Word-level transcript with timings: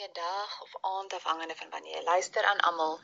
goeie 0.00 0.14
dag 0.14 0.60
of 0.62 0.76
aand 0.80 1.12
afhangende 1.12 1.54
van 1.56 1.70
wanneer 1.70 1.96
jy 1.96 2.02
luister 2.04 2.44
aan 2.44 2.60
almal. 2.68 2.94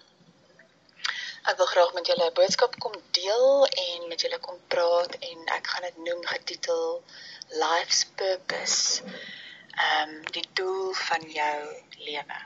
Ek 1.51 1.57
wil 1.57 1.67
graag 1.73 1.91
met 1.97 2.07
julle 2.09 2.29
'n 2.29 2.37
boodskap 2.39 2.79
kom 2.85 2.95
deel 3.19 3.67
en 3.67 4.07
met 4.13 4.21
julle 4.25 4.39
kom 4.47 4.61
praat 4.75 5.17
en 5.31 5.43
ek 5.57 5.67
gaan 5.73 5.85
dit 5.87 5.99
noem 6.07 6.23
getitel 6.31 7.03
Life's 7.63 8.01
Purpose. 8.21 9.03
Ehm 9.03 10.15
um, 10.15 10.15
die 10.37 10.47
doel 10.61 10.95
van 11.01 11.27
jou 11.39 11.59
lewe. 12.07 12.39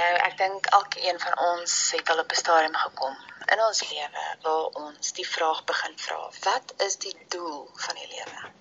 Nou 0.00 0.12
ek 0.30 0.34
dink 0.42 0.66
elkeen 0.80 1.20
van 1.26 1.38
ons 1.50 1.76
het 1.98 2.10
al 2.10 2.24
op 2.24 2.34
'n 2.34 2.42
stadium 2.42 2.80
gekom 2.86 3.16
in 3.54 3.62
ons 3.68 3.84
lewe 3.92 4.26
waar 4.48 4.82
ons 4.86 5.12
die 5.20 5.28
vraag 5.36 5.62
begin 5.70 5.94
vra: 6.06 6.20
Wat 6.48 6.74
is 6.88 6.98
die 7.06 7.16
doel 7.28 7.70
van 7.86 7.94
die 8.02 8.10
lewe? 8.16 8.52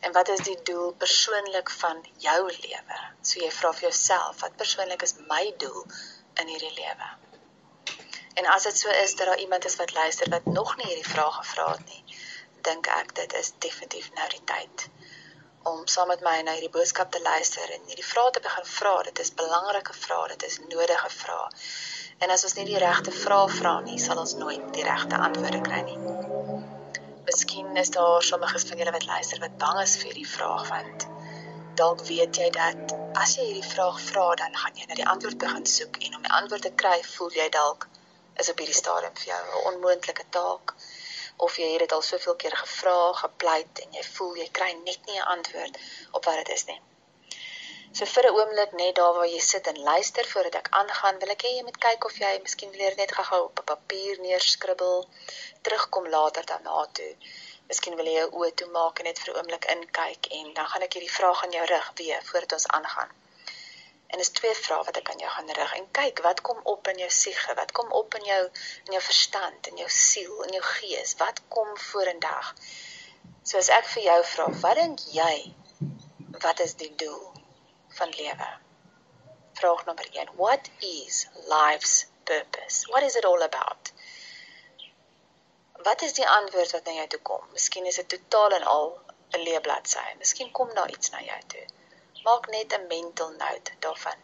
En 0.00 0.12
wat 0.12 0.28
is 0.28 0.44
die 0.46 0.58
doel 0.62 0.92
persoonlik 0.92 1.70
van 1.70 2.02
jou 2.24 2.40
lewe? 2.46 2.98
So 3.22 3.40
jy 3.42 3.50
vra 3.60 3.72
vir 3.72 3.88
jouself, 3.88 4.40
wat 4.44 4.56
persoonlik 4.56 5.02
is 5.02 5.16
my 5.30 5.44
doel 5.64 5.84
in 6.42 6.52
hierdie 6.52 6.74
lewe? 6.76 7.08
En 8.38 8.46
as 8.54 8.68
dit 8.68 8.78
so 8.78 8.90
is 9.02 9.16
dat 9.16 9.26
daar 9.26 9.44
iemand 9.44 9.64
is 9.64 9.76
wat 9.76 9.94
luister 9.94 10.30
wat 10.30 10.44
nog 10.44 10.76
nie 10.76 10.86
hierdie 10.86 11.12
vraag 11.12 11.40
gevra 11.42 11.70
het 11.72 11.86
nie, 11.94 12.18
dink 12.68 12.86
ek 12.86 13.14
dit 13.14 13.34
is 13.40 13.52
definitief 13.58 14.12
nou 14.14 14.28
die 14.34 14.44
tyd 14.52 14.88
om 15.68 15.86
saam 15.86 16.08
met 16.08 16.22
my 16.24 16.36
na 16.42 16.54
hierdie 16.56 16.72
boodskap 16.76 17.10
te 17.12 17.20
luister 17.22 17.72
en 17.74 17.90
hierdie 17.90 18.06
vrae 18.06 18.30
te 18.30 18.42
begin 18.44 18.68
vra. 18.72 18.94
Dit 19.10 19.18
is 19.24 19.34
belangrike 19.42 19.96
vrae, 20.06 20.28
dit 20.34 20.46
is 20.48 20.58
nodige 20.70 21.10
vrae. 21.18 21.50
En 22.24 22.34
as 22.34 22.44
ons 22.48 22.56
nie 22.58 22.66
die 22.70 22.82
regte 22.82 23.14
vrae 23.14 23.52
vra 23.60 23.78
nie, 23.90 23.98
sal 24.02 24.22
ons 24.24 24.36
nooit 24.42 24.72
die 24.78 24.86
regte 24.86 25.24
antwoorde 25.28 25.62
kry 25.70 25.84
nie. 25.90 26.37
Miskien 27.28 27.76
is 27.76 27.90
daar 27.94 28.22
sommiges 28.22 28.64
van 28.68 28.78
julle 28.80 28.92
wat 28.98 29.06
luister 29.06 29.40
wat 29.44 29.56
bang 29.64 29.80
is 29.80 29.96
vir 30.00 30.10
hierdie 30.10 30.30
vraag 30.34 30.68
want 30.68 31.06
dalk 31.80 32.04
weet 32.10 32.38
jy 32.42 32.46
dat 32.54 32.94
as 33.24 33.34
jy 33.38 33.44
hierdie 33.48 33.70
vraag 33.72 33.98
vra 34.06 34.24
dan 34.42 34.56
gaan 34.62 34.80
jy 34.80 34.86
na 34.88 34.96
die 35.00 35.08
antwoord 35.12 35.38
begin 35.42 35.66
soek 35.72 35.98
en 36.06 36.16
om 36.18 36.24
die 36.28 36.36
antwoord 36.38 36.64
te 36.68 36.72
kry 36.82 36.96
voel 37.10 37.36
jy 37.40 37.48
dalk 37.58 37.88
is 38.44 38.50
op 38.52 38.62
hierdie 38.62 38.78
stadium 38.80 39.14
vir 39.20 39.28
jou 39.32 39.42
'n 39.44 39.66
onmoontlike 39.72 40.26
taak 40.38 40.74
of 41.48 41.58
jy 41.62 41.68
het 41.72 41.84
dit 41.84 41.92
al 41.98 42.02
soveel 42.02 42.36
keer 42.44 42.56
gevra, 42.62 42.96
gepleit 43.22 43.82
en 43.84 43.98
jy 43.98 44.04
voel 44.14 44.36
jy 44.42 44.48
kry 44.60 44.70
net 44.84 45.10
nie 45.10 45.18
'n 45.20 45.30
antwoord 45.34 45.78
op 46.12 46.24
wat 46.24 46.40
dit 46.42 46.54
is 46.56 46.64
nie. 46.70 46.80
So 47.96 48.04
vir 48.04 48.26
'n 48.28 48.36
oomblik 48.38 48.72
net 48.78 48.96
daar 48.96 49.14
waar 49.16 49.28
jy 49.34 49.38
sit 49.40 49.66
en 49.70 49.78
luister 49.90 50.26
voordat 50.30 50.56
ek 50.60 50.66
aangaan, 50.80 51.18
wil 51.20 51.30
ek 51.34 51.44
hê 51.44 51.50
jy 51.52 51.62
moet 51.68 51.78
kyk 51.84 52.04
of 52.08 52.16
jy 52.22 52.32
miskien 52.46 52.72
weer 52.80 52.96
net 52.96 53.14
gou-gou 53.16 53.38
op 53.44 53.60
'n 53.60 53.68
papier 53.70 54.18
neerskribbel, 54.24 55.06
terugkom 55.62 56.08
later 56.16 56.44
daarna 56.50 56.82
toe. 56.98 57.12
Miskien 57.70 57.96
wil 58.00 58.10
jy 58.10 58.16
jou 58.18 58.28
oë 58.40 58.50
toemaak 58.60 58.98
en 58.98 59.08
net 59.08 59.22
vir 59.22 59.32
'n 59.32 59.38
oomblik 59.38 59.64
inkyk 59.76 60.28
en 60.40 60.52
dan 60.58 60.68
gaan 60.72 60.84
ek 60.86 60.92
hierdie 60.98 61.16
vraag 61.18 61.42
aan 61.44 61.56
jou 61.56 61.64
rig 61.72 61.88
weer 62.02 62.20
voordat 62.28 62.52
ons 62.58 62.68
aangaan. 62.78 63.10
En 64.08 64.18
is 64.18 64.32
twee 64.40 64.54
vrae 64.54 64.84
wat 64.84 65.00
ek 65.00 65.10
aan 65.10 65.24
jou 65.24 65.30
gaan 65.30 65.50
rig 65.60 65.72
en 65.80 65.90
kyk 66.00 66.22
wat 66.28 66.40
kom 66.40 66.60
op 66.74 66.88
in 66.88 66.98
jou 67.04 67.10
siege, 67.10 67.54
wat 67.54 67.72
kom 67.72 67.92
op 68.02 68.14
in 68.14 68.24
jou 68.24 68.42
in 68.84 68.92
jou 68.92 69.02
verstand, 69.02 69.66
in 69.66 69.76
jou 69.76 69.88
siel, 69.88 70.42
in 70.42 70.52
jou 70.52 70.62
gees, 70.62 71.16
wat 71.24 71.40
kom 71.48 71.76
vorendag. 71.76 72.54
So 73.44 73.58
as 73.58 73.72
ek 73.80 73.90
vir 73.96 74.02
jou 74.02 74.20
vra, 74.24 74.52
wat 74.60 74.76
dink 74.76 75.00
jy? 75.12 75.54
Wat 76.44 76.60
is 76.60 76.74
die 76.74 76.94
doel? 76.96 77.37
Van 77.88 78.08
lewe. 78.08 78.48
Vraag 79.52 79.84
nommer 79.84 80.08
1. 80.12 80.28
What 80.36 80.70
is 80.78 81.26
life's 81.46 82.06
purpose? 82.24 82.86
What 82.90 83.02
is 83.02 83.16
it 83.16 83.24
all 83.24 83.42
about? 83.42 83.92
Wat 85.82 86.02
is 86.02 86.12
die 86.12 86.28
antwoord 86.28 86.70
wat 86.70 86.84
na 86.84 86.92
jou 86.92 87.06
toe 87.06 87.20
kom? 87.22 87.44
Miskien 87.52 87.86
is 87.86 87.98
dit 88.00 88.08
totaal 88.08 88.56
en 88.58 88.64
al 88.76 88.88
'n 89.36 89.44
leë 89.46 89.60
bladsy. 89.66 90.06
Miskien 90.18 90.50
kom 90.52 90.74
daar 90.74 90.90
iets 90.90 91.10
na 91.10 91.20
jou 91.22 91.40
toe. 91.46 91.66
Maak 92.24 92.48
net 92.54 92.72
'n 92.72 92.86
mental 92.86 93.30
note 93.30 93.72
daarvan. 93.78 94.20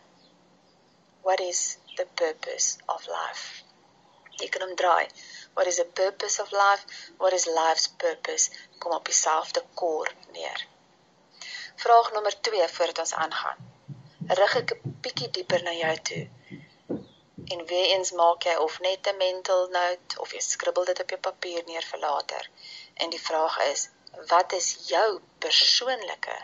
What 1.22 1.40
is 1.40 1.78
the 1.96 2.06
purpose 2.22 2.78
of 2.86 3.06
life? 3.06 3.62
Jy 4.40 4.48
kan 4.48 4.68
omdraai. 4.68 5.08
What 5.54 5.66
is 5.66 5.76
the 5.76 5.84
purpose 6.02 6.42
of 6.42 6.50
life? 6.52 6.84
What 7.16 7.32
is 7.32 7.46
life's 7.46 7.88
purpose? 7.88 8.50
Kom 8.78 8.92
op 8.92 9.04
dieselfde 9.04 9.64
kor 9.74 10.12
neer. 10.32 10.66
Vraag 11.74 12.12
nommer 12.12 12.40
2 12.40 12.68
voordat 12.68 12.98
ons 12.98 13.14
aangaan. 13.14 13.72
Rig 14.26 14.54
ek 14.56 14.70
'n 14.74 14.92
bietjie 15.04 15.30
dieper 15.30 15.62
na 15.62 15.72
jou 15.72 15.96
toe. 16.08 16.24
En 17.52 17.66
weer 17.66 17.88
eens 17.94 18.10
maak 18.20 18.42
jy 18.48 18.54
of 18.66 18.78
net 18.80 19.06
'n 19.06 19.16
mental 19.16 19.66
note 19.68 20.20
of 20.20 20.32
jy 20.32 20.40
skribbel 20.40 20.84
dit 20.84 21.00
op 21.00 21.10
jou 21.10 21.20
papier 21.20 21.62
neer 21.66 21.86
vir 21.90 21.98
later. 21.98 22.48
En 22.94 23.10
die 23.10 23.20
vraag 23.20 23.58
is, 23.72 23.88
wat 24.32 24.52
is 24.52 24.68
jou 24.88 25.20
persoonlike 25.38 26.38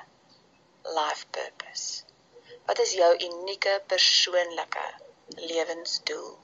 life 0.83 1.27
purpose? 1.31 2.03
Wat 2.67 2.79
is 2.79 2.93
jou 2.93 3.13
unieke 3.29 3.83
persoonlike 3.87 4.87
lewensdoel? 5.27 6.39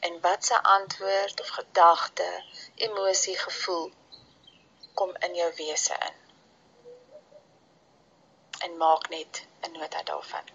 En 0.00 0.20
watse 0.20 0.62
antwoord 0.62 1.40
of 1.40 1.48
gedagte, 1.48 2.44
emosie, 2.74 3.38
gevoel 3.38 3.90
kom 4.94 5.16
in 5.16 5.34
jou 5.34 5.52
wese 5.54 5.94
in? 6.08 6.25
En 8.76 8.82
maak 8.82 9.08
net 9.08 9.46
'n 9.66 9.72
nota 9.72 10.02
daarvan. 10.02 10.46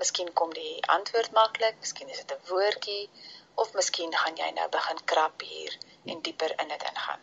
Miskien 0.00 0.32
kom 0.32 0.52
die 0.54 0.86
antwoord 0.86 1.30
maklik, 1.32 1.74
miskien 1.80 2.08
is 2.08 2.16
dit 2.16 2.32
'n 2.32 2.46
woordjie 2.50 3.10
of 3.54 3.72
miskien 3.72 4.16
gaan 4.16 4.36
jy 4.36 4.50
nou 4.50 4.68
begin 4.68 5.04
krap 5.04 5.40
hier 5.40 5.78
en 6.04 6.22
dieper 6.22 6.60
in 6.60 6.68
dit 6.68 6.82
ingaan. 6.82 7.20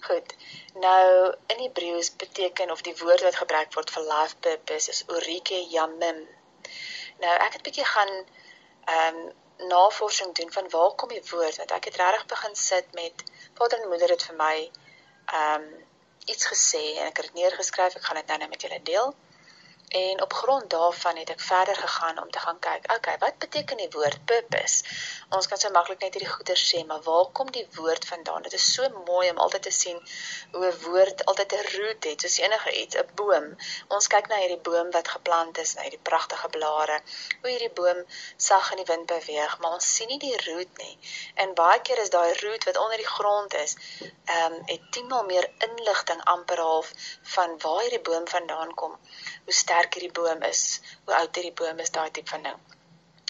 Goed. 0.00 0.34
Nou 0.74 1.34
in 1.46 1.58
Hebreëus 1.58 2.16
beteken 2.16 2.70
of 2.70 2.80
die 2.80 2.96
woord 2.96 3.22
wat 3.22 3.36
gebruik 3.36 3.72
word 3.74 3.90
vir 3.90 4.02
life 4.02 4.36
purpose 4.36 4.90
is 4.90 5.04
orike 5.06 5.60
yamim. 5.76 6.28
Nou 7.18 7.34
ek 7.46 7.52
het 7.52 7.62
bietjie 7.62 7.84
gaan 7.84 8.12
ehm 8.84 9.16
um, 9.16 9.32
navorsing 9.68 10.34
doen 10.34 10.52
van 10.52 10.70
waar 10.70 10.94
kom 10.94 11.08
die 11.08 11.28
woord 11.30 11.56
want 11.56 11.70
ek 11.70 11.84
het 11.84 11.96
regtig 11.96 12.26
begin 12.26 12.54
sit 12.54 12.92
met 12.92 13.24
vader 13.54 13.80
en 13.80 13.88
moeder 13.88 14.08
het 14.08 14.22
vir 14.22 14.36
my 14.36 14.56
ehm 15.26 15.62
um, 15.62 15.91
iets 16.24 16.46
gesê 16.46 16.82
en 17.00 17.06
ek 17.06 17.16
het 17.16 17.26
dit 17.30 17.34
neergeskryf. 17.40 17.96
Ek 17.96 18.04
gaan 18.04 18.20
dit 18.20 18.26
nou 18.26 18.38
net 18.38 18.52
met 18.54 18.62
julle 18.62 18.80
deel. 18.82 19.14
En 19.92 20.22
op 20.22 20.32
grond 20.32 20.70
daarvan 20.70 21.16
het 21.16 21.30
ek 21.30 21.40
verder 21.40 21.76
gegaan 21.76 22.22
om 22.22 22.30
te 22.30 22.38
gaan 22.38 22.58
kyk, 22.58 22.92
okay, 22.92 23.18
wat 23.18 23.38
beteken 23.38 23.76
die 23.76 23.90
woord 23.90 24.24
purpose? 24.24 24.84
Ons 25.28 25.46
kan 25.46 25.58
so 25.60 25.70
maklik 25.74 26.00
net 26.00 26.14
hierdie 26.16 26.30
goeie 26.32 26.56
sê, 26.56 26.80
maar 26.88 27.02
waar 27.04 27.26
kom 27.36 27.50
die 27.52 27.66
woord 27.74 28.06
vandaan? 28.08 28.46
Dit 28.46 28.56
is 28.56 28.68
so 28.74 28.88
mooi 29.08 29.30
om 29.30 29.42
altyd 29.44 29.62
te 29.62 29.72
sien 29.78 29.98
hoe 30.52 30.64
'n 30.68 30.78
woord 30.84 31.24
altyd 31.24 31.52
'n 31.52 31.68
root 31.74 32.08
het, 32.08 32.24
soos 32.24 32.38
enige 32.38 32.72
iets, 32.82 32.96
'n 32.96 33.10
boom. 33.20 33.46
Ons 33.88 34.08
kyk 34.14 34.28
na 34.28 34.36
hierdie 34.36 34.64
boom 34.70 34.90
wat 34.96 35.12
geplant 35.16 35.58
is, 35.58 35.74
na 35.74 35.82
hierdie 35.82 36.06
pragtige 36.10 36.48
blare, 36.48 37.00
hoe 37.42 37.50
hierdie 37.50 37.74
boom 37.80 38.00
sag 38.36 38.70
in 38.70 38.80
die 38.82 38.90
wind 38.92 39.06
beweeg, 39.06 39.58
maar 39.58 39.72
ons 39.72 39.94
sien 39.94 40.08
nie 40.08 40.18
die 40.18 40.40
root 40.46 40.72
nie. 40.78 40.98
En 41.34 41.54
baie 41.54 41.80
keer 41.80 41.98
is 41.98 42.10
daai 42.16 42.32
root 42.40 42.64
wat 42.64 42.76
onder 42.76 42.96
die 42.96 43.12
grond 43.16 43.54
is, 43.54 43.76
ehm 44.24 44.52
um, 44.52 44.62
het 44.72 44.92
10 44.92 45.06
maal 45.06 45.24
meer 45.24 45.50
inligting 45.58 46.24
amper 46.24 46.58
half 46.58 46.92
van 47.22 47.58
waar 47.58 47.80
hierdie 47.80 48.04
boom 48.10 48.28
vandaan 48.28 48.74
kom 48.74 48.98
hoe 49.44 49.54
sterk 49.54 49.81
hierdie 49.90 50.14
boom 50.20 50.42
is, 50.42 50.80
hoe 51.04 51.14
oud 51.14 51.34
hierdie 51.34 51.56
boom 51.62 51.78
is, 51.78 51.90
daai 51.90 52.10
tipe 52.10 52.30
van 52.30 52.42
ding. 52.42 52.60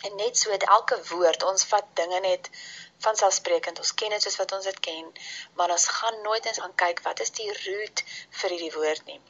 En 0.02 0.16
net 0.16 0.38
so 0.38 0.50
het 0.50 0.64
elke 0.66 0.96
woord, 1.08 1.42
ons 1.42 1.64
vat 1.70 1.90
dinge 1.94 2.20
net 2.20 2.48
van 3.04 3.16
selfsprekend, 3.18 3.78
ons 3.82 3.92
ken 4.00 4.10
dit 4.14 4.24
soos 4.24 4.38
wat 4.40 4.52
ons 4.56 4.66
dit 4.66 4.80
ken, 4.86 5.10
maar 5.58 5.70
ons 5.74 5.86
gaan 5.98 6.18
nooit 6.22 6.46
eens 6.46 6.58
gaan 6.62 6.74
kyk 6.82 7.02
wat 7.06 7.22
is 7.24 7.30
die 7.38 7.46
root 7.58 8.02
vir 8.40 8.54
hierdie 8.54 8.72
woord 8.74 9.06
nie. 9.10 9.20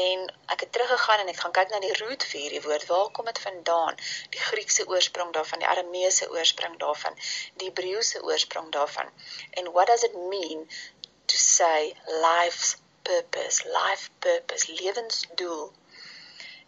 En 0.00 0.24
ek 0.54 0.64
het 0.64 0.72
teruggegaan 0.76 1.22
en 1.22 1.30
ek 1.32 1.38
gaan 1.42 1.54
kyk 1.58 1.70
na 1.74 1.80
die 1.84 1.94
root 2.00 2.26
vir 2.32 2.40
hierdie 2.40 2.64
woord. 2.66 2.86
Waar 2.90 3.10
kom 3.18 3.30
dit 3.30 3.40
vandaan? 3.46 3.98
Die 4.34 4.42
Griekse 4.48 4.86
oorsprong 4.90 5.32
daarvan, 5.38 5.62
die 5.62 5.70
Arameese 5.70 6.30
oorsprong 6.34 6.78
daarvan, 6.82 7.18
die 7.62 7.70
Hebreëse 7.70 8.22
oorsprong 8.26 8.70
daarvan. 8.74 9.10
And 9.56 9.74
what 9.78 9.86
does 9.86 10.06
it 10.10 10.18
mean 10.34 10.66
to 11.26 11.36
say 11.36 11.94
life's 12.26 12.76
purpose, 13.04 13.62
life 13.82 14.10
purpose, 14.18 14.66
lewensdoel? 14.82 15.70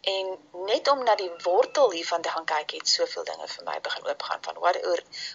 En 0.00 0.38
net 0.52 0.88
om 0.88 1.02
na 1.04 1.14
die 1.14 1.30
wortel 1.42 1.90
hiervan 1.92 2.22
te 2.22 2.30
gaan 2.32 2.44
kyk, 2.44 2.70
het 2.70 2.88
soveel 2.88 3.24
dinge 3.24 3.46
vir 3.54 3.64
my 3.64 3.80
begin 3.84 4.06
oopgaan 4.06 4.42
van 4.46 4.60
wat 4.64 4.78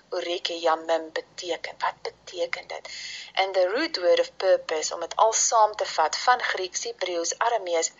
oreke 0.10 0.56
yamim 0.60 1.12
beteken. 1.14 1.76
Wat 1.80 2.02
beteken 2.02 2.68
dit? 2.68 2.90
And 3.34 3.54
the 3.54 3.68
root 3.70 3.98
word 3.98 4.20
of 4.20 4.32
purpose 4.38 4.94
om 4.94 5.00
dit 5.00 5.16
al 5.16 5.34
saam 5.34 5.76
te 5.76 5.86
vat 5.86 6.18
van 6.18 6.42
Grieks, 6.42 6.84
Hebreëus, 6.84 7.36
Aramees, 7.38 7.92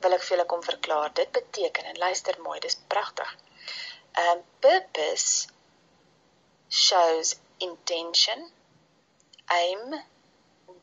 wil 0.00 0.18
ek 0.18 0.24
vir 0.26 0.36
julle 0.36 0.48
kom 0.54 0.62
verklaar. 0.62 1.14
Dit 1.14 1.30
beteken 1.32 1.84
en 1.84 2.02
luister 2.02 2.40
mooi, 2.42 2.58
dis 2.66 2.78
pragtig. 2.88 3.36
Um 4.24 4.42
purpose 4.60 5.46
shows 6.68 7.36
intention, 7.58 8.50
aim, 9.46 10.02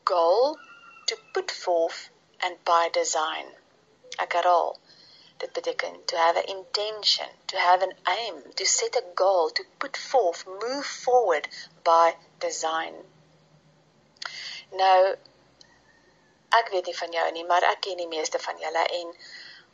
goal 0.04 0.56
to 1.06 1.20
put 1.32 1.52
forth 1.52 2.08
and 2.40 2.64
by 2.64 2.88
design. 2.92 3.52
Ek 4.16 4.32
herhaal 4.32 4.78
Dit 5.36 5.52
beteken 5.52 6.04
to 6.04 6.16
have 6.16 6.38
an 6.38 6.48
intention, 6.56 7.28
to 7.46 7.56
have 7.58 7.82
an 7.82 7.94
aim, 8.04 8.42
to 8.54 8.64
set 8.64 8.96
a 8.96 9.04
goal, 9.14 9.50
to 9.50 9.64
put 9.78 9.96
forth, 9.96 10.46
move 10.46 10.86
forward 10.86 11.48
by 11.84 12.16
design. 12.38 12.94
Nou 14.70 15.16
ek 16.56 16.70
weet 16.72 16.86
nie 16.86 16.96
van 16.96 17.12
jou 17.12 17.26
nie, 17.32 17.44
maar 17.44 17.62
ek 17.62 17.80
ken 17.80 18.00
die 18.00 18.08
meeste 18.08 18.38
van 18.38 18.58
julle 18.58 18.86
en 19.00 19.12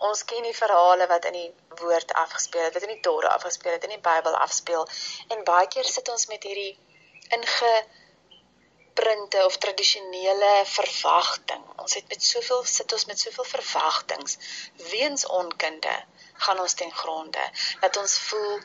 Ons 0.03 0.25
ken 0.27 0.43
die 0.43 0.57
verhale 0.57 1.07
wat 1.07 1.27
in 1.29 1.37
die 1.37 1.51
woord 1.81 2.13
afgespeel 2.19 2.65
het, 2.65 2.75
wat 2.75 2.87
in 2.87 2.95
die 2.97 3.03
Torah 3.05 3.35
afgespeel 3.37 3.77
het, 3.77 3.85
in 3.87 3.95
die 3.95 4.03
Bybel 4.03 4.35
afspeel. 4.35 4.89
En 5.31 5.45
baie 5.47 5.69
keer 5.71 5.87
sit 5.87 6.09
ons 6.11 6.27
met 6.31 6.43
hierdie 6.43 6.73
inge 7.37 7.73
printe 8.95 9.45
of 9.45 9.57
tradisionele 9.57 10.63
verwagting. 10.65 11.65
Ons 11.77 11.95
het 11.95 12.09
met 12.09 12.25
soveel 12.25 12.65
sit 12.65 12.93
ons 12.93 13.05
met 13.05 13.21
soveel 13.21 13.45
verwagtinge 13.45 14.37
weens 14.91 15.27
onkunde 15.27 15.97
gaan 16.45 16.61
ons 16.61 16.75
ten 16.75 16.93
gronde 16.93 17.51
dat 17.81 17.97
ons 17.97 18.19
voel 18.19 18.61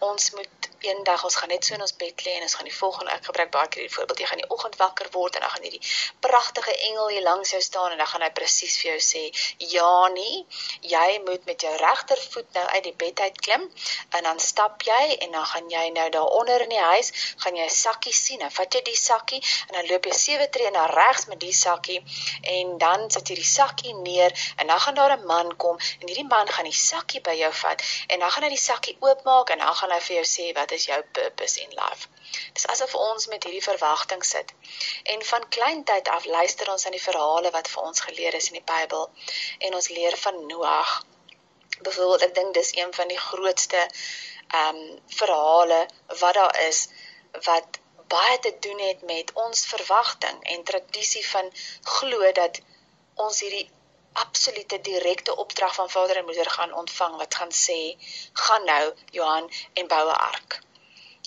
ons 0.00 0.30
moet 0.30 0.70
eendag 0.82 1.24
ons 1.24 1.36
gaan 1.36 1.48
net 1.52 1.64
so 1.64 1.74
in 1.74 1.84
ons 1.84 1.94
bed 1.98 2.24
lê 2.26 2.32
en 2.36 2.44
ons 2.46 2.54
gaan 2.58 2.66
die 2.66 2.74
volgende 2.74 3.12
ek 3.14 3.28
gebruik 3.28 3.50
baie 3.54 3.68
keer 3.72 3.86
die 3.86 3.94
voorbeeld 3.94 4.22
jy 4.22 4.28
gaan 4.30 4.40
die 4.42 4.48
oggend 4.54 4.76
wakker 4.80 5.08
word 5.14 5.36
en 5.38 5.44
dan 5.44 5.52
gaan 5.54 5.66
hierdie 5.66 5.82
pragtige 6.26 6.74
engel 6.88 7.12
hier 7.12 7.24
langs 7.26 7.52
jou 7.54 7.60
staan 7.62 7.94
en 7.94 8.00
dan 8.02 8.10
gaan 8.10 8.24
hy 8.26 8.30
presies 8.34 8.74
vir 8.80 8.92
jou 8.92 9.02
sê 9.08 9.22
Janie 9.72 10.42
jy 10.94 11.08
moet 11.26 11.46
met 11.50 11.66
jou 11.66 11.72
regtervoet 11.84 12.58
nou 12.58 12.64
uit 12.74 12.82
die 12.88 12.94
bed 13.04 13.22
uit 13.26 13.40
klim 13.46 13.68
en 14.18 14.28
dan 14.28 14.42
stap 14.42 14.82
jy 14.88 15.02
en 15.26 15.36
dan 15.38 15.46
gaan 15.52 15.70
jy 15.70 15.84
nou 15.98 16.08
daaronder 16.16 16.66
in 16.66 16.74
die 16.74 16.82
huis 16.88 17.12
gaan 17.44 17.58
jy 17.60 17.68
'n 17.68 17.76
sakkie 17.76 18.16
sien 18.22 18.42
dan 18.42 18.54
vat 18.58 18.74
jy 18.74 18.82
die 18.90 18.98
sakkie 18.98 19.42
en 19.68 19.78
dan 19.78 19.86
loop 19.90 20.10
jy 20.10 20.16
sewe 20.24 20.48
tree 20.50 20.70
na 20.70 20.86
regs 20.90 21.28
met 21.30 21.40
die 21.40 21.54
sakkie 21.54 22.00
en 22.56 22.76
dan 22.78 23.08
sit 23.10 23.30
jy 23.30 23.38
die 23.38 23.52
sakkie 23.52 23.94
neer 23.94 24.34
en 24.56 24.66
dan 24.66 24.80
gaan 24.80 24.98
daar 24.98 25.16
'n 25.16 25.26
man 25.26 25.56
kom 25.56 25.78
en 26.00 26.08
hierdie 26.08 26.28
man 26.28 26.48
gaan 26.48 26.64
die 26.64 26.80
sakkie 26.82 27.20
by 27.20 27.38
jou 27.38 27.52
vat 27.62 27.82
en 28.08 28.18
dan 28.18 28.30
gaan 28.30 28.42
hy 28.42 28.52
die 28.56 28.64
sakkie 28.66 28.96
oopmaak 29.00 29.50
en 29.50 29.58
dan 29.58 29.74
gaan 29.82 29.94
hy 29.94 30.00
vir 30.06 30.16
jou 30.16 30.26
sê 30.30 30.48
wat 30.56 30.72
is 30.78 30.86
jou 30.86 30.98
purpose 31.18 31.60
in 31.60 31.72
life. 31.78 32.08
Dis 32.56 32.66
asof 32.74 32.94
ons 32.94 33.26
met 33.32 33.44
hierdie 33.44 33.64
verwagting 33.64 34.22
sit. 34.24 34.54
En 35.14 35.24
van 35.30 35.48
klein 35.56 35.82
tyd 35.90 36.08
af 36.16 36.28
luister 36.36 36.70
ons 36.72 36.86
aan 36.86 36.96
die 36.96 37.06
verhale 37.06 37.50
wat 37.56 37.70
vir 37.72 37.88
ons 37.90 38.04
geleer 38.06 38.38
is 38.38 38.50
in 38.52 38.60
die 38.60 38.68
Bybel 38.72 39.08
en 39.68 39.78
ons 39.80 39.90
leer 39.96 40.16
van 40.24 40.38
Noag. 40.46 40.92
Byvoorbeeld, 41.82 42.26
ek 42.28 42.34
dink 42.38 42.54
dis 42.54 42.74
een 42.78 42.94
van 43.00 43.10
die 43.10 43.22
grootste 43.28 43.82
ehm 44.52 44.76
um, 44.76 44.98
verhale 45.18 45.80
wat 46.20 46.34
daar 46.38 46.58
is 46.68 46.86
wat 47.48 47.78
baie 48.12 48.38
te 48.44 48.52
doen 48.60 48.80
het 48.86 49.02
met 49.08 49.32
ons 49.44 49.66
verwagting 49.66 50.42
en 50.54 50.64
tradisie 50.70 51.22
van 51.28 51.48
glo 51.96 52.32
dat 52.38 52.60
ons 53.26 53.40
hierdie 53.40 53.68
absolute 54.12 54.80
direkte 54.80 55.36
opdrag 55.36 55.74
van 55.74 55.90
vader 55.90 56.16
en 56.16 56.24
moeder 56.24 56.50
gaan 56.50 56.74
ontvang 56.74 57.16
wat 57.16 57.34
gaan 57.34 57.52
sê 57.52 57.96
gaan 58.32 58.64
nou 58.64 58.94
Johan 59.10 59.50
en 59.72 59.86
bou 59.86 60.08
'n 60.08 60.22
ark. 60.32 60.60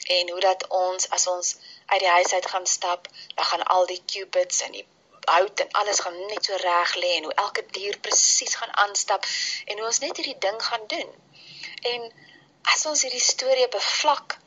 En 0.06 0.30
hoe 0.30 0.40
dat 0.40 0.68
ons 0.68 1.10
as 1.10 1.28
ons 1.28 1.56
uit 1.86 2.00
die 2.00 2.10
huis 2.10 2.34
uit 2.34 2.46
gaan 2.46 2.68
stap, 2.68 3.08
dan 3.36 3.46
gaan 3.46 3.64
al 3.64 3.86
die 3.86 4.04
cupids 4.06 4.62
en 4.62 4.72
die 4.72 4.88
hout 5.26 5.60
en 5.60 5.72
alles 5.72 6.00
gaan 6.00 6.26
net 6.26 6.46
so 6.46 6.56
reg 6.56 6.96
lê 6.96 7.12
en 7.18 7.24
hoe 7.24 7.34
elke 7.34 7.66
dier 7.78 7.98
presies 8.00 8.56
gaan 8.56 8.76
aanstap 8.76 9.26
en 9.66 9.78
hoe 9.78 9.88
ons 9.88 10.00
net 10.00 10.18
hierdie 10.18 10.40
ding 10.40 10.64
gaan 10.64 10.88
doen. 10.88 11.10
En 11.82 12.14
as 12.62 12.86
ons 12.86 13.02
hierdie 13.02 13.24
storie 13.24 13.68
bevlak 13.68 14.38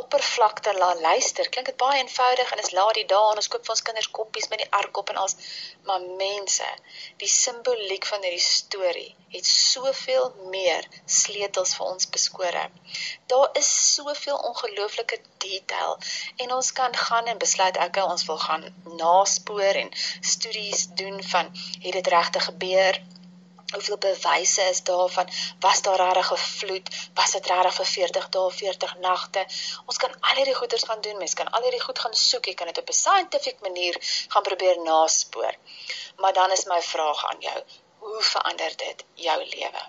oppervlakte 0.00 0.72
laat 0.78 1.00
luister. 1.00 1.48
Klink 1.48 1.66
dit 1.66 1.76
baie 1.76 2.00
eenvoudig 2.00 2.52
en 2.52 2.62
is 2.62 2.72
laat 2.76 2.94
die 2.98 3.06
dae 3.12 3.30
en 3.32 3.40
ons 3.42 3.48
koop 3.52 3.66
vir 3.66 3.74
ons 3.74 3.84
kinders 3.88 4.10
koppies 4.18 4.48
met 4.52 4.62
die 4.62 4.70
ark 4.78 5.00
op 5.02 5.12
en 5.12 5.20
als 5.24 5.36
maar 5.88 6.04
mense, 6.20 6.68
die 7.20 7.28
simboliek 7.28 8.06
van 8.06 8.24
hierdie 8.24 8.44
storie 8.44 9.10
het 9.34 9.48
soveel 9.48 10.28
meer 10.54 10.86
sleutels 11.18 11.74
vir 11.78 11.86
ons 11.86 12.08
beskore. 12.16 12.64
Daar 13.32 13.48
is 13.60 13.70
soveel 13.94 14.36
ongelooflike 14.50 15.18
detail 15.44 15.96
en 16.44 16.54
ons 16.58 16.72
kan 16.72 16.96
gaan 17.06 17.32
en 17.32 17.40
besluit 17.42 17.80
okay, 17.86 18.04
ons 18.04 18.26
wil 18.28 18.38
gaan 18.46 18.68
naspoor 19.00 19.80
en 19.84 19.90
studies 20.20 20.86
doen 21.02 21.22
van 21.32 21.50
het 21.80 21.92
dit 21.98 22.14
regtig 22.16 22.44
gebeur? 22.52 23.02
Hoeveel 23.72 23.98
bewyse 23.98 24.62
is 24.62 24.82
daarvan? 24.82 25.28
Was 25.60 25.82
daar 25.82 26.00
regtig 26.00 26.26
gevloed? 26.26 26.88
Was 27.14 27.30
dit 27.36 27.46
regtig 27.46 27.74
vir 27.74 27.86
40 27.94 28.28
dae 28.28 28.50
40 28.50 28.96
nagte? 29.06 29.46
Ons 29.86 29.96
kan 29.96 30.18
al 30.20 30.36
hierdie 30.36 30.58
goeders 30.60 30.84
gaan 30.90 31.00
doen. 31.00 31.16
Mens 31.18 31.34
kan 31.34 31.50
al 31.50 31.62
hierdie 31.62 31.84
goed 31.86 31.98
gaan 31.98 32.14
soek. 32.14 32.50
Jy 32.50 32.54
kan 32.54 32.66
dit 32.72 32.78
op 32.78 32.88
'n 32.88 33.00
scientific 33.04 33.60
manier 33.60 33.96
gaan 34.28 34.42
probeer 34.42 34.82
naspoor. 34.82 35.54
Maar 36.16 36.32
dan 36.32 36.52
is 36.52 36.64
my 36.64 36.82
vraag 36.82 37.24
aan 37.30 37.40
jou 37.40 37.58
hoe 37.98 38.22
verander 38.22 38.76
dit 38.76 39.04
jou 39.14 39.38
lewe 39.44 39.82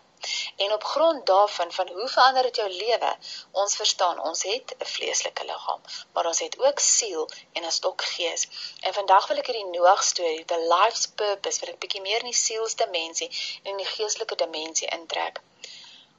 En 0.56 0.74
op 0.74 0.84
grond 0.84 1.26
daarvan 1.26 1.72
van 1.72 1.90
hoe 1.90 2.08
verander 2.08 2.44
dit 2.44 2.56
jou 2.56 2.70
lewe? 2.70 3.18
Ons 3.52 3.76
verstaan, 3.76 4.20
ons 4.20 4.44
het 4.44 4.76
'n 4.78 4.86
vleeslike 4.86 5.46
liggaam, 5.46 5.82
maar 6.14 6.26
ons 6.26 6.40
het 6.40 6.60
ook 6.60 6.80
siel 6.80 7.30
en 7.54 7.66
'n 7.66 7.72
stok 7.72 8.02
gees. 8.02 8.48
En 8.80 8.94
vandag 8.94 9.28
wil 9.28 9.38
ek 9.38 9.48
hierdie 9.48 9.72
Noag 9.78 10.04
storie, 10.04 10.46
the 10.46 10.60
life's 10.76 11.08
purpose, 11.08 11.60
wil 11.60 11.74
ek 11.74 11.80
bietjie 11.80 12.02
meer 12.02 12.20
in 12.20 12.32
die 12.32 12.44
sielsdimensie 12.46 13.30
en 13.64 13.72
in 13.72 13.78
die 13.78 13.92
geestelike 13.96 14.36
dimensie 14.36 14.88
intrek 14.88 15.42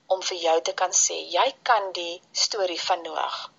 om 0.06 0.22
vir 0.22 0.36
jou 0.36 0.60
te 0.62 0.72
kan 0.72 0.92
sê, 0.92 1.16
jy 1.38 1.54
kan 1.62 1.92
die 1.92 2.22
storie 2.32 2.80
van 2.80 3.02
Noag 3.02 3.50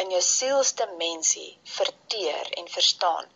in 0.00 0.10
jou 0.14 0.20
sielsdimensie 0.24 1.58
verteer 1.76 2.52
en 2.60 2.68
verstaan 2.68 3.26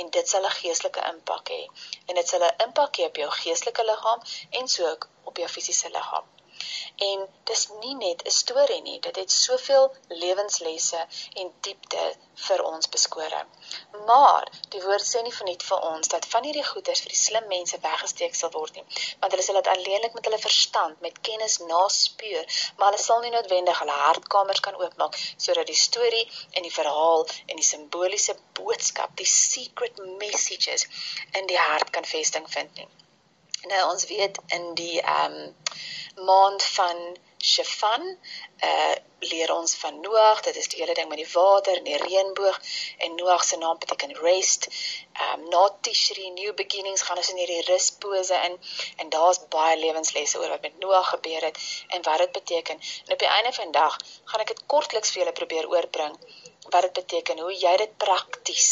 en 0.00 0.10
dit 0.10 0.28
sal 0.28 0.44
'n 0.46 0.56
geestelike 0.60 1.02
impak 1.12 1.48
hê 1.54 1.62
en 2.06 2.14
dit 2.14 2.28
sal 2.28 2.44
'n 2.46 2.54
impak 2.66 2.92
hê 2.98 3.04
op 3.10 3.16
jou 3.16 3.30
geestelike 3.30 3.84
liggaam 3.90 4.20
en 4.50 4.68
so 4.68 4.90
ook 4.92 5.08
op 5.24 5.36
jou 5.36 5.48
fisiese 5.48 5.90
liggaam. 5.90 6.26
En 7.06 7.28
dis 7.50 7.62
nie 7.80 7.94
net 7.94 8.22
'n 8.26 8.30
storie 8.30 8.82
nie, 8.82 8.98
dit 9.00 9.16
het 9.16 9.32
soveel 9.32 9.86
lewenslesse 10.08 11.00
en 11.40 11.52
diepte 11.60 12.04
vir 12.46 12.62
ons 12.62 12.88
beskore. 12.88 13.40
Maar 14.06 14.50
die 14.74 14.82
woord 14.82 15.06
sê 15.06 15.22
nie 15.22 15.34
verniet 15.38 15.62
vir 15.70 15.80
ons 15.88 16.08
dat 16.14 16.28
van 16.34 16.46
hierdie 16.48 16.66
goeders 16.68 17.02
vir 17.04 17.14
die 17.14 17.20
slim 17.22 17.48
mense 17.54 17.80
weggesteek 17.86 18.38
sal 18.40 18.52
word 18.56 18.78
nie, 18.78 18.84
want 19.20 19.32
hulle 19.32 19.46
sal 19.48 19.60
dit 19.60 19.70
alleenlik 19.74 20.14
met 20.18 20.30
hulle 20.30 20.40
verstand, 20.46 21.00
met 21.00 21.20
kennis 21.28 21.58
naspeur, 21.58 22.46
maar 22.76 22.90
hulle 22.90 23.04
sal 23.04 23.20
nie 23.20 23.34
noodwendig 23.36 23.82
hulle 23.84 23.98
hartkamers 24.04 24.64
kan 24.68 24.80
oopmaak 24.84 25.20
sodat 25.36 25.66
die 25.66 25.80
storie 25.84 26.24
en 26.52 26.62
die 26.68 26.76
verhaal 26.80 27.26
en 27.46 27.56
die 27.56 27.70
simboliese 27.72 28.36
boodskap, 28.60 29.16
die 29.16 29.30
secret 29.36 30.02
messages 30.24 30.88
in 31.32 31.46
die 31.46 31.62
hart 31.68 31.90
kan 31.90 32.12
vesting 32.16 32.50
vind 32.56 32.82
nie. 32.82 32.88
Nou 33.70 33.90
ons 33.90 34.06
weet 34.06 34.38
in 34.46 34.74
die 34.74 35.00
ehm 35.00 35.34
um, 35.34 35.56
maand 36.28 36.62
van 36.76 36.98
Shefan 37.42 38.02
uh 38.68 38.94
leer 39.30 39.52
ons 39.54 39.74
van 39.78 40.00
Noag, 40.00 40.40
dit 40.46 40.56
is 40.56 40.68
die 40.68 40.80
hele 40.80 40.94
ding 40.98 41.08
met 41.08 41.20
die 41.20 41.28
water 41.32 41.76
en 41.78 41.84
die 41.86 41.98
reënboog 42.02 42.58
en 43.06 43.14
Noag 43.14 43.44
se 43.44 43.56
naam 43.56 43.78
beteken 43.78 44.14
rest. 44.18 44.66
Ehm 45.12 45.40
um, 45.40 45.48
na 45.54 45.62
Tishri 45.80 46.30
new 46.30 46.54
beginnings 46.62 47.02
gaan 47.06 47.22
ons 47.22 47.30
in 47.34 47.38
hierdie 47.42 47.62
ruspose 47.68 48.40
in 48.48 48.58
en 48.96 49.14
daar's 49.14 49.40
baie 49.56 49.78
lewenslesse 49.84 50.40
oor 50.40 50.54
wat 50.56 50.66
met 50.66 50.78
Noag 50.86 51.12
gebeur 51.14 51.46
het 51.50 51.62
en 51.88 52.02
wat 52.08 52.18
dit 52.24 52.32
beteken. 52.40 52.82
En 53.06 53.12
op 53.12 53.18
die 53.18 53.34
einde 53.36 53.52
van 53.52 53.70
die 53.70 53.78
dag 53.80 53.98
gaan 54.24 54.46
ek 54.46 54.54
dit 54.54 54.66
kortliks 54.66 55.14
vir 55.14 55.22
julle 55.22 55.38
probeer 55.42 55.70
oorbring 55.76 56.18
wat 56.72 56.86
dit 56.88 56.98
beteken, 56.98 57.38
hoe 57.44 57.54
jy 57.54 57.72
dit 57.82 57.94
prakties 58.04 58.68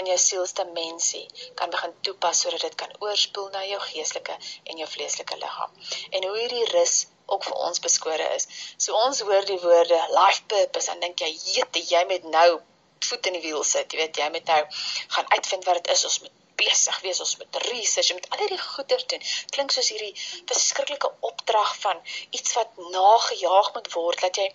in 0.00 0.08
jou 0.10 0.18
sielsdimensie 0.24 1.24
kan 1.60 1.70
begin 1.70 1.94
toepas 2.08 2.42
sodat 2.44 2.66
dit 2.66 2.76
kan 2.82 2.92
oorspoel 3.04 3.48
na 3.54 3.64
jou 3.68 3.80
geestelike 3.86 4.36
en 4.64 4.82
jou 4.82 4.88
vleeslike 4.96 5.38
liggaam. 5.44 5.72
En 6.10 6.28
hoe 6.28 6.36
hierdie 6.38 6.66
rus 6.72 7.06
ook 7.26 7.46
vir 7.48 7.56
ons 7.68 7.80
beskore 7.86 8.28
is. 8.36 8.48
So 8.76 8.96
ons 9.06 9.22
hoor 9.26 9.46
die 9.48 9.60
woorde 9.62 10.00
life 10.16 10.44
purpose 10.52 10.90
en 10.92 11.00
dink 11.00 11.24
jy, 11.24 11.32
"Jete, 11.54 11.84
jy 11.94 12.04
moet 12.10 12.28
nou 12.36 12.60
voet 13.08 13.26
in 13.26 13.38
die 13.38 13.44
wiel 13.48 13.64
sit." 13.64 13.92
Jy 13.92 13.98
weet, 13.98 14.16
jy 14.16 14.30
moet 14.30 14.44
nou 14.44 14.62
gaan 15.08 15.32
uitvind 15.36 15.64
wat 15.64 15.82
dit 15.82 15.92
is. 15.96 16.04
Ons 16.04 16.20
moet 16.20 16.41
besig 16.60 17.00
wees 17.04 17.20
ons 17.24 17.36
met 17.40 17.56
research 17.66 18.10
en 18.10 18.18
met 18.20 18.28
al 18.30 18.42
hierdie 18.42 18.60
goeie 18.60 18.98
doen. 19.12 19.24
Klink 19.54 19.74
soos 19.74 19.88
hierdie 19.94 20.12
verskriklike 20.50 21.10
opdrag 21.30 21.72
van 21.84 22.02
iets 22.30 22.54
wat 22.58 22.78
nagejaag 22.96 23.72
moet 23.74 23.90
word 23.94 24.24
dat 24.26 24.40
jy 24.40 24.48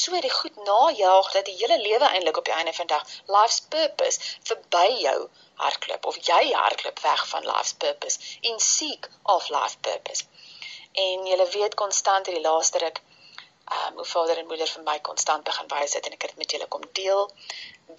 so 0.00 0.20
die 0.26 0.34
goed 0.38 0.56
najaag 0.68 1.30
dat 1.36 1.48
die 1.50 1.56
hele 1.60 1.78
lewe 1.82 2.10
eintlik 2.10 2.42
op 2.42 2.50
die 2.50 2.56
einde 2.58 2.74
van 2.80 2.90
dag 2.94 3.06
life's 3.36 3.60
purpose 3.76 4.34
verby 4.50 4.86
jou 5.06 5.18
hardloop 5.62 6.10
of 6.12 6.18
jy 6.28 6.42
hardloop 6.52 7.00
weg 7.06 7.28
van 7.34 7.48
life's 7.52 7.76
purpose 7.86 8.36
in 8.40 8.60
seek 8.60 9.08
of 9.36 9.48
life 9.48 9.78
purpose. 9.80 10.24
En 10.92 11.26
jy 11.26 11.40
weet 11.56 11.74
konstant 11.84 12.28
hierdie 12.28 12.44
laaste 12.48 12.78
ruk 12.82 13.00
um, 13.72 13.94
hoe 13.96 14.04
vader 14.04 14.38
en 14.38 14.46
moeder 14.46 14.68
vir 14.68 14.84
my 14.86 14.98
konstant 15.08 15.44
begin 15.44 15.70
wys 15.72 15.94
het 15.96 16.06
en 16.06 16.16
ek 16.16 16.26
het 16.28 16.40
met 16.40 16.54
julle 16.54 16.68
kom 16.74 16.84
deel 16.98 17.28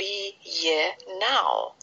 be 0.02 0.36
here 0.42 0.90
now 1.22 1.74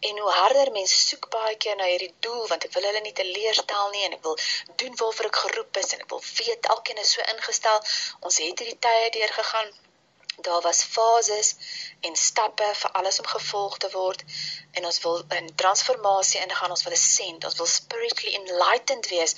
En 0.00 0.18
hoe 0.18 0.30
harder 0.30 0.70
mense 0.72 0.96
soek 1.00 1.28
baie 1.30 1.56
keer 1.56 1.76
na 1.76 1.88
hierdie 1.90 2.14
doel 2.26 2.44
want 2.50 2.64
ek 2.68 2.74
wil 2.76 2.86
hulle 2.88 3.00
nie 3.04 3.14
teleurstel 3.20 3.90
nie 3.94 4.04
en 4.08 4.16
ek 4.18 4.22
wil 4.28 4.36
doen 4.82 4.98
waarvoor 5.00 5.28
ek 5.30 5.40
geroep 5.44 5.80
is 5.82 5.92
en 5.96 6.04
ek 6.04 6.10
wil 6.12 6.22
weet 6.38 6.70
elkeen 6.74 7.02
is 7.04 7.12
so 7.16 7.26
ingestel. 7.34 7.80
Ons 8.20 8.38
het 8.44 8.62
hierdie 8.64 8.78
tye 8.88 9.10
deurgegaan. 9.18 9.72
Daar 10.46 10.60
was 10.60 10.82
fases 10.84 11.54
en 12.00 12.16
stappe 12.16 12.66
vir 12.80 12.90
alles 13.00 13.18
om 13.22 13.26
gevolg 13.26 13.78
te 13.78 13.88
word. 13.94 14.24
En 14.76 14.84
ons 14.84 15.00
wil 15.06 15.22
in 15.38 15.48
transformasie 15.62 16.42
ingaan 16.44 16.76
ons 16.76 16.84
wil 16.84 16.98
ascend 16.98 17.48
ons 17.48 17.56
wil 17.62 17.70
spiritually 17.78 18.34
enlightened 18.40 19.08
wees 19.14 19.34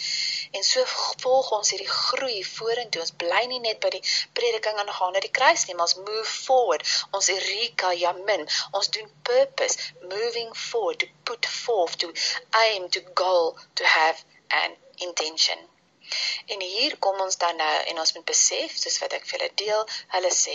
en 0.56 0.66
so 0.70 0.84
volg 1.24 1.50
ons 1.58 1.70
hierdie 1.74 1.94
groei 1.94 2.38
vorentoe 2.50 3.02
ons 3.04 3.14
bly 3.22 3.44
nie 3.52 3.62
net 3.66 3.80
by 3.84 3.92
die 3.96 4.02
prediking 4.40 4.82
aangaande 4.82 5.24
die 5.26 5.34
kruis 5.38 5.66
nie 5.68 5.76
maar 5.78 5.88
ons 5.88 5.98
move 6.10 6.28
forward 6.32 6.92
ons 7.18 7.30
erika 7.36 7.94
yamin 8.02 8.46
ons 8.80 8.92
doen 8.98 9.10
purpose 9.30 9.90
moving 10.14 10.54
forward 10.66 11.02
to 11.04 11.10
put 11.30 11.50
forth 11.56 11.98
to 12.04 12.12
aim 12.66 12.88
to 12.98 13.04
goal 13.22 13.50
to 13.80 13.90
have 13.96 14.24
an 14.62 14.78
intention 15.08 15.68
En 16.54 16.60
hier 16.64 16.94
kom 17.04 17.18
ons 17.22 17.36
dan 17.40 17.58
nou 17.60 17.74
en 17.90 17.98
ons 18.02 18.12
moet 18.16 18.24
besef, 18.30 18.76
soos 18.82 18.96
wat 19.02 19.16
ek 19.16 19.26
vir 19.30 19.34
julle 19.38 19.48
deel, 19.62 19.82
hulle 20.14 20.30
sê, 20.36 20.54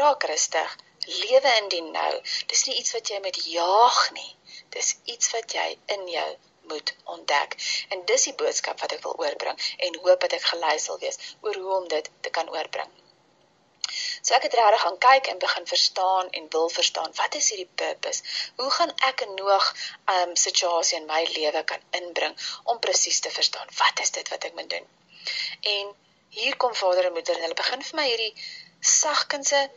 raak 0.00 0.26
rustig, 0.30 0.74
lewe 1.06 1.54
in 1.62 1.70
die 1.76 1.80
nou. 1.86 2.12
Dis 2.52 2.66
nie 2.68 2.76
iets 2.82 2.92
wat 2.98 3.14
jy 3.14 3.22
met 3.28 3.40
jaag 3.54 4.02
nie. 4.18 4.30
Dis 4.76 4.94
iets 5.14 5.32
wat 5.36 5.56
jy 5.56 5.68
in 5.96 6.04
jou 6.16 6.28
moet 6.72 6.94
ontdek. 7.16 7.58
En 7.88 8.04
dis 8.12 8.26
die 8.28 8.36
boodskap 8.42 8.80
wat 8.80 8.96
ek 8.96 9.04
wil 9.06 9.18
oorbring 9.26 9.60
en 9.88 10.00
hoop 10.06 10.26
dat 10.26 10.38
ek 10.38 10.48
gelei 10.54 10.78
sal 10.86 10.98
wees 11.04 11.20
oor 11.40 11.62
hoe 11.62 11.76
om 11.82 11.88
dit 11.94 12.10
te 12.26 12.34
kan 12.38 12.50
oorbring. 12.56 12.90
So 14.22 14.34
ek 14.36 14.44
het 14.46 14.54
regtig 14.58 14.82
gaan 14.84 14.98
kyk 15.02 15.28
en 15.32 15.38
begin 15.44 15.66
verstaan 15.66 16.30
en 16.38 16.48
wil 16.54 16.68
verstaan 16.68 17.14
wat 17.20 17.34
is 17.38 17.48
hierdie 17.50 17.70
purpose? 17.82 18.22
Hoe 18.60 18.70
gaan 18.76 18.92
ek 19.08 19.24
'n 19.26 19.34
Noag 19.40 19.66
um 20.14 20.36
situasie 20.44 20.98
in 21.00 21.06
my 21.12 21.22
lewe 21.36 21.62
kan 21.72 21.82
inbring 22.00 22.36
om 22.64 22.78
presies 22.86 23.20
te 23.20 23.30
verstaan 23.38 23.68
wat 23.82 24.00
is 24.04 24.10
dit 24.18 24.28
wat 24.34 24.44
ek 24.44 24.54
moet 24.58 24.70
doen? 24.70 24.86
En 25.74 25.94
hier 26.40 26.56
kom 26.56 26.74
vader 26.74 27.06
en 27.06 27.12
moeder 27.12 27.36
en 27.36 27.46
hulle 27.46 27.62
begin 27.62 27.82
vir 27.88 27.96
my 28.00 28.06
hierdie 28.08 28.34
sagkense 28.80 29.70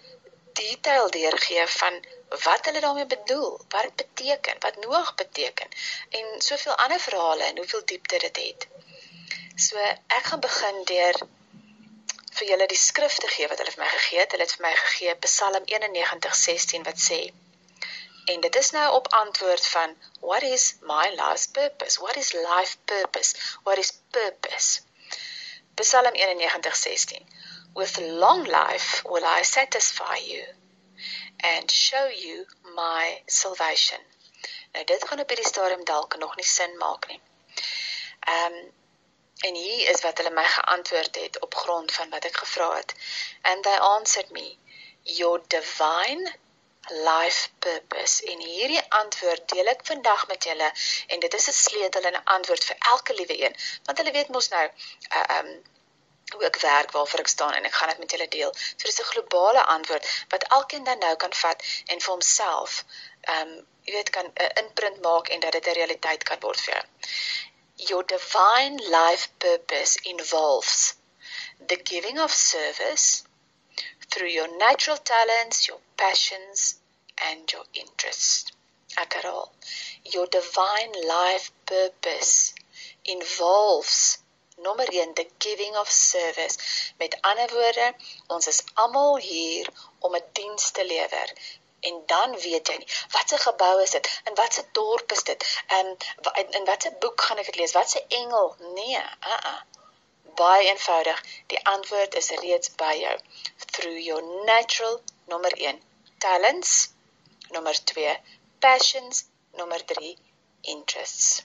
detail 0.60 1.10
deurgee 1.10 1.68
van 1.68 2.00
wat 2.44 2.66
hulle 2.66 2.80
daarmee 2.80 3.06
bedoel, 3.06 3.62
wat 3.70 3.84
dit 3.84 3.96
beteken, 3.96 4.56
wat 4.60 4.76
Noag 4.86 5.16
beteken 5.16 5.70
en 6.10 6.42
soveel 6.42 6.76
ander 6.76 7.00
verhale 7.00 7.44
en 7.44 7.58
hoeveel 7.58 7.86
diepte 7.86 8.18
dit 8.18 8.38
het. 8.38 8.68
So 9.56 9.78
ek 10.18 10.24
gaan 10.32 10.40
begin 10.40 10.84
deur 10.84 11.22
vir 12.38 12.48
julle 12.48 12.68
die 12.68 12.82
skrif 12.82 13.18
te 13.22 13.30
gee 13.36 13.48
wat 13.48 13.62
hulle 13.62 13.76
vir 13.76 13.84
my 13.84 13.90
gegee 13.96 14.20
het. 14.20 14.32
Hulle 14.32 14.48
het 14.48 14.56
vir 14.58 14.66
my 14.68 14.76
gegee 14.76 15.16
Psalm 15.28 15.66
91:16 15.76 16.88
wat 16.90 17.02
sê 17.10 17.22
En 18.26 18.40
dit 18.40 18.56
is 18.56 18.70
nou 18.72 18.94
op 18.94 19.08
antwoord 19.14 19.68
van 19.68 19.96
what 20.20 20.42
is 20.42 20.76
my 20.82 21.10
life's 21.16 21.48
purpose? 21.48 22.00
What 22.00 22.16
is 22.16 22.32
life 22.34 22.78
purpose? 22.86 23.36
What 23.64 23.78
is 23.78 23.94
purpose? 24.12 24.82
Psalm 25.76 26.14
91:16 26.14 27.43
With 27.76 27.98
long 27.98 28.44
life 28.46 29.02
will 29.06 29.26
I 29.26 29.44
satisfy 29.44 30.18
you 30.18 30.44
and 31.40 31.72
show 31.72 32.06
you 32.08 32.46
my 32.76 33.22
salvation. 33.26 34.00
Nou 34.74 34.86
dit 34.86 35.08
gaan 35.08 35.20
op 35.20 35.30
hierdie 35.30 35.48
stadium 35.48 35.84
dalk 35.86 36.18
nog 36.18 36.36
nie 36.36 36.46
sin 36.46 36.78
maak 36.78 37.08
nie. 37.08 37.22
Ehm 38.20 38.54
um, 38.54 38.72
En 39.44 39.56
hier 39.56 39.90
is 39.90 40.02
wat 40.02 40.18
hulle 40.18 40.30
my 40.30 40.44
geantwoord 40.44 41.16
het 41.16 41.40
op 41.40 41.56
grond 41.56 41.92
van 41.92 42.10
wat 42.10 42.26
ek 42.26 42.38
gevra 42.38 42.76
het. 42.76 42.94
And 43.42 43.64
they 43.64 43.78
answered 43.78 44.30
me, 44.32 44.58
your 45.02 45.42
divine 45.48 46.34
life 46.90 47.50
purpose. 47.60 48.26
En 48.26 48.40
hierdie 48.40 48.84
antwoord 48.90 49.50
deel 49.50 49.72
ek 49.74 49.86
vandag 49.86 50.28
met 50.28 50.44
julle 50.44 50.72
en 51.08 51.20
dit 51.20 51.34
is 51.34 51.48
'n 51.50 51.58
sleutel 51.60 52.08
en 52.10 52.16
'n 52.20 52.24
antwoord 52.38 52.64
vir 52.64 52.76
elke 52.80 53.14
liewe 53.14 53.38
een, 53.46 53.56
want 53.84 53.98
hulle 53.98 54.12
weet 54.12 54.28
mos 54.38 54.50
nou, 54.56 54.66
uh 55.20 55.38
um 55.38 55.52
ek 56.50 56.58
werk, 56.62 56.92
waarvoor 56.92 57.20
ek 57.20 57.28
staan 57.28 57.54
en 57.54 57.66
ek 57.66 57.74
gaan 57.74 57.90
dit 57.90 57.98
met 57.98 58.12
julle 58.12 58.28
deel. 58.28 58.54
So 58.78 58.88
dis 58.88 59.00
'n 59.00 59.12
globale 59.12 59.64
antwoord 59.76 60.08
wat 60.30 60.48
elkeen 60.58 60.84
dan 60.84 61.00
nou 61.00 61.16
kan 61.16 61.34
vat 61.34 61.64
en 61.86 62.02
vir 62.02 62.12
homself 62.14 62.84
um 63.36 63.52
jy 63.86 63.94
weet 63.94 64.10
kan 64.10 64.26
'n 64.26 64.52
imprint 64.64 65.02
maak 65.02 65.28
en 65.28 65.40
dat 65.40 65.52
dit 65.52 65.68
'n 65.68 65.80
realiteit 65.80 66.24
kan 66.24 66.40
word 66.40 66.62
vir 66.62 66.74
jou. 66.74 66.86
Your 67.76 68.04
divine 68.04 68.78
life 68.78 69.28
purpose 69.38 70.00
involves 70.04 70.96
the 71.68 71.80
giving 71.84 72.20
of 72.20 72.32
service 72.32 73.24
through 74.10 74.32
your 74.32 74.48
natural 74.58 74.98
talents, 74.98 75.66
your 75.68 75.80
passions, 75.96 76.76
and 77.18 77.52
your 77.52 77.66
interests. 77.72 78.52
Akaral. 78.96 79.52
Your 80.04 80.28
divine 80.28 80.94
life 81.08 81.52
purpose 81.66 82.54
involves 83.04 84.23
nommer 84.66 84.88
1 84.92 85.14
the 85.14 85.28
giving 85.46 85.76
of 85.82 85.90
service. 85.90 86.58
Met 86.98 87.18
ander 87.22 87.50
woorde, 87.54 87.88
ons 88.28 88.48
is 88.48 88.62
almal 88.84 89.18
hier 89.18 89.70
om 90.00 90.16
'n 90.16 90.26
diens 90.40 90.72
te 90.72 90.86
lewer. 90.86 91.30
En 91.80 92.04
dan 92.06 92.36
weet 92.46 92.68
jy 92.72 92.78
nie 92.80 92.92
watse 93.16 93.38
gebou 93.46 93.76
is 93.82 93.94
dit? 93.96 94.10
En 94.24 94.36
watse 94.36 94.64
dorp 94.72 95.12
is 95.12 95.24
dit? 95.24 95.46
En 95.68 95.98
in, 96.60 96.66
watse 96.66 96.92
boek 97.00 97.22
gaan 97.22 97.38
ek 97.44 97.52
dit 97.52 97.60
lees? 97.62 97.76
Watse 97.80 98.04
engel? 98.08 98.56
Nee 98.60 98.98
a 98.98 99.36
uh 99.36 99.40
-uh. 99.52 99.62
baie 100.36 100.68
eenvoudig. 100.68 101.24
Die 101.48 101.66
antwoord 101.76 102.16
is 102.16 102.30
reeds 102.30 102.76
by 102.76 102.94
jou. 103.06 103.18
Through 103.72 104.00
your 104.10 104.24
natural 104.46 105.02
nommer 105.26 105.54
1 105.58 105.82
talents. 106.18 106.90
Nommer 107.50 107.84
2 107.84 108.20
passions. 108.60 109.26
Nommer 109.52 109.86
3 109.86 110.18
interests 110.62 111.44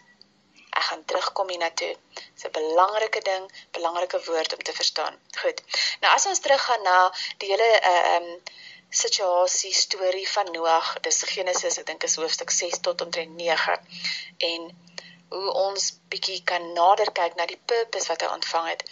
ek 0.71 0.85
gaan 0.91 1.05
terugkom 1.05 1.49
hiernatoe 1.55 1.95
dis 2.15 2.47
'n 2.49 2.55
belangrike 2.61 3.23
ding 3.31 3.51
belangrike 3.79 4.25
woord 4.31 4.55
om 4.55 4.63
te 4.63 4.79
verstaan 4.81 5.21
goed 5.43 5.63
nou 6.01 6.15
as 6.15 6.27
ons 6.27 6.45
teruggaan 6.47 6.83
na 6.83 6.99
die 7.39 7.53
hele 7.53 7.71
uh, 7.93 8.17
um 8.17 8.29
situasie 8.91 9.75
storie 9.75 10.29
van 10.29 10.53
Noag. 10.53 11.01
Dis 11.01 11.23
Genesis, 11.23 11.79
ek 11.79 11.87
dink 11.87 12.05
is 12.09 12.17
hoofstuk 12.17 12.51
6 12.51 12.81
tot 12.81 13.01
omtrent 13.05 13.37
9. 13.37 13.77
En 14.49 14.71
hoe 15.29 15.53
ons 15.53 15.89
bietjie 16.09 16.41
kan 16.45 16.73
nader 16.73 17.13
kyk 17.13 17.37
na 17.37 17.47
die 17.47 17.61
purpose 17.73 18.09
wat 18.09 18.25
hy 18.25 18.31
ontvang 18.33 18.69
het, 18.73 18.85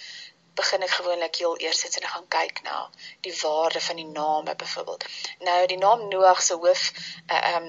begin 0.56 0.85
ek 0.85 0.95
gewoonlik 0.99 1.40
heel 1.40 1.56
eers 1.64 1.80
sit 1.80 1.97
en 2.00 2.09
gaan 2.09 2.28
kyk 2.33 2.62
na 2.64 2.76
die 3.25 3.33
waarde 3.40 3.80
van 3.88 4.00
die 4.00 4.09
name 4.09 4.56
byvoorbeeld. 4.56 5.04
Nou 5.49 5.59
die 5.73 5.80
naam 5.80 6.09
Noag 6.12 6.42
se 6.42 6.56
hoof 6.61 6.90
uh, 7.33 7.56
um 7.56 7.68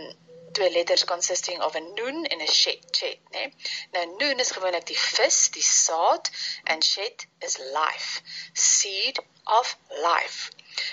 twee 0.52 0.70
letters 0.72 1.04
consisting 1.04 1.62
of 1.62 1.76
a 1.76 1.80
noon 1.80 2.26
en 2.26 2.42
'n 2.42 2.48
shet, 2.48 2.84
shet, 2.92 3.20
né? 3.32 3.40
Nee? 3.40 3.54
Nou 3.92 4.06
noon 4.18 4.40
is 4.40 4.52
gewoonlik 4.52 4.86
die 4.86 5.00
vis, 5.00 5.50
die 5.50 5.64
saad 5.64 6.30
en 6.64 6.84
shet 6.84 7.28
is 7.40 7.58
life, 7.58 8.22
seed 8.54 9.20
of 9.44 9.78
life. 9.90 10.52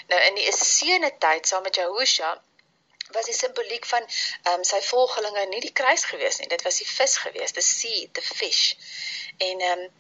Nou 0.09 0.21
in 0.21 0.35
die 0.35 0.47
Essene 0.47 1.17
tyd 1.19 1.47
saam 1.47 1.63
met 1.63 1.75
Jahusha 1.75 2.43
was 3.13 3.25
die 3.25 3.35
simboliek 3.35 3.87
van 3.87 4.03
ehm 4.03 4.55
um, 4.59 4.65
sy 4.65 4.81
volgelinge 4.83 5.47
nie 5.51 5.61
die 5.65 5.73
kruis 5.81 6.05
gewees 6.11 6.39
nie. 6.41 6.49
Dit 6.49 6.63
was 6.67 6.81
die 6.83 6.89
vis 6.91 7.17
gewees, 7.25 7.53
the 7.53 7.65
sea, 7.67 8.07
the 8.19 8.23
fish. 8.23 8.63
En 9.49 9.61
ehm 9.61 9.85
um, 9.85 9.91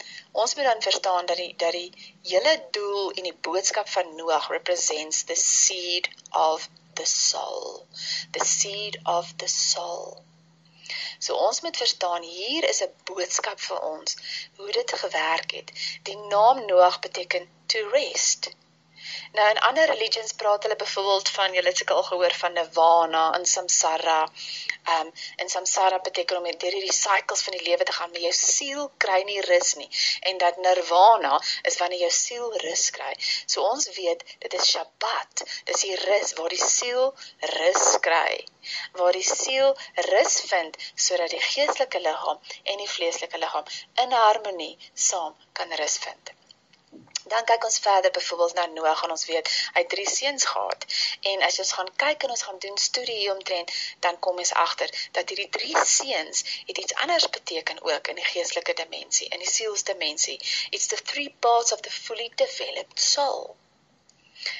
ons 0.45 0.55
moet 0.55 0.65
dan 0.71 0.83
verstaan 0.83 1.27
dat 1.27 1.37
die 1.37 1.53
dat 1.57 1.73
die 1.73 1.91
hele 2.31 2.55
doel 2.71 3.13
en 3.13 3.29
die 3.29 3.37
boodskap 3.49 3.89
van 3.89 4.17
Noag 4.17 4.49
represents 4.57 5.23
the 5.31 5.37
seed 5.43 6.09
of 6.31 6.69
the 6.95 7.07
soul. 7.07 7.87
The 8.33 8.45
seed 8.45 9.01
of 9.05 9.37
the 9.37 9.49
soul. 9.49 10.23
So 11.19 11.35
ons 11.35 11.61
moet 11.61 11.77
verstaan 11.77 12.23
hier 12.23 12.69
is 12.69 12.83
'n 12.83 12.93
boodskap 13.05 13.61
vir 13.61 13.81
ons 13.81 14.17
hoe 14.57 14.73
dit 14.73 14.93
gewerk 15.03 15.51
het. 15.51 15.73
Die 16.03 16.17
naam 16.17 16.67
Noag 16.67 16.99
beteken 17.01 17.49
to 17.67 17.89
rest. 17.89 18.51
Nou 19.37 19.49
in 19.51 19.59
ander 19.69 19.87
religions 19.91 20.33
praat 20.41 20.63
hulle 20.67 20.77
byvoorbeeld 20.77 21.29
van 21.37 21.53
julle 21.57 21.69
het 21.69 21.81
seker 21.81 21.97
al 21.97 22.07
gehoor 22.09 22.35
van 22.43 22.53
nirvana 22.59 23.23
en 23.39 23.47
samsara. 23.47 24.21
Um 24.95 25.13
en 25.37 25.49
samsara 25.55 25.99
beteken 26.09 26.37
om 26.37 26.45
deur 26.45 26.77
hierdie 26.77 26.97
cycles 26.99 27.43
van 27.47 27.57
die 27.57 27.67
lewe 27.69 27.85
te 27.85 27.97
gaan, 27.97 28.11
maar 28.11 28.25
jou 28.27 28.33
siel 28.39 28.91
kry 29.05 29.21
nie 29.31 29.41
rus 29.49 29.75
nie. 29.81 29.89
En 30.21 30.39
dat 30.39 30.61
nirvana 30.67 31.41
is 31.71 31.79
wanneer 31.83 32.05
jou 32.05 32.11
siel 32.11 32.53
rus 32.67 32.85
kry. 32.99 33.13
So 33.47 33.67
ons 33.73 33.89
weet 33.99 34.25
dit 34.39 34.55
is 34.61 34.71
Shabbat. 34.71 35.45
Dis 35.65 35.87
die 35.89 35.97
rus 36.05 36.33
waar 36.39 36.55
die 36.57 36.65
siel 36.77 37.15
rus 37.57 37.91
kry. 38.09 38.45
Waar 39.01 39.13
die 39.13 39.27
siel 39.33 39.77
rus 40.11 40.41
vind 40.53 40.79
sodat 40.95 41.31
die 41.37 41.45
geestelike 41.51 42.01
liggaam 42.07 42.41
en 42.63 42.87
die 42.87 42.93
vleeslike 42.97 43.43
liggaam 43.45 43.69
in 44.07 44.17
harmonie 44.21 44.73
saam 45.09 45.37
kan 45.53 45.79
rus 45.83 45.99
vind. 46.07 46.35
Dan 47.33 47.45
kyk 47.45 47.65
ons 47.65 47.79
verder 47.79 48.11
byvoorbeeld 48.11 48.55
na 48.55 48.67
Noag 48.67 49.03
en 49.03 49.11
ons 49.11 49.25
weet 49.27 49.49
hy 49.73 49.81
het 49.81 49.89
drie 49.89 50.09
seuns 50.11 50.45
gehad. 50.45 50.85
En 51.33 51.43
as 51.43 51.59
ons 51.59 51.73
gaan 51.79 51.91
kyk 52.05 52.23
en 52.23 52.35
ons 52.37 52.43
gaan 52.43 52.59
doen 52.59 52.77
studie 52.77 53.17
hieromtrent, 53.17 53.73
dan 54.05 54.19
kom 54.19 54.39
ons 54.39 54.53
agter 54.53 54.93
dat 55.17 55.29
hierdie 55.29 55.49
drie 55.59 55.85
seuns 55.85 56.45
iets 56.67 56.95
anders 56.95 57.29
beteken 57.29 57.83
ook 57.83 58.13
in 58.13 58.21
die 58.21 58.31
geestelike 58.35 58.75
dimensie, 58.85 59.29
in 59.29 59.39
die 59.39 59.51
sielsdimensie. 59.51 60.39
It's 60.71 60.87
the 60.87 61.01
three 61.13 61.35
parts 61.41 61.73
of 61.73 61.81
the 61.81 61.91
fully 61.91 62.33
developed 62.35 63.01
soul. 63.01 63.57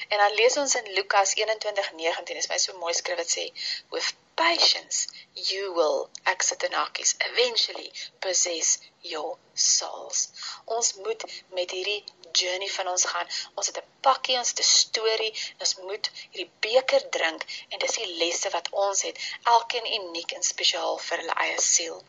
En 0.07 0.17
dan 0.17 0.33
lees 0.33 0.57
ons 0.57 0.75
in 0.75 0.93
Lukas 0.93 1.33
21:19, 1.33 2.37
is 2.37 2.47
my 2.47 2.57
so 2.57 2.77
mooi 2.77 2.93
skrif 2.93 3.17
wat 3.21 3.33
sê, 3.37 3.45
with 3.89 4.13
patience 4.35 5.07
you 5.51 5.73
will 5.73 6.09
exitanakis 6.25 7.15
eventually 7.29 7.91
possess 8.21 8.79
your 9.01 9.37
souls. 9.53 10.29
Ons 10.65 10.93
moet 11.05 11.23
met 11.53 11.71
hierdie 11.71 12.03
journey 12.31 12.69
van 12.77 12.87
ons 12.87 13.05
gaan. 13.11 13.27
Ons 13.55 13.67
het 13.67 13.77
'n 13.81 13.87
pakkie, 14.07 14.37
ons 14.37 14.49
het 14.49 14.59
'n 14.59 14.63
storie. 14.63 15.33
Ons 15.59 15.75
moet 15.75 16.11
hierdie 16.31 16.51
beker 16.67 17.09
drink 17.17 17.45
en 17.69 17.79
dis 17.79 17.97
die 18.01 18.11
lesse 18.23 18.49
wat 18.49 18.69
ons 18.87 19.01
het, 19.01 19.19
elkeen 19.43 19.87
uniek 19.99 20.31
en 20.31 20.43
spesiaal 20.43 20.97
vir 21.07 21.17
hulle 21.17 21.37
eie 21.45 21.61
siel. 21.61 22.03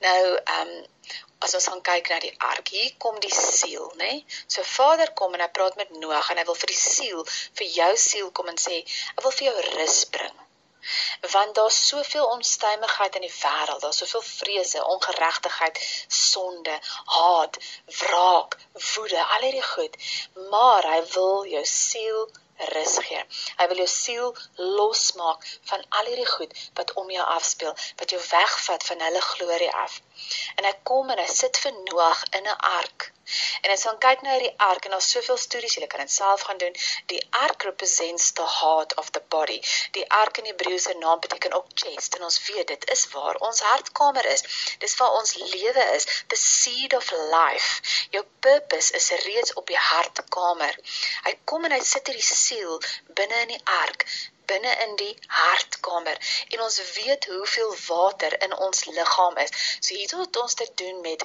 Nou, 0.00 0.22
ehm 0.36 0.68
um, 0.68 0.86
as 1.44 1.54
ons 1.58 1.66
gaan 1.70 1.82
kyk 1.82 2.08
na 2.08 2.18
die 2.22 2.34
ark, 2.38 2.68
hier 2.68 2.94
kom 3.04 3.18
die 3.20 3.34
siel, 3.34 3.86
nê? 3.96 4.10
Nee? 4.10 4.24
So 4.46 4.62
Vader 4.62 5.10
kom 5.20 5.34
en 5.34 5.40
hy 5.40 5.48
praat 5.58 5.76
met 5.80 5.90
Noag 5.90 6.30
en 6.30 6.38
hy 6.38 6.44
wil 6.50 6.58
vir 6.62 6.70
die 6.72 6.82
siel, 6.82 7.24
vir 7.58 7.66
jou 7.78 7.92
siel 7.96 8.30
kom 8.30 8.48
en 8.52 8.60
sê, 8.66 8.78
ek 9.16 9.24
wil 9.26 9.34
vir 9.38 9.48
jou 9.48 9.56
rus 9.72 9.98
bring. 10.16 10.38
Want 11.30 11.54
daar's 11.54 11.86
soveel 11.86 12.26
onstuimigheid 12.26 13.14
in 13.14 13.26
die 13.26 13.34
wêreld, 13.38 13.80
daar's 13.80 14.02
soveel 14.02 14.22
vrese, 14.22 14.84
ongeregtigheid, 14.84 15.80
sonde, 16.08 16.78
haat, 17.04 17.58
wraak, 17.86 18.58
woede, 18.94 19.24
al 19.24 19.46
hierdie 19.46 19.68
goed. 19.72 19.96
Maar 20.50 20.88
hy 20.94 21.02
wil 21.16 21.44
jou 21.46 21.64
siel 21.64 22.30
rus 22.74 22.98
gee. 23.06 23.22
Hy 23.58 23.66
wil 23.70 23.82
jou 23.82 23.88
siel 23.90 24.36
losmaak 24.56 25.46
van 25.70 25.84
al 25.88 26.10
hierdie 26.10 26.30
goed 26.34 26.58
wat 26.78 26.92
om 27.02 27.10
jou 27.10 27.26
afspeel, 27.36 27.74
wat 27.96 28.14
jou 28.14 28.22
wegvat 28.30 28.86
van 28.90 29.06
hulle 29.06 29.20
glorie 29.20 29.72
af. 29.84 30.00
En 30.56 30.64
hy 30.68 30.74
kom 30.88 31.10
en 31.10 31.18
hy 31.18 31.30
sit 31.30 31.58
vir 31.64 31.72
Noag 31.88 32.24
in 32.38 32.46
'n 32.48 32.60
ark. 32.80 33.12
En 33.64 33.70
as 33.74 33.84
ons 33.90 34.00
kyk 34.04 34.22
na 34.22 34.32
hierdie 34.34 34.54
ark 34.66 34.86
en 34.86 34.94
daar's 34.94 35.10
soveel 35.14 35.38
stories, 35.44 35.74
jy 35.78 35.86
kan 35.92 36.02
dit 36.04 36.12
self 36.14 36.42
gaan 36.48 36.58
doen. 36.62 36.74
Die 37.12 37.20
ark 37.44 37.66
represents 37.68 38.26
the 38.38 38.48
heart 38.54 38.94
of 39.02 39.10
the 39.16 39.22
body. 39.34 39.58
Die 39.98 40.04
ark 40.20 40.40
in 40.42 40.48
Hebreëse 40.50 40.96
naam 41.04 41.20
beteken 41.26 41.56
ook 41.58 41.70
chest 41.84 42.18
en 42.18 42.26
ons 42.28 42.40
weet 42.48 42.66
dit 42.74 42.88
is 42.96 43.06
waar 43.14 43.40
ons 43.48 43.62
hartkamer 43.68 44.28
is. 44.34 44.44
Dis 44.84 44.96
waar 45.00 45.16
ons 45.20 45.34
lewe 45.54 45.86
is, 45.96 46.08
the 46.34 46.40
seed 46.42 46.98
of 47.00 47.10
life. 47.36 47.70
Jou 48.16 48.24
purpose 48.48 48.92
is 49.00 49.10
reeds 49.28 49.56
op 49.62 49.66
die 49.66 49.82
hartkamer. 49.90 50.78
Hy 51.28 51.38
kom 51.44 51.64
en 51.70 51.78
hy 51.78 51.82
sit 51.94 52.12
hierdie 52.12 52.30
siel 52.30 52.78
binne 53.20 53.42
in 53.46 53.56
die 53.56 53.64
ark 53.80 54.08
binne 54.52 54.72
in 54.86 54.96
die 55.02 55.12
hartkamer 55.40 56.18
en 56.48 56.64
ons 56.68 56.80
weet 56.96 57.28
hoeveel 57.34 57.74
water 57.86 58.38
in 58.46 58.56
ons 58.68 58.84
liggaam 58.84 59.38
is. 59.44 59.54
So 59.80 59.94
hier 59.94 60.16
het 60.22 60.40
ons 60.44 60.54
te 60.60 60.68
doen 60.82 61.00
met 61.06 61.24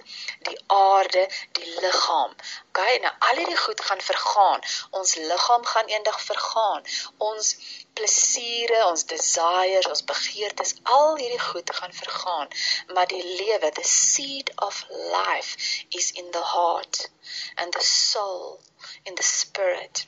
die 0.50 0.60
aarde, 0.80 1.28
die 1.60 1.74
liggaam. 1.82 2.36
Okay, 2.70 2.98
nou 3.04 3.14
al 3.30 3.42
hierdie 3.42 3.60
goed 3.66 3.82
gaan 3.90 4.04
vergaan. 4.12 4.64
Ons 5.02 5.16
liggaam 5.16 5.66
gaan 5.74 5.92
eendag 5.96 6.22
vergaan. 6.22 6.86
Ons 7.32 7.56
plesiere, 7.98 8.80
ons 8.92 9.06
desires, 9.12 9.88
ons 9.94 10.04
begeertes, 10.12 10.76
al 10.98 11.16
hierdie 11.22 11.42
goed 11.42 11.72
gaan 11.80 11.96
vergaan, 12.00 12.52
maar 12.94 13.10
die 13.14 13.24
lewe, 13.24 13.72
the 13.80 13.88
seed 13.94 14.52
of 14.68 14.84
life 15.16 15.58
is 16.02 16.12
in 16.12 16.30
the 16.38 16.46
heart 16.54 17.10
and 17.56 17.74
the 17.74 17.86
soul 17.94 18.60
in 19.04 19.16
the 19.16 19.24
spirit. 19.24 20.06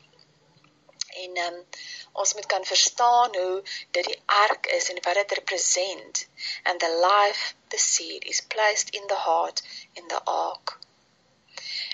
En 1.24 1.40
ehm 1.44 1.54
um, 1.54 1.66
ons 2.24 2.34
moet 2.34 2.50
kan 2.54 2.66
verstaan 2.66 3.36
hoe 3.36 3.64
dit 3.92 4.06
die 4.12 4.22
ark 4.26 4.66
is 4.80 4.90
en 4.90 5.02
wat 5.08 5.20
dit 5.22 5.38
represent. 5.42 6.28
And 6.64 6.80
the 6.80 6.94
life 7.08 7.56
the 7.68 7.78
seed 7.78 8.24
is 8.24 8.42
placed 8.42 8.90
in 8.90 9.08
the 9.08 9.20
heart 9.28 9.64
in 9.94 10.08
the 10.08 10.22
ark. 10.24 10.80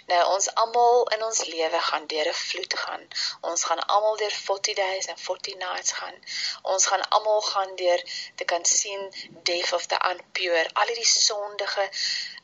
Nou 0.10 0.22
ons 0.32 0.48
almal 0.62 1.08
in 1.16 1.24
ons 1.28 1.40
lewe 1.52 1.80
gaan 1.84 2.04
deur 2.12 2.28
'n 2.32 2.40
vloed 2.40 2.74
gaan. 2.82 3.04
Ons 3.52 3.64
gaan 3.70 3.82
almal 3.94 4.18
deur 4.22 4.36
40 4.48 4.76
days 4.80 5.06
en 5.14 5.18
40 5.18 5.56
nights 5.62 5.92
gaan. 6.00 6.18
Ons 6.74 6.86
gaan 6.92 7.06
almal 7.18 7.42
gaan 7.42 7.76
deur 7.76 8.04
te 8.36 8.46
kan 8.52 8.66
sien 8.66 9.02
death 9.50 9.74
of 9.74 9.86
the 9.94 10.00
unpure. 10.12 10.70
Al 10.74 10.92
hierdie 10.92 11.12
sondige 11.14 11.90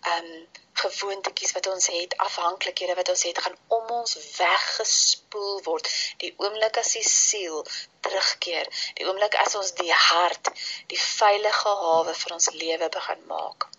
um 0.09 0.47
gewoontetjies 0.81 1.51
wat 1.51 1.67
ons 1.67 1.87
het, 1.87 2.17
afhanklikhede 2.17 2.95
wat 2.95 3.09
ons 3.09 3.23
het, 3.23 3.41
gaan 3.43 3.57
om 3.67 3.89
ons 3.97 4.17
weggespoel 4.37 5.61
word. 5.67 5.89
Die 6.23 6.33
oomblik 6.37 6.77
as 6.81 6.93
die 6.97 7.03
siel 7.09 7.65
terugkeer, 7.99 8.69
die 8.97 9.05
oomblik 9.07 9.37
as 9.43 9.55
ons 9.59 9.73
die 9.81 9.93
hart 9.93 10.49
die 10.93 11.01
veilige 11.03 11.75
hawe 11.83 12.15
vir 12.23 12.33
ons 12.39 12.49
lewe 12.63 12.89
begin 12.97 13.23
maak. 13.33 13.69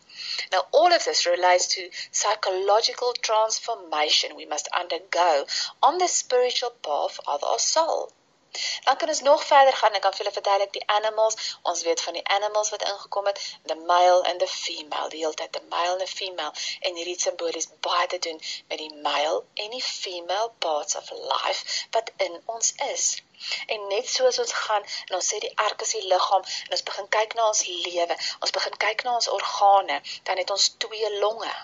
Now 0.53 0.67
all 0.71 0.93
of 0.93 1.05
this 1.05 1.27
relates 1.27 1.67
to 1.75 1.91
psychological 2.11 3.13
transformation 3.13 4.37
we 4.37 4.47
must 4.47 4.69
undergo 4.73 5.47
on 5.83 5.99
the 5.99 6.09
spiritual 6.09 6.71
path 6.71 7.19
of 7.27 7.43
our 7.43 7.59
soul. 7.59 8.13
Dan 8.85 8.97
kan 8.97 9.09
ons 9.09 9.21
nog 9.21 9.45
verder 9.45 9.77
gaan. 9.77 9.95
Ek 9.95 10.03
kan 10.05 10.13
vir 10.13 10.23
julle 10.23 10.35
verduidelik 10.35 10.73
die 10.73 10.87
animals. 10.87 11.37
Ons 11.71 11.83
weet 11.89 12.01
van 12.07 12.19
die 12.19 12.25
animals 12.37 12.71
wat 12.75 12.83
ingekom 12.89 13.27
het, 13.31 13.41
the 13.71 13.75
male 13.75 14.23
and 14.31 14.45
the 14.45 14.51
female, 14.55 15.09
die 15.09 15.23
hele 15.25 15.35
tyd 15.35 15.53
the 15.53 15.65
male 15.71 15.93
and 15.97 16.05
the 16.05 16.11
female 16.21 16.53
en 16.81 16.99
hierdie 17.01 17.19
simbolies 17.21 17.69
baie 17.87 18.07
te 18.13 18.19
doen 18.27 18.41
met 18.69 18.79
die 18.79 18.95
male 19.07 19.45
en 19.65 19.77
die 19.77 19.83
female 19.89 20.51
parts 20.67 20.97
of 21.01 21.11
life 21.11 21.87
wat 21.97 22.13
in 22.29 22.41
ons 22.57 22.75
is. 22.91 23.07
En 23.67 23.87
net 23.95 24.09
soos 24.09 24.39
ons 24.45 24.53
gaan 24.65 24.85
en 25.09 25.17
ons 25.19 25.33
sê 25.35 25.41
die 25.45 25.55
ark 25.67 25.81
is 25.87 25.97
die 25.97 26.07
liggaam 26.13 26.45
en 26.67 26.77
ons 26.77 26.87
begin 26.91 27.09
kyk 27.17 27.35
na 27.39 27.49
ons 27.55 27.67
lewe, 27.87 28.17
ons 28.41 28.57
begin 28.59 28.81
kyk 28.87 29.05
na 29.09 29.17
ons 29.21 29.33
organe, 29.39 30.01
dan 30.29 30.43
het 30.45 30.53
ons 30.57 30.69
twee 30.85 31.11
longe. 31.25 31.55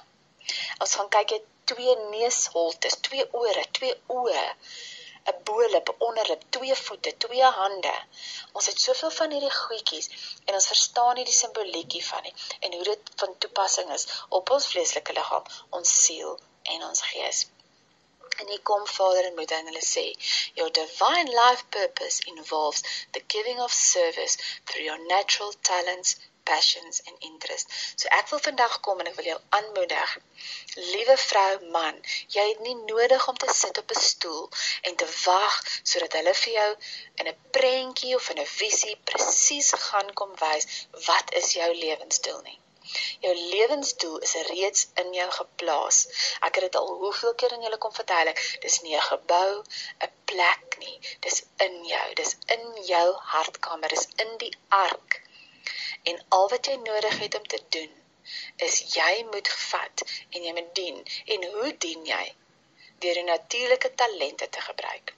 Ons 0.82 0.94
gaan 0.98 1.12
kyk 1.18 1.36
jy 1.36 1.42
twee 1.72 1.94
neusholtes, 2.10 2.96
twee 3.08 3.28
ore, 3.42 3.64
twee 3.78 3.94
oë. 4.20 4.46
'n 5.30 5.42
bo-lip, 5.50 5.88
'n 5.92 6.04
onderlip, 6.08 6.42
twee 6.56 6.76
voete, 6.84 7.16
twee 7.24 7.50
hande. 7.60 7.94
Ons 8.52 8.66
het 8.70 8.80
soveel 8.80 9.12
van 9.20 9.34
hierdie 9.36 9.56
goedjies 9.56 10.08
en 10.44 10.54
ons 10.60 10.70
verstaan 10.72 11.14
nie 11.18 11.26
die 11.30 11.38
simboliekie 11.42 12.04
van 12.06 12.22
nie 12.28 12.34
en 12.60 12.74
hoe 12.78 12.86
dit 12.92 13.12
van 13.22 13.38
toepassing 13.44 13.92
is 13.98 14.08
op 14.40 14.50
ons 14.56 14.72
vleeslike 14.72 15.16
liggaam, 15.20 15.52
ons 15.80 15.94
siel 16.04 16.38
en 16.74 16.88
ons 16.90 17.02
gees. 17.12 17.46
En 18.38 18.48
hier 18.48 18.62
kom 18.62 18.86
Vader 18.86 19.24
en 19.24 19.34
Moeder 19.34 19.58
en 19.58 19.70
hulle 19.70 19.84
sê, 19.84 20.04
your 20.58 20.70
divine 20.80 21.30
life 21.38 21.64
purpose 21.76 22.22
involves 22.32 22.82
the 23.16 23.22
giving 23.34 23.60
of 23.60 23.72
service 23.72 24.36
through 24.64 24.84
your 24.84 24.98
natural 25.06 25.52
talents, 25.70 26.16
passions 26.50 27.00
and 27.06 27.26
interests. 27.30 27.94
So 28.02 28.12
ek 28.18 28.30
wil 28.32 28.42
vandag 28.48 28.74
kom 28.86 29.00
en 29.00 29.10
ek 29.10 29.16
wil 29.20 29.30
jou 29.30 29.38
aanmoedig. 29.58 30.14
Liewe 30.92 31.16
vrou, 31.24 31.50
man, 31.78 31.98
jy 32.36 32.46
het 32.50 32.62
nie 32.66 32.76
nodig 32.82 33.28
om 33.32 33.40
te 33.42 33.50
sit 33.62 33.82
op 33.82 33.96
'n 33.96 34.06
stoel 34.10 34.44
en 34.90 34.96
te 35.02 35.08
wag 35.24 35.58
sodat 35.82 36.18
hulle 36.20 36.34
vir 36.44 36.52
jou 36.60 36.70
in 37.22 37.32
'n 37.32 37.40
prentjie 37.58 38.14
of 38.20 38.30
in 38.34 38.40
'n 38.44 38.52
visie 38.60 38.96
presies 39.12 39.74
gaan 39.88 40.14
kom 40.22 40.32
wys 40.46 40.70
wat 41.10 41.36
is 41.42 41.52
jou 41.60 41.70
lewensdoel 41.84 42.42
nie. 42.48 42.58
Jou 43.20 43.34
lewensdoel 43.34 44.18
is 44.26 44.34
reeds 44.50 44.86
in 45.00 45.12
jou 45.16 45.26
geplaas. 45.30 45.98
Ek 46.46 46.54
het 46.58 46.64
dit 46.66 46.78
al 46.80 46.88
hoeveel 47.02 47.34
keer 47.40 47.52
aan 47.56 47.66
julle 47.66 47.78
kom 47.82 47.92
vertel. 47.98 48.30
Dis 48.64 48.80
nie 48.86 48.96
'n 48.96 49.08
gebou, 49.10 49.50
'n 50.06 50.12
plek 50.30 50.78
nie. 50.84 50.96
Dis 51.26 51.42
in 51.66 51.76
jou. 51.92 52.06
Dis 52.20 52.36
in 52.56 52.64
jou 52.92 53.08
hartkamer. 53.34 53.88
Dis 53.88 54.08
in 54.24 54.32
die 54.44 54.54
ark. 54.68 55.22
En 56.10 56.20
al 56.36 56.48
wat 56.52 56.70
jy 56.70 56.76
nodig 56.82 57.18
het 57.24 57.38
om 57.38 57.46
te 57.54 57.60
doen 57.76 57.94
is 58.66 58.76
jy 58.94 59.12
moet 59.30 59.48
vat 59.48 60.02
en 60.30 60.42
jy 60.46 60.52
moet 60.56 60.74
dien. 60.80 60.98
En 61.34 61.46
hoe 61.54 61.70
dien 61.84 62.04
jy? 62.06 62.24
Deur 63.04 63.20
jou 63.20 63.24
natuurlike 63.28 63.94
talente 63.94 64.48
te 64.56 64.60
gebruik. 64.60 65.14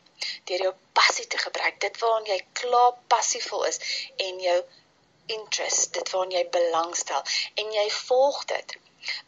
Deur 0.50 0.62
jou 0.66 0.74
passie 0.98 1.26
te 1.26 1.38
gebruik, 1.38 1.81
dit 1.81 1.98
waaraan 2.03 2.29
jy 2.29 2.38
klaar 2.61 2.92
passievol 3.14 3.64
is 3.70 3.81
en 4.29 4.40
jou 4.44 4.59
interest, 5.37 5.92
dit 5.96 6.12
waaraan 6.12 6.37
jy 6.37 6.44
belangstel 6.57 7.22
en 7.64 7.72
jy 7.79 7.87
volg 7.98 8.44
dit. 8.55 8.76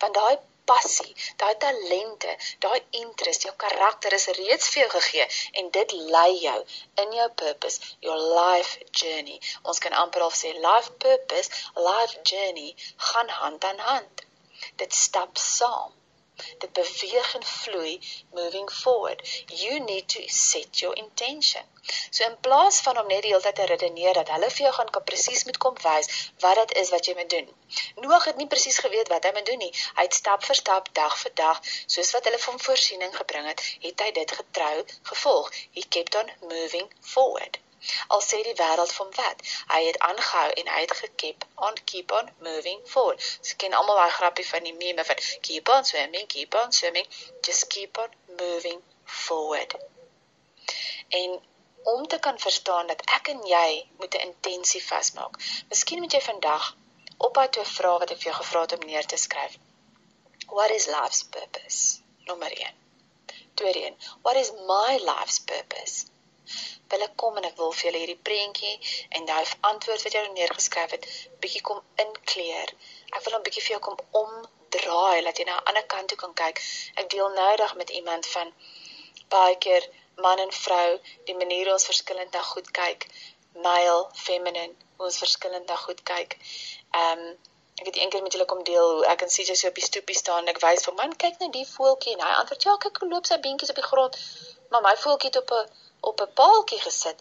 Want 0.05 0.19
daai 0.19 0.37
passie, 0.71 1.15
daai 1.43 1.55
talente, 1.65 2.37
daai 2.65 2.81
interest, 3.03 3.47
jou 3.49 3.55
karakter 3.65 4.17
is 4.19 4.29
reeds 4.39 4.69
vir 4.75 4.83
jou 4.83 4.91
gegee 4.97 5.27
en 5.63 5.71
dit 5.79 5.97
lei 6.17 6.33
jou 6.47 6.59
in 7.05 7.17
jou 7.21 7.31
purpose, 7.45 7.95
your 8.09 8.19
life 8.41 8.79
journey. 9.03 9.41
Ons 9.63 9.83
kan 9.87 9.97
amper 10.05 10.27
al 10.27 10.37
sê 10.43 10.53
life 10.69 10.95
purpose, 11.07 11.65
life 11.89 12.21
journey 12.35 12.71
gaan 13.11 13.35
hand 13.41 13.65
aan 13.73 13.83
hand. 13.89 14.29
Dit 14.77 14.95
stap 15.05 15.39
saam 15.39 16.02
dit 16.59 16.73
beweeg 16.73 17.35
en 17.35 17.45
vloei 17.45 17.93
moving 18.31 18.71
forward. 18.71 19.21
You 19.47 19.81
need 19.81 20.09
to 20.09 20.23
set 20.27 20.79
your 20.79 20.97
intention. 20.97 21.65
So 22.11 22.25
in 22.25 22.37
plaas 22.41 22.81
van 22.81 23.01
om 23.01 23.07
net 23.07 23.23
die 23.23 23.33
hele 23.33 23.43
tyd 23.47 23.55
te 23.61 23.67
redeneer 23.71 24.15
dat 24.21 24.33
hulle 24.35 24.51
vir 24.51 24.65
jou 24.67 24.75
gaan 24.79 24.93
kan 24.97 25.05
presies 25.11 25.45
moet 25.49 25.61
kom 25.65 25.81
wys 25.87 26.11
wat 26.45 26.61
dit 26.63 26.77
is 26.83 26.93
wat 26.95 27.11
jy 27.11 27.15
moet 27.21 27.31
doen. 27.37 27.51
Noag 28.07 28.29
het 28.31 28.37
nie 28.43 28.51
presies 28.55 28.79
geweet 28.85 29.13
wat 29.15 29.25
hy 29.29 29.35
moet 29.39 29.51
doen 29.51 29.65
nie. 29.65 29.73
Hy 29.99 30.07
het 30.09 30.21
stap 30.21 30.47
vir 30.51 30.61
stap 30.63 30.93
dag 31.01 31.19
vir 31.25 31.35
dag 31.43 31.61
soos 31.97 32.15
wat 32.17 32.31
hulle 32.31 32.45
van 32.47 32.63
voorsiening 32.69 33.17
gebring 33.17 33.51
het 33.53 33.67
het 33.89 34.07
hy 34.07 34.13
dit 34.23 34.39
getrou 34.41 34.77
gevolg. 35.13 35.53
He 35.77 35.85
kept 35.99 36.23
on 36.23 36.33
moving 36.55 36.89
forward 37.01 37.63
Al 38.15 38.23
sê 38.23 38.43
die 38.47 38.55
wêreld 38.63 38.93
van 38.99 39.11
wat? 39.19 39.45
Hy 39.73 39.81
het 39.85 39.99
aangehou 40.09 40.49
en 40.63 40.69
hy 40.75 40.81
het 40.81 40.97
gekep 41.01 41.47
on 41.69 41.79
keep 41.85 42.13
on 42.19 42.31
moving 42.49 42.81
forward. 42.95 43.31
Jy 43.49 43.57
ken 43.65 43.79
almal 43.79 44.01
daai 44.01 44.17
grappie 44.19 44.49
van 44.49 44.69
die 44.69 44.75
meme 44.83 45.05
van 45.05 45.23
keep 45.49 45.73
on 45.77 45.85
swimming, 45.85 46.27
keep 46.35 46.55
on 46.65 46.73
swimming, 46.73 47.09
just 47.41 47.67
keep 47.75 47.99
on 47.99 48.15
moving 48.43 48.83
forward. 49.05 49.75
En 51.09 51.41
om 51.83 52.07
te 52.07 52.19
kan 52.19 52.39
verstaan 52.39 52.87
dat 52.87 53.03
ek 53.19 53.29
en 53.35 53.43
jy 53.47 53.89
moet 53.99 54.15
'n 54.15 54.27
intensie 54.29 54.85
vasmaak. 54.87 55.37
Miskien 55.69 56.01
moet 56.01 56.13
jy 56.13 56.21
vandag 56.21 56.77
op 57.17 57.35
daai 57.35 57.49
twee 57.49 57.65
vrae 57.65 57.99
wat 57.99 58.11
ek 58.11 58.23
vir 58.23 58.31
jou 58.31 58.39
gevra 58.43 58.61
het 58.61 58.73
om 58.79 58.87
neer 58.87 59.07
te 59.07 59.17
skryf. 59.17 59.59
What 60.47 60.71
is 60.71 60.87
life's 60.87 61.23
purpose? 61.23 61.99
Nommer 62.31 62.53
1. 62.53 62.75
Tweede 63.55 63.87
een, 63.87 63.97
what 64.23 64.37
is 64.37 64.53
my 64.53 64.99
life's 65.11 65.39
purpose? 65.39 66.12
Wil 66.93 67.05
ek 67.07 67.17
kom 67.23 67.39
en 67.41 67.49
ek 67.49 67.57
wil 67.61 67.73
vir 67.77 67.87
julle 67.87 68.03
hierdie 68.03 68.25
prentjie 68.29 68.75
en 69.19 69.29
daai 69.31 69.45
antwoord 69.71 70.05
wat 70.07 70.17
jy 70.17 70.23
neergeskryf 70.35 70.95
het 70.97 71.09
bietjie 71.45 71.63
kom 71.69 71.83
inkleer. 72.05 72.75
Ek 73.17 73.25
wil 73.25 73.37
hom 73.37 73.45
bietjie 73.49 73.65
vir 73.67 73.75
jou 73.75 73.83
kom 73.89 73.99
omdraai 74.23 75.23
dat 75.29 75.39
jy 75.39 75.47
na 75.49 75.59
'n 75.59 75.67
ander 75.73 75.87
kant 75.95 76.09
toe 76.13 76.21
kan 76.25 76.35
kyk. 76.43 76.63
Ek 77.01 77.11
deel 77.15 77.31
noudag 77.39 77.75
met 77.83 77.95
iemand 78.01 78.27
van 78.35 78.53
baie 79.37 79.57
keer 79.67 79.89
man 80.17 80.39
en 80.39 80.53
vrou, 80.53 80.89
die 81.29 81.39
manier 81.43 81.73
ons 81.73 81.89
verskillend 81.91 82.33
na 82.33 82.43
goed 82.43 82.69
kyk, 82.81 83.09
male, 83.67 84.11
feminine, 84.27 84.75
hoe 84.97 85.07
ons 85.07 85.23
verskillend 85.25 85.67
na 85.67 85.77
goed 85.87 86.03
kyk. 86.03 86.39
Ehm 86.91 87.27
um, 87.29 87.39
ek 87.83 87.87
het 87.89 87.97
eendag 87.97 88.23
met 88.23 88.33
julle 88.33 88.45
kom 88.45 88.63
deel 88.65 88.91
hoe 88.95 89.07
ek 89.13 89.23
en 89.25 89.31
CJ 89.35 89.55
so 89.59 89.69
op 89.69 89.79
die 89.79 89.85
stoepie 89.85 90.17
staan 90.17 90.45
en 90.45 90.53
ek 90.53 90.61
wys 90.65 90.85
vir 90.87 90.95
man 90.99 91.15
kyk 91.23 91.39
net 91.43 91.55
die 91.57 91.69
voeltjie 91.71 92.13
en 92.15 92.25
hy 92.25 92.35
antwoord 92.41 92.67
ja 92.69 92.75
kyk 92.85 93.01
hoe 93.03 93.09
loop 93.13 93.31
sy 93.31 93.39
beentjies 93.47 93.73
op 93.75 93.81
die 93.81 93.87
grond 93.87 94.19
maar 94.75 94.85
my 94.85 94.93
voeltjie 95.05 95.31
het 95.31 95.39
op 95.41 95.55
'n 95.57 95.73
op 96.11 96.21
'n 96.21 96.33
paaltjie 96.41 96.81
gesit 96.89 97.19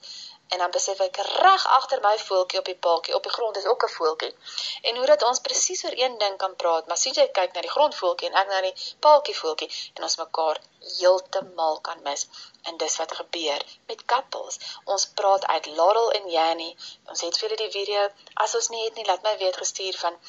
en 0.52 0.58
dan 0.58 0.72
besef 0.72 1.00
ek 1.00 1.18
reg 1.18 1.66
agter 1.78 2.00
my 2.04 2.18
voeltjie 2.20 2.60
op 2.60 2.66
die 2.70 2.80
paaltjie. 2.86 3.16
Op 3.16 3.24
die 3.28 3.32
grond 3.32 3.58
is 3.58 3.66
ook 3.72 3.84
'n 3.84 3.94
voeltjie. 3.98 4.34
En 4.82 4.98
hoe 4.98 5.06
dat 5.06 5.24
ons 5.24 5.40
presies 5.40 5.84
oor 5.86 5.96
een 5.96 6.18
ding 6.18 6.38
kan 6.38 6.56
praat. 6.56 6.88
Maar 6.88 7.00
CJ 7.04 7.28
kyk 7.38 7.54
na 7.54 7.62
die 7.62 7.76
grondvoeltjie 7.76 8.30
en 8.30 8.40
ek 8.42 8.48
na 8.48 8.62
die 8.62 8.74
paaltjie 9.00 9.38
voeltjie 9.42 9.70
en 9.94 10.04
ons 10.04 10.18
mekaar 10.24 10.58
heeltemal 11.00 11.82
kan 11.82 12.02
mis 12.04 12.28
En 12.62 12.78
dis 12.78 12.98
wat 12.98 13.16
gebeur 13.16 13.62
met 13.86 14.06
couples. 14.06 14.58
Ons 14.84 15.06
praat 15.20 15.46
uit 15.46 15.66
Laurel 15.66 16.12
en 16.12 16.30
Jannie. 16.30 16.76
Ons 17.06 17.22
het 17.26 17.38
vir 17.38 17.50
hulle 17.50 17.62
die 17.62 17.72
video. 17.78 18.04
As 18.46 18.54
ons 18.60 18.70
nie 18.74 18.84
het 18.84 19.00
nie, 19.00 19.06
laat 19.08 19.26
my 19.26 19.34
weet 19.40 19.58
gestuur 19.62 19.98
van 20.04 20.20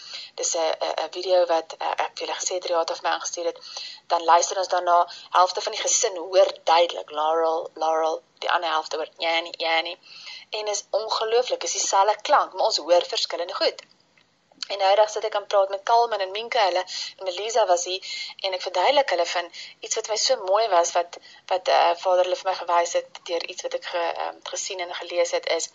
dis 0.41 0.55
'n 0.57 0.71
'n 1.05 1.11
video 1.17 1.45
wat 1.53 1.77
uh, 1.79 1.91
ek 2.07 2.17
vir 2.17 2.25
julle 2.25 2.38
gesê 2.41 2.55
het 2.55 2.69
Riaat 2.71 2.95
of 2.95 3.03
my 3.03 3.11
aangestuur 3.11 3.51
het. 3.51 3.61
Dan 4.15 4.25
luister 4.33 4.59
ons 4.65 4.73
daarna. 4.75 4.99
Helfte 5.38 5.61
van 5.61 5.73
die 5.73 5.85
gesin 5.85 6.17
hoor 6.17 6.53
duidelik 6.65 7.11
Laurel, 7.11 7.71
Laurel, 7.75 8.23
die 8.38 8.51
ander 8.51 8.71
helfte 8.71 8.97
hoor 8.97 9.11
Jannie, 9.19 9.57
Jannie. 9.57 9.99
En 10.51 10.67
is 10.67 10.85
ongelooflik, 10.91 11.62
is 11.65 11.73
dieselfde 11.73 12.17
klank, 12.23 12.53
maar 12.53 12.65
ons 12.65 12.77
hoor 12.77 13.05
verskillende 13.17 13.55
goed. 13.55 13.83
En 14.70 14.79
nou 14.79 14.94
dag 14.96 15.11
sit 15.11 15.25
ek 15.27 15.35
aan 15.35 15.46
praat 15.46 15.68
met 15.75 15.83
Kalman 15.83 16.20
en 16.20 16.31
Minke 16.31 16.59
hulle 16.59 16.83
en 17.18 17.27
Elisa 17.27 17.66
was 17.66 17.85
hier 17.85 18.12
en 18.46 18.55
ek 18.57 18.62
verduidelik 18.62 19.11
hulle 19.14 19.27
van 19.27 19.51
iets 19.81 19.98
wat 19.98 20.09
my 20.12 20.18
so 20.25 20.37
mooi 20.46 20.68
was 20.75 20.92
wat 20.96 21.18
wat 21.51 21.68
uh, 21.68 21.90
vader 22.05 22.29
hulle 22.29 22.38
vir 22.40 22.51
my 22.51 22.55
gewys 22.61 22.94
het 22.98 23.20
deur 23.31 23.46
iets 23.55 23.66
wat 23.66 23.75
ek 23.79 23.88
ge, 23.94 24.05
um, 24.27 24.38
gesien 24.53 24.85
en 24.85 24.94
gelees 25.01 25.35
het 25.38 25.48
is 25.57 25.68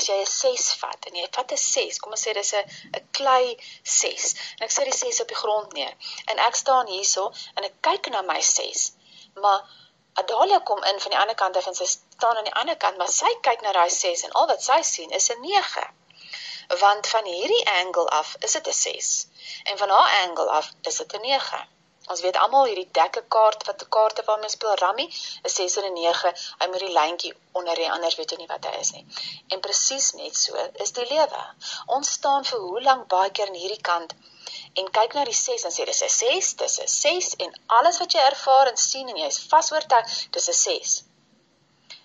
as 0.00 0.08
jy 0.10 0.16
'n 0.22 0.30
6 0.32 0.66
vat 0.82 1.08
en 1.10 1.18
jy 1.20 1.26
vat 1.38 1.52
'n 1.56 1.62
6 1.64 2.00
kom 2.02 2.16
ons 2.16 2.26
sê 2.26 2.34
dis 2.38 2.52
'n 2.60 2.64
'n 2.98 3.06
klei 3.18 3.44
6 3.96 4.34
en 4.58 4.66
ek 4.66 4.74
sit 4.76 4.90
die 4.90 4.98
6 4.98 5.20
op 5.24 5.28
die 5.34 5.42
grond 5.42 5.72
neer 5.78 5.94
en 6.32 6.42
ek 6.48 6.58
staan 6.62 6.92
hierso 6.94 7.26
en 7.54 7.68
ek 7.70 7.78
kyk 7.88 8.10
na 8.16 8.22
my 8.32 8.40
6 8.50 8.86
maar 9.44 9.60
Adalia 10.20 10.58
kom 10.68 10.82
in 10.90 11.00
van 11.04 11.14
die 11.14 11.22
ander 11.22 11.38
kant 11.44 11.56
af 11.56 11.66
en 11.70 11.78
sy 11.78 11.86
staan 11.92 12.36
aan 12.36 12.50
die 12.50 12.58
ander 12.64 12.76
kant 12.84 12.98
maar 12.98 13.12
sy 13.20 13.32
kyk 13.48 13.62
na 13.62 13.72
daai 13.78 13.90
6 14.00 14.26
en 14.28 14.36
al 14.42 14.50
wat 14.52 14.68
sy 14.70 14.80
sien 14.82 15.16
is 15.20 15.30
'n 15.30 15.40
9 15.46 15.86
want 16.68 17.06
van 17.06 17.24
hierdie 17.24 17.70
angle 17.70 18.08
af 18.08 18.36
is 18.38 18.52
dit 18.52 18.66
'n 18.68 18.72
6 18.72 19.26
en 19.64 19.78
van 19.78 19.88
haar 19.88 20.28
angle 20.28 20.50
af 20.50 20.72
is 20.82 20.96
dit 20.96 21.12
'n 21.12 21.20
9. 21.20 21.68
Ons 22.12 22.20
weet 22.20 22.36
almal 22.38 22.68
hierdie 22.70 22.90
dekke 22.98 23.22
kaart 23.34 23.64
wat 23.66 23.82
'n 23.82 23.88
kaarte 23.94 24.22
waarmee 24.26 24.50
speel 24.50 24.74
Rammy, 24.82 25.06
'n 25.44 25.48
6 25.54 25.76
en 25.76 25.86
'n 25.86 25.92
9, 25.92 26.32
hy 26.58 26.66
moet 26.66 26.84
die 26.84 26.92
lyntjie 26.98 27.32
onder 27.52 27.74
die 27.74 27.90
anders 27.90 28.14
weet 28.18 28.30
jy 28.30 28.38
nie 28.42 28.52
wat 28.52 28.68
hy 28.68 28.74
is 28.82 28.90
nie. 28.96 29.06
En 29.48 29.64
presies 29.64 30.12
net 30.20 30.36
so 30.42 30.54
is 30.84 30.92
die 30.98 31.06
lewe. 31.14 31.42
Ons 31.96 32.12
staan 32.18 32.44
vir 32.50 32.60
hoe 32.66 32.82
lank 32.82 33.08
baie 33.14 33.30
keer 33.30 33.50
aan 33.50 33.60
hierdie 33.62 33.86
kant 33.90 34.14
en 34.82 34.90
kyk 34.98 35.18
na 35.18 35.24
die 35.24 35.38
6 35.40 35.66
en 35.66 35.74
sê 35.78 35.88
dis 35.90 36.02
'n 36.02 36.14
6, 36.18 36.54
dis 36.62 36.78
'n 36.84 36.88
6 36.94 37.34
en 37.46 37.58
alles 37.80 37.98
wat 38.04 38.12
jy 38.12 38.22
ervaar 38.30 38.72
en 38.72 38.80
sien 38.84 39.08
en 39.08 39.20
jy 39.22 39.26
is 39.34 39.42
vasoortuig, 39.54 40.14
dis 40.38 40.48
'n 40.48 40.58
6. 40.62 40.94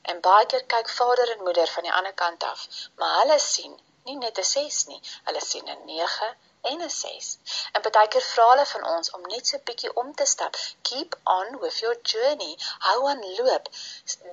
En 0.10 0.26
baie 0.30 0.46
keer 0.46 0.66
kyk 0.76 0.90
vader 0.98 1.32
en 1.36 1.44
moeder 1.48 1.68
van 1.78 1.84
die 1.84 1.94
ander 2.00 2.14
kant 2.14 2.44
af, 2.44 2.68
maar 2.98 3.18
hulle 3.22 3.40
sien 3.40 3.80
nie 4.06 4.18
net 4.22 4.38
'n 4.38 4.50
6 4.54 4.86
nie. 4.92 5.02
Hulle 5.26 5.42
sien 5.52 5.68
'n 5.70 5.86
9 5.86 6.30
en 6.70 6.82
'n 6.82 6.90
6. 6.90 7.28
En 7.74 7.82
baie 7.86 8.10
keer 8.14 8.26
vra 8.32 8.44
hulle 8.50 8.66
van 8.72 8.84
ons 8.90 9.12
om 9.18 9.24
net 9.30 9.48
so 9.48 9.58
'n 9.58 9.64
bietjie 9.70 9.92
om 10.02 10.10
te 10.20 10.26
stap. 10.32 10.58
Keep 10.90 11.16
on 11.36 11.60
with 11.64 11.78
your 11.84 11.98
journey. 12.12 12.54
Hou 12.88 13.00
aan 13.12 13.24
loop. 13.38 13.66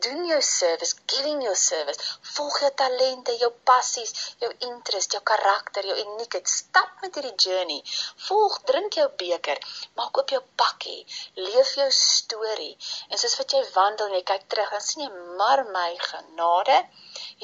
Doen 0.07 0.21
jou 0.33 0.41
service, 0.43 0.95
giving 1.13 1.43
your 1.47 1.57
service. 1.57 2.01
Volg 2.35 2.61
jou 2.65 2.73
talente, 2.83 3.37
jou 3.45 3.51
passies, 3.71 4.13
jou 4.45 4.53
interest, 4.71 5.13
jou 5.17 5.23
karakter, 5.33 5.87
jou 5.91 5.99
uniekheid. 6.05 6.49
Stap 6.49 6.91
met 7.01 7.15
hierdie 7.15 7.39
journey. 7.47 7.83
Volg, 8.29 8.61
drink 8.73 9.01
jou 9.01 9.09
beker, 9.25 9.59
maak 9.95 10.19
oop 10.19 10.37
jou 10.37 10.45
pakkie, 10.65 11.03
leef 11.35 11.75
jou 11.75 11.91
storie. 11.91 12.75
En 13.09 13.19
soos 13.19 13.37
wat 13.41 13.53
jy 13.53 13.65
wandel 13.73 14.07
en 14.07 14.19
jy 14.21 14.25
kyk 14.33 14.49
terug, 14.49 14.71
dan 14.71 14.89
sien 14.91 15.07
jy 15.07 15.13
maar 15.41 15.65
my 15.77 15.93
genade, 16.11 16.83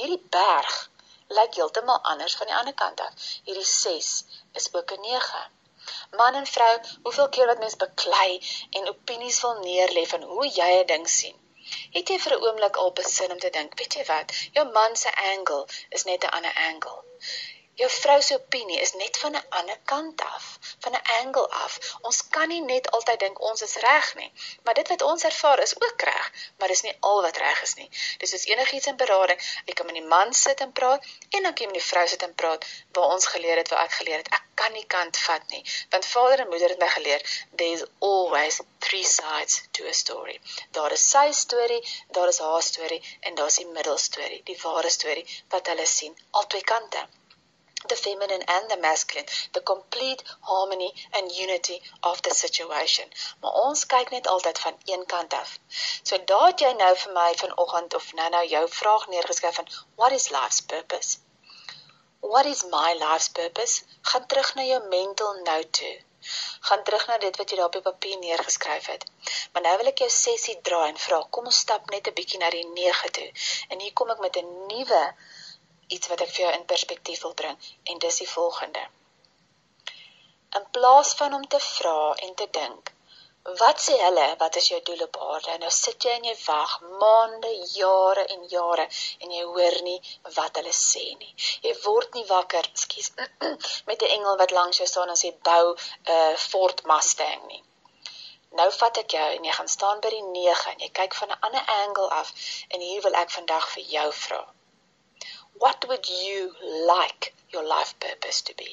hierdie 0.01 0.25
berg 0.41 0.89
lyk 1.29 1.55
heeltemal 1.55 2.01
anders 2.03 2.37
van 2.37 2.47
die 2.47 2.57
ander 2.57 2.75
kant 2.75 3.01
af. 3.01 3.13
Hierdie 3.45 3.65
6 3.65 4.25
is 4.53 4.75
ook 4.75 4.91
'n 4.91 5.01
9. 5.01 5.45
Man 6.11 6.35
en 6.35 6.47
vrou, 6.47 6.81
hoeveel 7.03 7.29
keer 7.29 7.47
wat 7.47 7.59
mens 7.59 7.77
beklei 7.77 8.31
en 8.71 8.89
opinies 8.89 9.41
wil 9.41 9.55
neerlê 9.61 10.07
van 10.07 10.23
hoe 10.23 10.49
jy 10.49 10.71
'n 10.81 10.87
ding 10.87 11.09
sien. 11.09 11.39
Het 11.97 12.09
jy 12.09 12.19
vir 12.21 12.33
'n 12.37 12.45
oomblik 12.47 12.77
al 12.77 12.93
besin 12.93 13.33
om 13.33 13.39
te 13.39 13.51
dink, 13.51 13.79
weet 13.79 13.95
jy 13.95 14.05
wat, 14.05 14.33
jou 14.53 14.65
man 14.73 14.97
se 14.97 15.17
angle 15.33 15.67
is 15.89 16.05
net 16.05 16.25
'n 16.25 16.35
ander 16.39 16.55
angle. 16.55 17.05
Jou 17.81 17.91
vrou 17.91 18.21
se 18.23 18.35
opinie 18.35 18.81
is 18.81 18.93
net 18.99 19.17
van 19.21 19.37
'n 19.37 19.47
ander 19.59 19.79
kant 19.91 20.21
af, 20.25 20.45
van 20.83 20.93
'n 20.93 21.07
angle 21.21 21.49
af. 21.49 21.79
Ons 22.01 22.19
kan 22.35 22.49
nie 22.49 22.61
net 22.61 22.91
altyd 22.91 23.19
dink 23.23 23.41
ons 23.49 23.63
is 23.63 23.75
reg 23.75 24.15
nie, 24.15 24.33
maar 24.63 24.75
dit 24.75 24.89
wat 24.89 25.03
ons 25.03 25.25
ervaar 25.31 25.63
is 25.63 25.75
ook 25.81 26.03
reg, 26.09 26.31
maar 26.59 26.69
dis 26.69 26.83
nie 26.87 26.97
al 27.01 27.23
wat 27.23 27.37
reg 27.37 27.63
is 27.63 27.75
nie. 27.75 27.89
Dis 28.19 28.31
soos 28.31 28.45
enigiets 28.45 28.87
in 28.87 28.97
berading, 28.97 29.41
jy 29.67 29.75
kan 29.75 29.87
met 29.87 29.95
die 29.95 30.05
man 30.13 30.33
sit 30.33 30.61
en 30.61 30.73
praat 30.73 31.07
en 31.31 31.43
dan 31.43 31.55
kan 31.55 31.65
jy 31.65 31.71
met 31.73 31.81
die 31.81 31.89
vrou 31.89 32.07
sit 32.13 32.23
en 32.23 32.35
praat 32.35 32.67
waar 32.93 33.15
ons 33.17 33.27
geleer 33.27 33.57
het, 33.57 33.69
waar 33.69 33.85
ek 33.85 33.99
geleer 33.99 34.23
het, 34.23 34.31
ek 34.39 34.47
kan 34.55 34.73
nie 34.73 34.87
kant 34.97 35.19
vat 35.25 35.51
nie, 35.57 35.65
want 35.91 36.07
vader 36.07 36.45
en 36.45 36.49
moeder 36.49 36.69
het 36.77 36.85
my 36.85 36.89
geleer 36.89 37.27
there 37.57 37.73
is 37.79 37.85
always 37.99 38.61
three 38.79 39.05
sides 39.05 39.63
to 39.73 39.87
a 39.87 39.93
story. 39.93 40.39
Daar 40.71 40.93
is 40.93 41.11
sy 41.11 41.27
storie, 41.33 41.83
daar 42.11 42.29
is 42.29 42.39
haar 42.39 42.63
storie 42.63 43.03
en 43.21 43.35
daar's 43.35 43.59
die 43.65 43.67
middelstorie, 43.67 44.43
die 44.53 44.59
ware 44.63 44.91
storie 44.91 45.27
wat 45.49 45.75
hulle 45.75 45.87
sien, 45.97 46.17
albei 46.31 46.63
kante 46.63 47.07
the 47.89 47.97
feminine 47.97 48.43
and 48.47 48.71
the 48.71 48.77
masculine, 48.77 49.27
the 49.53 49.61
complete 49.61 50.23
harmony 50.41 50.93
and 51.13 51.33
unity 51.33 51.83
of 52.03 52.23
the 52.23 52.35
situation. 52.35 53.09
Maar 53.41 53.53
ons 53.67 53.87
kyk 53.87 54.11
net 54.11 54.27
altyd 54.27 54.59
van 54.59 54.79
een 54.85 55.07
kant 55.07 55.35
af. 55.35 55.59
So 56.03 56.19
daat 56.33 56.61
jy 56.61 56.73
nou 56.73 56.95
vir 57.03 57.13
my 57.13 57.29
vanoggend 57.43 57.95
of 57.95 58.13
nou 58.13 58.31
nou 58.37 58.47
jou 58.47 58.65
vraag 58.79 59.07
neergeskryf 59.09 59.61
van 59.61 59.71
what 59.95 60.13
is 60.13 60.31
life's 60.31 60.61
purpose? 60.61 61.19
What 62.21 62.47
is 62.47 62.65
my 62.65 62.95
life's 63.05 63.29
purpose? 63.29 63.83
Gaan 64.03 64.27
terug 64.27 64.55
na 64.55 64.63
jou 64.63 64.83
mental 64.89 65.35
note 65.35 65.71
toe. 65.71 65.97
Gaan 66.61 66.83
terug 66.85 67.07
na 67.07 67.19
dit 67.19 67.37
wat 67.37 67.51
jy 67.51 67.57
daar 67.57 67.67
op 67.67 67.75
die 67.77 67.85
papier 67.87 68.19
neergeskryf 68.19 68.87
het. 68.87 69.05
Maar 69.53 69.63
nou 69.67 69.75
wil 69.81 69.91
ek 69.91 70.01
jou 70.03 70.09
sessie 70.13 70.55
draai 70.69 70.87
en 70.93 71.01
vra, 71.03 71.19
kom 71.37 71.51
ons 71.51 71.59
stap 71.65 71.91
net 71.95 72.09
'n 72.09 72.17
bietjie 72.21 72.41
na 72.41 72.49
die 72.55 72.65
9 72.79 73.11
toe. 73.19 73.27
En 73.69 73.85
hier 73.85 73.93
kom 74.01 74.11
ek 74.15 74.23
met 74.25 74.39
'n 74.41 74.49
nuwe 74.71 75.03
iets 75.95 76.11
wat 76.13 76.27
ek 76.27 76.35
vir 76.35 76.45
jou 76.45 76.53
in 76.59 76.69
perspektief 76.75 77.23
wil 77.27 77.35
bring 77.41 77.71
en 77.93 78.03
dis 78.05 78.21
die 78.23 78.31
volgende. 78.31 78.83
In 80.59 80.67
plaas 80.77 81.15
van 81.21 81.35
om 81.35 81.47
te 81.55 81.61
vra 81.69 81.99
en 82.27 82.35
te 82.41 82.47
dink, 82.59 82.95
wat 83.61 83.81
sê 83.87 83.95
hulle, 84.01 84.27
wat 84.41 84.57
is 84.57 84.69
jou 84.71 84.79
doel 84.89 85.03
op 85.07 85.17
aarde? 85.31 85.57
Nou 85.63 85.71
sit 85.79 86.05
jy 86.07 86.13
en 86.19 86.29
jy 86.29 86.35
wag 86.45 86.71
maande, 87.03 87.51
jare 87.75 88.25
en 88.37 88.47
jare 88.53 88.87
en 89.27 89.35
jy 89.37 89.43
hoor 89.57 89.77
nie 89.89 89.99
wat 90.39 90.61
hulle 90.61 90.73
sê 90.79 91.05
nie. 91.19 91.35
Jy 91.67 91.75
word 91.83 92.17
nie 92.17 92.25
wakker, 92.31 92.71
skus, 92.85 93.11
met 93.91 94.03
'n 94.03 94.15
engel 94.17 94.41
wat 94.43 94.57
langs 94.59 94.81
jou 94.81 94.89
staan 94.89 95.13
en 95.13 95.21
sê 95.25 95.35
bou 95.51 95.75
'n 95.75 95.77
uh, 96.17 96.35
Ford 96.49 96.85
Mustang 96.93 97.47
nie. 97.53 97.63
Nou 98.63 98.71
vat 98.81 99.05
ek 99.05 99.19
jou 99.19 99.29
en 99.37 99.45
jy 99.45 99.53
gaan 99.61 99.73
staan 99.77 100.01
by 100.01 100.11
die 100.17 100.27
9 100.33 100.73
en 100.73 100.85
jy 100.87 100.91
kyk 101.03 101.15
van 101.21 101.31
'n 101.31 101.41
ander 101.41 101.65
angle 101.83 102.11
af 102.23 102.33
en 102.69 102.81
hier 102.81 103.03
wil 103.03 103.23
ek 103.25 103.31
vandag 103.39 103.73
vir 103.77 103.85
jou 103.99 104.11
vra 104.25 104.45
what 105.65 105.85
would 105.89 106.07
you 106.11 106.53
like 106.87 107.35
your 107.51 107.67
life 107.67 107.93
purpose 107.99 108.43
to 108.43 108.55
be? 108.63 108.73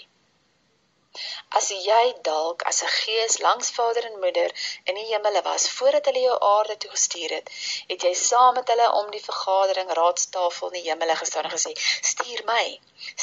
As 1.58 1.68
jy 1.86 2.04
dalk 2.28 2.64
as 2.72 2.80
'n 2.84 2.92
gees 2.96 3.34
langs 3.46 3.70
Vader 3.78 4.04
en 4.10 4.20
Moeder 4.24 4.52
in 4.90 5.00
die 5.00 5.06
hemele 5.12 5.42
was 5.46 5.68
voordat 5.76 6.10
hulle 6.10 6.24
jou 6.26 6.36
aarde 6.50 6.76
toe 6.84 6.92
gestuur 6.96 7.36
het, 7.38 7.50
het 7.92 8.06
jy 8.08 8.12
saam 8.24 8.60
met 8.60 8.74
hulle 8.74 8.90
om 9.00 9.12
die 9.16 9.24
vergadering 9.30 9.94
raadstafel 10.00 10.72
in 10.72 10.78
die 10.80 10.90
hemele 10.90 11.16
gestaan 11.22 11.48
en 11.50 11.56
gesê: 11.56 11.72
"Stuur 12.12 12.44
my, 12.52 12.66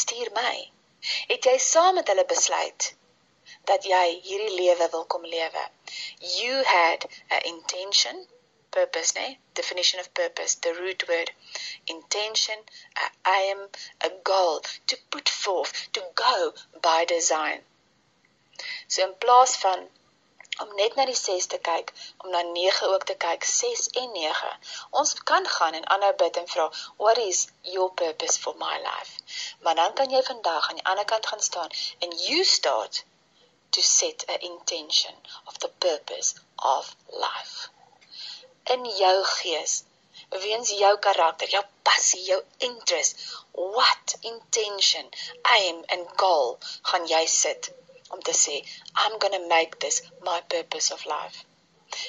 stuur 0.05 0.33
my." 0.41 0.57
Het 1.35 1.51
jy 1.53 1.57
saam 1.67 2.01
met 2.01 2.09
hulle 2.15 2.27
besluit 2.33 2.91
dat 3.73 3.85
jy 3.93 4.07
hierdie 4.31 4.57
lewe 4.63 4.91
wil 4.97 5.07
kom 5.17 5.29
lewe? 5.37 5.69
You 6.41 6.65
had 6.75 7.09
an 7.29 7.43
intention 7.55 8.27
purpose, 8.71 9.15
né? 9.15 9.39
Definition 9.55 10.01
of 10.01 10.13
purpose, 10.15 10.57
the 10.57 10.73
root 10.75 11.07
word 11.09 11.31
intention, 11.87 12.59
a 12.97 13.31
aim, 13.31 13.69
a 14.01 14.11
goal 14.25 14.61
to 14.87 14.97
put 15.11 15.29
forth, 15.29 15.89
to 15.93 16.03
go 16.15 16.53
by 16.83 17.05
design. 17.05 17.65
So 18.87 19.05
in 19.05 19.15
plaas 19.15 19.57
van 19.57 19.89
om 20.63 20.75
net 20.75 20.95
na 20.97 21.05
die 21.07 21.15
6 21.15 21.47
te 21.47 21.59
kyk, 21.59 21.93
om 22.25 22.31
na 22.31 22.43
9 22.43 22.89
ook 22.95 23.05
te 23.05 23.15
kyk, 23.15 23.45
6 23.45 23.87
en 24.01 24.13
9. 24.13 24.51
Ons 24.91 25.15
kan 25.31 25.47
gaan 25.47 25.75
en 25.79 25.87
aanhou 25.95 26.15
bid 26.23 26.37
en 26.37 26.49
vra, 26.49 26.67
"What 26.97 27.19
is 27.19 27.47
your 27.63 27.91
purpose 27.93 28.41
for 28.41 28.55
my 28.57 28.77
life?" 28.79 29.13
Maar 29.61 29.75
dan 29.75 29.95
kan 29.95 30.11
jy 30.11 30.23
vandag 30.23 30.69
aan 30.69 30.81
die 30.81 30.85
ander 30.85 31.05
kant 31.05 31.27
gaan 31.27 31.41
staan 31.41 31.71
and 32.03 32.21
you 32.27 32.45
start 32.45 33.05
to 33.71 33.81
set 33.81 34.29
a 34.29 34.39
intention 34.39 35.15
of 35.45 35.59
the 35.59 35.69
purpose 35.69 36.35
of 36.57 36.97
life 37.07 37.69
in 38.77 38.89
jou 39.03 39.17
gees 39.35 39.83
weens 40.45 40.71
jou 40.79 40.95
karakter, 40.99 41.49
jou 41.49 41.63
passie, 41.83 42.23
jou 42.31 42.39
interest. 42.59 43.21
What 43.53 44.15
intention, 44.23 45.11
aim 45.57 45.85
and 45.89 46.09
goal 46.23 46.59
gaan 46.91 47.07
jy 47.13 47.25
sit 47.35 47.71
om 48.17 48.23
te 48.23 48.35
sê 48.41 48.57
I'm 49.05 49.19
going 49.19 49.37
to 49.39 49.49
make 49.49 49.79
this 49.85 50.03
my 50.29 50.41
purpose 50.55 50.93
of 50.95 51.07
life. 51.07 51.45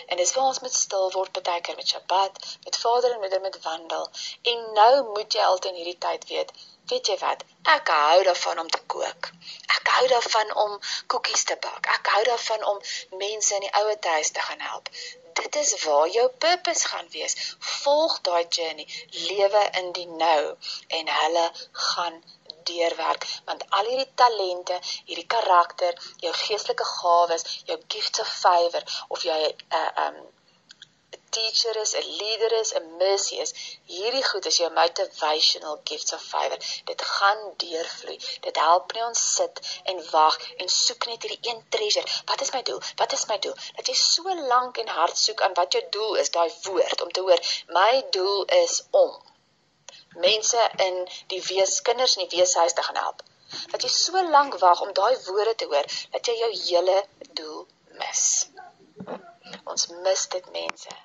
En 0.07 0.17
dis 0.17 0.33
waar 0.35 0.49
ons 0.51 0.59
met 0.65 0.73
stil 0.73 1.11
word 1.15 1.41
baie 1.49 1.61
keer 1.65 1.77
met 1.79 1.87
Shabbat, 1.93 2.39
met 2.65 2.79
vader 2.83 3.13
en 3.13 3.21
moeder 3.23 3.41
met 3.41 3.61
wandel. 3.63 4.09
En 4.53 4.65
nou 4.79 4.93
moet 5.13 5.37
jy 5.37 5.45
altyd 5.51 5.71
in 5.71 5.79
hierdie 5.79 6.01
tyd 6.07 6.27
weet, 6.31 6.51
weet 6.89 7.07
jy 7.11 7.17
wat? 7.21 7.43
Ek 7.75 7.91
hou 7.93 8.23
daarvan 8.23 8.59
om 8.63 8.69
te 8.69 8.81
kook. 8.93 9.29
Ek 9.77 9.91
hou 9.95 10.07
daarvan 10.11 10.53
om 10.63 10.75
koekies 11.13 11.43
te 11.51 11.57
bak. 11.65 11.89
Ek 11.97 12.11
hou 12.13 12.23
daarvan 12.29 12.63
om 12.71 12.81
mense 13.23 13.55
in 13.55 13.65
die 13.67 13.73
oue 13.81 13.97
huis 14.01 14.31
te 14.31 14.45
gaan 14.47 14.63
help. 14.69 14.89
Dit 15.39 15.55
is 15.55 15.73
waar 15.83 16.07
jou 16.09 16.27
purpose 16.45 16.87
gaan 16.87 17.09
wees. 17.15 17.35
Volg 17.59 18.19
daai 18.27 18.45
journey, 18.49 18.87
lewe 19.29 19.63
in 19.81 19.91
die 19.99 20.07
nou 20.07 20.55
en 20.99 21.13
hulle 21.19 21.45
gaan 21.71 22.23
deurwerk 22.69 23.25
want 23.45 23.63
al 23.77 23.87
hierdie 23.91 24.11
talente, 24.21 24.79
hierdie 25.05 25.27
karakter, 25.35 25.95
jou 26.25 26.33
geestelike 26.41 26.87
gawes, 26.95 27.45
jou 27.69 27.77
gifts 27.87 28.19
of 28.23 28.33
favor 28.41 28.83
of 29.07 29.23
jy 29.29 29.39
'n 29.45 29.79
uh, 29.79 29.91
um 30.07 30.19
'n 30.19 30.27
teacher 31.37 31.75
is, 31.81 31.93
'n 31.95 32.07
leader 32.21 32.51
is, 32.59 32.73
'n 32.73 32.97
mercy 32.97 33.35
is, 33.45 33.53
hierdie 33.85 34.23
goed 34.29 34.45
is 34.45 34.57
jou 34.61 34.69
motivational 34.71 35.79
gifts 35.83 36.13
of 36.13 36.23
favor. 36.33 36.59
Dit 36.91 37.01
gaan 37.01 37.41
deurvloei. 37.63 38.19
Dit 38.47 38.55
help 38.65 38.93
nie 38.93 39.05
ons 39.05 39.21
sit 39.35 39.61
en 39.83 40.03
wag 40.11 40.37
en 40.57 40.69
soek 40.69 41.05
net 41.05 41.23
hierdie 41.23 41.51
een 41.51 41.65
treasure. 41.69 42.07
Wat 42.25 42.41
is 42.41 42.51
my 42.51 42.61
doel? 42.61 42.81
Wat 42.95 43.11
is 43.13 43.25
my 43.25 43.39
doel? 43.39 43.57
Dat 43.75 43.87
jy 43.87 43.97
so 44.03 44.35
lank 44.53 44.77
en 44.77 44.87
hard 44.87 45.17
soek 45.17 45.41
aan 45.41 45.53
wat 45.53 45.73
jou 45.73 45.83
doel 45.89 46.15
is, 46.15 46.29
daai 46.29 46.51
woord 46.63 47.01
om 47.01 47.11
te 47.11 47.21
hoor, 47.21 47.41
my 47.67 48.05
doel 48.11 48.45
is 48.63 48.83
om 48.91 49.17
mense 50.15 50.69
in 50.77 51.07
die 51.27 51.41
wees 51.47 51.81
kinders 51.81 52.15
in 52.17 52.27
die 52.27 52.37
weeshuis 52.37 52.73
te 52.73 52.83
gaan 52.83 52.95
help. 52.95 53.21
Dat 53.71 53.83
jy 53.85 53.89
so 53.89 54.23
lank 54.29 54.57
wag 54.63 54.81
om 54.81 54.93
daai 54.93 55.17
woorde 55.25 55.55
te 55.55 55.69
hoor 55.73 55.85
dat 56.15 56.25
jy 56.25 56.35
jou 56.41 56.51
hele 56.63 56.97
doel 57.41 57.67
mis. 58.01 58.25
Ons 59.65 59.87
mis 60.05 60.27
dit 60.35 60.51
mense. 60.51 60.97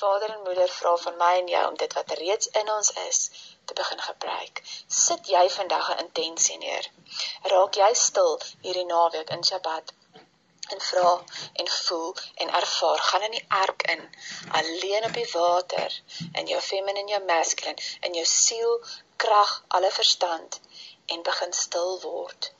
Vader 0.00 0.30
en 0.30 0.42
moeder 0.42 0.68
vra 0.68 0.96
van 0.96 1.16
my 1.16 1.32
en 1.38 1.48
jou 1.54 1.64
om 1.70 1.76
dit 1.76 1.92
wat 1.98 2.12
reeds 2.20 2.46
in 2.60 2.70
ons 2.76 2.90
is 3.08 3.18
te 3.64 3.74
begin 3.80 4.00
gebruik. 4.00 4.62
Sit 4.86 5.28
jy 5.34 5.42
vandag 5.56 5.90
'n 5.90 6.04
intensie 6.04 6.58
neer. 6.58 6.90
Raak 7.54 7.74
jy 7.82 7.90
stil 7.94 8.40
hierdie 8.60 8.86
naweek 8.92 9.30
in 9.36 9.44
Sabbat 9.50 9.92
en 10.72 10.80
vra 10.80 11.10
en 11.52 11.68
voel 11.68 12.16
en 12.34 12.54
ervaar 12.60 12.98
gaan 12.98 13.22
in 13.22 13.36
die 13.36 13.44
ark 13.48 13.82
in 13.82 14.02
alleen 14.60 15.04
op 15.04 15.12
die 15.12 15.30
water 15.32 16.00
in 16.32 16.46
jou 16.46 16.60
feminine 16.60 17.00
en 17.00 17.12
jou 17.14 17.22
masculine 17.24 17.82
in 18.00 18.14
jou 18.20 18.26
siel 18.32 18.74
krag 19.16 19.52
alle 19.68 19.90
verstand 19.90 20.60
en 21.06 21.22
begin 21.30 21.52
stil 21.52 22.00
word 22.00 22.52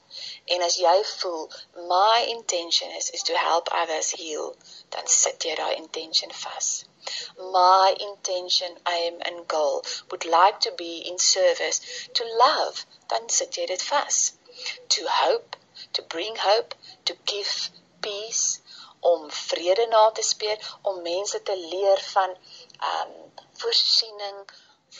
en 0.46 0.62
as 0.68 0.78
jy 0.84 0.96
voel 1.12 1.50
my 1.94 2.24
intention 2.36 2.90
is 3.00 3.10
is 3.10 3.22
to 3.30 3.36
help 3.36 3.68
others 3.82 4.10
heal 4.22 4.56
dan 4.96 5.06
sit 5.06 5.48
jy 5.48 5.54
daai 5.60 5.76
intention 5.76 6.32
vas. 6.44 6.70
My 7.58 7.94
intention 8.08 8.78
aim 8.86 9.20
and 9.30 9.48
goal 9.48 9.84
would 10.10 10.24
like 10.24 10.60
to 10.66 10.72
be 10.84 10.92
in 11.12 11.18
service 11.18 11.80
to 12.20 12.24
love 12.44 12.86
dan 13.08 13.28
sit 13.28 13.56
jy 13.56 13.66
dit 13.74 13.82
vas. 13.90 14.22
To 14.96 15.08
hope 15.08 15.56
to 15.94 16.02
bring 16.02 16.36
hope 16.36 16.74
to 17.04 17.14
give 17.26 17.70
peace, 18.00 18.60
om 19.00 19.30
vrede 19.30 19.86
na 19.86 20.10
te 20.10 20.22
speel, 20.22 20.58
om 20.82 21.02
mense 21.02 21.42
te 21.42 21.56
leer 21.56 22.00
van 22.12 22.36
um 22.90 23.12
voorsiening, 23.62 24.38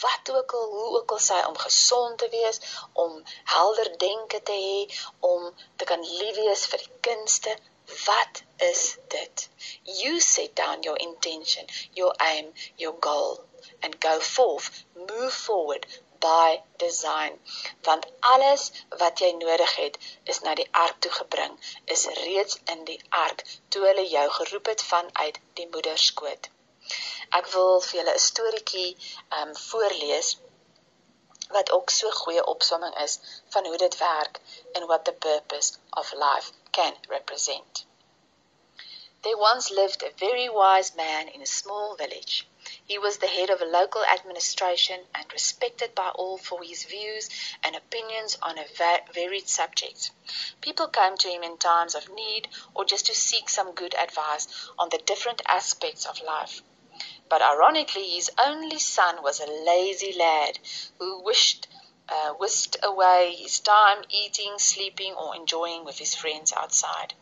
wat 0.00 0.31
ook 0.37 0.52
al 0.52 0.68
hoe 0.70 0.88
ook 0.98 1.11
al 1.16 1.18
sy 1.18 1.40
om 1.48 1.59
gesond 1.59 2.18
te 2.18 2.28
wees, 2.28 2.61
om 2.92 3.22
helder 3.44 3.98
denke 3.98 4.42
te 4.42 4.57
hê, 4.66 4.78
om 5.20 5.55
te 5.76 5.85
kan 5.85 6.07
lief 6.20 6.37
wees 6.37 6.66
vir 6.66 6.85
die 6.85 6.98
kunste. 7.09 7.57
Wat 8.05 8.42
is 8.57 8.96
dit? 9.09 9.48
You 9.83 10.20
set 10.20 10.57
down 10.57 10.83
your 10.83 10.98
intention, 11.09 11.66
your 11.92 12.14
aim, 12.18 12.52
your 12.76 12.96
goal 13.00 13.44
and 13.83 14.00
go 14.00 14.20
forth, 14.20 14.85
move 14.94 15.33
forward, 15.33 15.87
by 16.22 16.62
design 16.78 17.38
want 17.87 18.07
alles 18.33 18.64
wat 19.00 19.22
jy 19.24 19.31
nodig 19.38 19.72
het 19.78 19.98
is 20.35 20.40
na 20.46 20.55
die 20.61 20.68
ark 20.85 21.00
toe 21.07 21.12
gebring 21.18 21.55
is 21.96 22.05
reeds 22.18 22.59
in 22.74 22.85
die 22.90 22.98
ark 23.22 23.44
toe 23.74 23.83
hulle 23.88 24.05
jou 24.14 24.26
geroep 24.38 24.70
het 24.72 24.85
vanuit 24.90 25.40
die 25.61 25.68
moederskoot 25.74 26.50
ek 27.38 27.53
wil 27.55 27.81
vir 27.87 27.99
julle 27.99 28.14
'n 28.14 28.25
storieetjie 28.29 28.90
um 29.40 29.55
voorlees 29.66 30.33
wat 31.57 31.73
ook 31.77 31.90
so 31.99 32.11
goeie 32.23 32.45
opsomming 32.55 32.99
is 33.07 33.18
van 33.55 33.66
hoe 33.71 33.79
dit 33.85 33.97
werk 34.03 34.40
and 34.75 34.87
what 34.90 35.05
the 35.05 35.16
purpose 35.29 35.79
of 36.03 36.12
life 36.27 36.53
can 36.71 36.95
represent 37.16 37.87
There 39.25 39.38
once 39.38 39.71
lived 39.71 40.03
a 40.03 40.12
very 40.16 40.49
wise 40.49 40.95
man 40.97 41.29
in 41.29 41.42
a 41.42 41.47
small 41.47 41.95
village 41.95 42.47
He 42.85 42.97
was 42.99 43.18
the 43.18 43.27
head 43.27 43.51
of 43.51 43.61
a 43.61 43.64
local 43.64 44.05
administration 44.05 45.09
and 45.14 45.33
respected 45.33 45.95
by 45.95 46.11
all 46.11 46.38
for 46.38 46.62
his 46.62 46.85
views 46.85 47.29
and 47.62 47.75
opinions 47.75 48.38
on 48.40 48.59
a 48.59 48.66
varied 49.12 49.49
subject. 49.49 50.11
People 50.61 50.88
came 50.88 51.16
to 51.18 51.29
him 51.29 51.42
in 51.42 51.59
times 51.59 51.95
of 51.95 52.09
need 52.09 52.49
or 52.75 52.85
just 52.85 53.07
to 53.07 53.14
seek 53.14 53.49
some 53.49 53.73
good 53.73 53.95
advice 53.95 54.47
on 54.79 54.90
the 54.90 54.99
different 54.99 55.42
aspects 55.47 56.05
of 56.05 56.21
life. 56.23 56.62
But 57.33 57.40
ironically, 57.40 58.11
his 58.11 58.31
only 58.38 58.79
son 58.79 59.23
was 59.23 59.40
a 59.40 59.47
lazy 59.47 60.12
lad 60.12 60.59
who 60.99 61.18
wished 61.21 61.66
uh, 62.07 62.35
whisked 62.35 62.77
away 62.83 63.35
his 63.35 63.59
time 63.59 64.05
eating, 64.11 64.59
sleeping, 64.59 65.14
or 65.14 65.35
enjoying 65.35 65.83
with 65.87 65.97
his 65.97 66.14
friends 66.14 66.53
outside. 66.53 67.14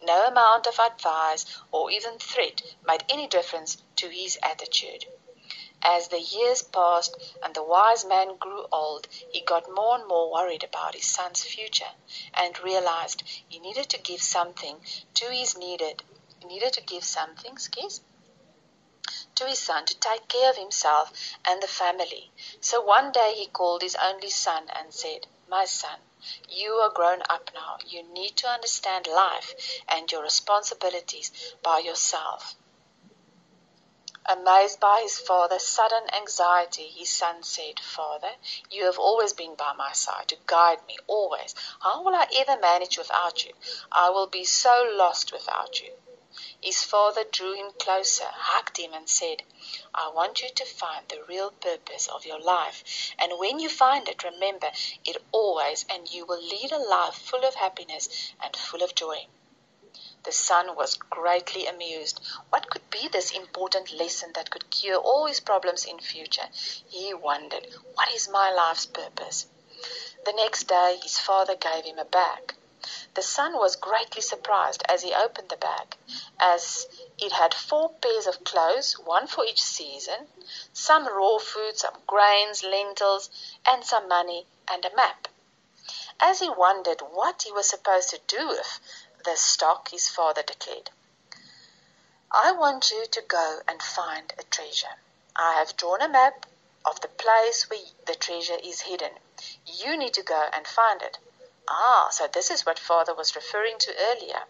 No 0.00 0.22
amount 0.22 0.68
of 0.68 0.78
advice 0.78 1.46
or 1.72 1.90
even 1.90 2.20
threat 2.20 2.62
made 2.86 3.06
any 3.08 3.26
difference 3.26 3.78
to 3.96 4.08
his 4.08 4.38
attitude. 4.40 5.06
As 5.82 6.06
the 6.06 6.20
years 6.20 6.62
passed 6.62 7.16
and 7.42 7.52
the 7.52 7.64
wise 7.64 8.04
man 8.04 8.36
grew 8.36 8.68
old, 8.70 9.08
he 9.32 9.40
got 9.40 9.68
more 9.68 9.96
and 9.96 10.06
more 10.06 10.30
worried 10.30 10.62
about 10.62 10.94
his 10.94 11.06
son's 11.06 11.42
future 11.42 11.90
and 12.34 12.56
realized 12.60 13.24
he 13.48 13.58
needed 13.58 13.88
to 13.88 13.98
give 13.98 14.22
something 14.22 14.86
to 15.14 15.28
his 15.32 15.58
needed 15.58 16.04
needed 16.44 16.72
to 16.74 16.80
give 16.82 17.02
something, 17.02 17.50
excuse 17.50 18.00
to 19.36 19.46
his 19.46 19.58
son 19.58 19.84
to 19.86 19.98
take 19.98 20.28
care 20.28 20.50
of 20.50 20.56
himself 20.56 21.12
and 21.44 21.62
the 21.62 21.68
family. 21.68 22.32
So 22.60 22.80
one 22.80 23.12
day 23.12 23.34
he 23.36 23.46
called 23.46 23.82
his 23.82 23.96
only 23.96 24.30
son 24.30 24.68
and 24.74 24.92
said, 24.92 25.26
My 25.48 25.64
son, 25.64 26.00
you 26.48 26.72
are 26.74 26.90
grown 26.90 27.22
up 27.28 27.50
now. 27.54 27.78
You 27.86 28.02
need 28.02 28.36
to 28.38 28.48
understand 28.48 29.06
life 29.06 29.54
and 29.88 30.10
your 30.10 30.22
responsibilities 30.22 31.30
by 31.62 31.78
yourself. 31.78 32.56
Amazed 34.28 34.80
by 34.80 35.02
his 35.02 35.20
father's 35.20 35.64
sudden 35.64 36.12
anxiety, 36.12 36.88
his 36.88 37.10
son 37.10 37.44
said, 37.44 37.78
Father, 37.78 38.32
you 38.70 38.84
have 38.84 38.98
always 38.98 39.32
been 39.32 39.54
by 39.54 39.72
my 39.74 39.92
side 39.92 40.26
to 40.28 40.36
guide 40.46 40.84
me, 40.88 40.96
always. 41.06 41.54
How 41.80 42.02
will 42.02 42.14
I 42.14 42.26
ever 42.34 42.58
manage 42.60 42.98
without 42.98 43.44
you? 43.44 43.52
I 43.92 44.10
will 44.10 44.26
be 44.26 44.44
so 44.44 44.84
lost 44.96 45.32
without 45.32 45.80
you. 45.80 45.92
His 46.60 46.82
father 46.82 47.24
drew 47.24 47.54
him 47.54 47.72
closer, 47.78 48.26
hugged 48.26 48.78
him, 48.78 48.92
and 48.92 49.08
said, 49.08 49.42
I 49.94 50.10
want 50.10 50.42
you 50.42 50.48
to 50.50 50.64
find 50.64 51.08
the 51.08 51.22
real 51.28 51.50
purpose 51.50 52.08
of 52.08 52.26
your 52.26 52.40
life. 52.40 53.14
And 53.18 53.38
when 53.38 53.58
you 53.58 53.68
find 53.68 54.08
it, 54.08 54.24
remember 54.24 54.70
it 55.04 55.22
always, 55.32 55.84
and 55.88 56.12
you 56.12 56.26
will 56.26 56.42
lead 56.42 56.72
a 56.72 56.78
life 56.78 57.14
full 57.14 57.44
of 57.44 57.54
happiness 57.54 58.34
and 58.42 58.56
full 58.56 58.82
of 58.82 58.94
joy. 58.94 59.28
The 60.24 60.32
son 60.32 60.74
was 60.74 60.96
greatly 60.96 61.66
amused. 61.66 62.20
What 62.50 62.68
could 62.68 62.90
be 62.90 63.06
this 63.06 63.30
important 63.30 63.92
lesson 63.92 64.32
that 64.34 64.50
could 64.50 64.70
cure 64.70 64.96
all 64.98 65.26
his 65.26 65.38
problems 65.38 65.84
in 65.84 66.00
future? 66.00 66.48
He 66.88 67.14
wondered, 67.14 67.68
what 67.94 68.12
is 68.12 68.28
my 68.28 68.50
life's 68.50 68.86
purpose? 68.86 69.46
The 70.24 70.32
next 70.32 70.64
day 70.64 70.98
his 71.00 71.20
father 71.20 71.54
gave 71.54 71.84
him 71.84 72.00
a 72.00 72.04
bag. 72.04 72.55
The 73.14 73.22
son 73.22 73.58
was 73.58 73.76
greatly 73.76 74.22
surprised 74.22 74.82
as 74.88 75.02
he 75.02 75.12
opened 75.12 75.48
the 75.48 75.56
bag, 75.56 75.96
as 76.38 76.86
it 77.18 77.32
had 77.32 77.54
four 77.54 77.90
pairs 77.94 78.26
of 78.26 78.44
clothes, 78.44 78.98
one 78.98 79.26
for 79.26 79.44
each 79.44 79.62
season, 79.62 80.28
some 80.72 81.06
raw 81.06 81.38
food, 81.38 81.78
some 81.78 82.02
grains, 82.06 82.62
lentils, 82.62 83.30
and 83.66 83.84
some 83.84 84.08
money 84.08 84.46
and 84.68 84.84
a 84.84 84.94
map. 84.94 85.28
As 86.20 86.40
he 86.40 86.48
wondered 86.48 87.00
what 87.00 87.42
he 87.42 87.52
was 87.52 87.68
supposed 87.68 88.10
to 88.10 88.18
do 88.26 88.48
with 88.48 88.80
this 89.24 89.40
stock, 89.40 89.90
his 89.90 90.08
father 90.08 90.42
declared, 90.42 90.90
I 92.30 92.52
want 92.52 92.90
you 92.90 93.06
to 93.06 93.22
go 93.22 93.60
and 93.66 93.82
find 93.82 94.32
a 94.38 94.42
treasure. 94.44 94.96
I 95.34 95.54
have 95.54 95.76
drawn 95.76 96.02
a 96.02 96.08
map 96.08 96.46
of 96.84 97.00
the 97.00 97.08
place 97.08 97.68
where 97.68 97.80
the 98.06 98.14
treasure 98.14 98.58
is 98.62 98.82
hidden. 98.82 99.12
You 99.64 99.96
need 99.96 100.14
to 100.14 100.22
go 100.22 100.48
and 100.52 100.66
find 100.66 101.02
it. 101.02 101.18
Ah, 101.68 102.08
so 102.10 102.26
this 102.26 102.50
is 102.50 102.64
what 102.64 102.78
father 102.78 103.12
was 103.14 103.34
referring 103.34 103.78
to 103.78 103.94
earlier. 103.98 104.44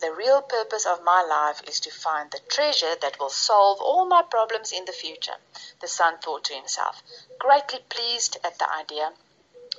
The 0.00 0.12
real 0.12 0.42
purpose 0.42 0.86
of 0.86 1.04
my 1.04 1.22
life 1.22 1.62
is 1.68 1.78
to 1.80 1.90
find 1.90 2.30
the 2.30 2.40
treasure 2.40 2.96
that 2.96 3.20
will 3.20 3.30
solve 3.30 3.80
all 3.80 4.06
my 4.06 4.22
problems 4.22 4.72
in 4.72 4.86
the 4.86 4.92
future, 4.92 5.36
the 5.80 5.88
son 5.88 6.18
thought 6.18 6.44
to 6.44 6.54
himself, 6.54 7.02
greatly 7.38 7.80
pleased 7.88 8.38
at 8.42 8.58
the 8.58 8.72
idea. 8.72 9.12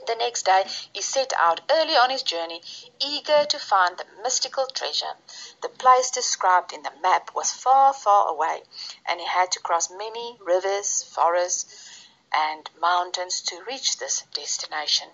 The 0.07 0.15
next 0.15 0.43
day 0.43 0.65
he 0.93 1.01
set 1.01 1.33
out 1.33 1.61
early 1.69 1.97
on 1.97 2.09
his 2.11 2.23
journey, 2.23 2.63
eager 2.99 3.45
to 3.45 3.59
find 3.59 3.97
the 3.97 4.05
mystical 4.23 4.67
treasure. 4.67 5.17
The 5.61 5.69
place 5.69 6.11
described 6.11 6.71
in 6.71 6.83
the 6.83 6.91
map 7.01 7.33
was 7.35 7.51
far, 7.51 7.93
far 7.93 8.29
away, 8.29 8.63
and 9.05 9.19
he 9.19 9.25
had 9.25 9.51
to 9.51 9.59
cross 9.59 9.89
many 9.89 10.37
rivers, 10.39 11.03
forests, 11.03 12.05
and 12.31 12.69
mountains 12.79 13.41
to 13.41 13.63
reach 13.63 13.97
this 13.97 14.21
destination. 14.33 15.09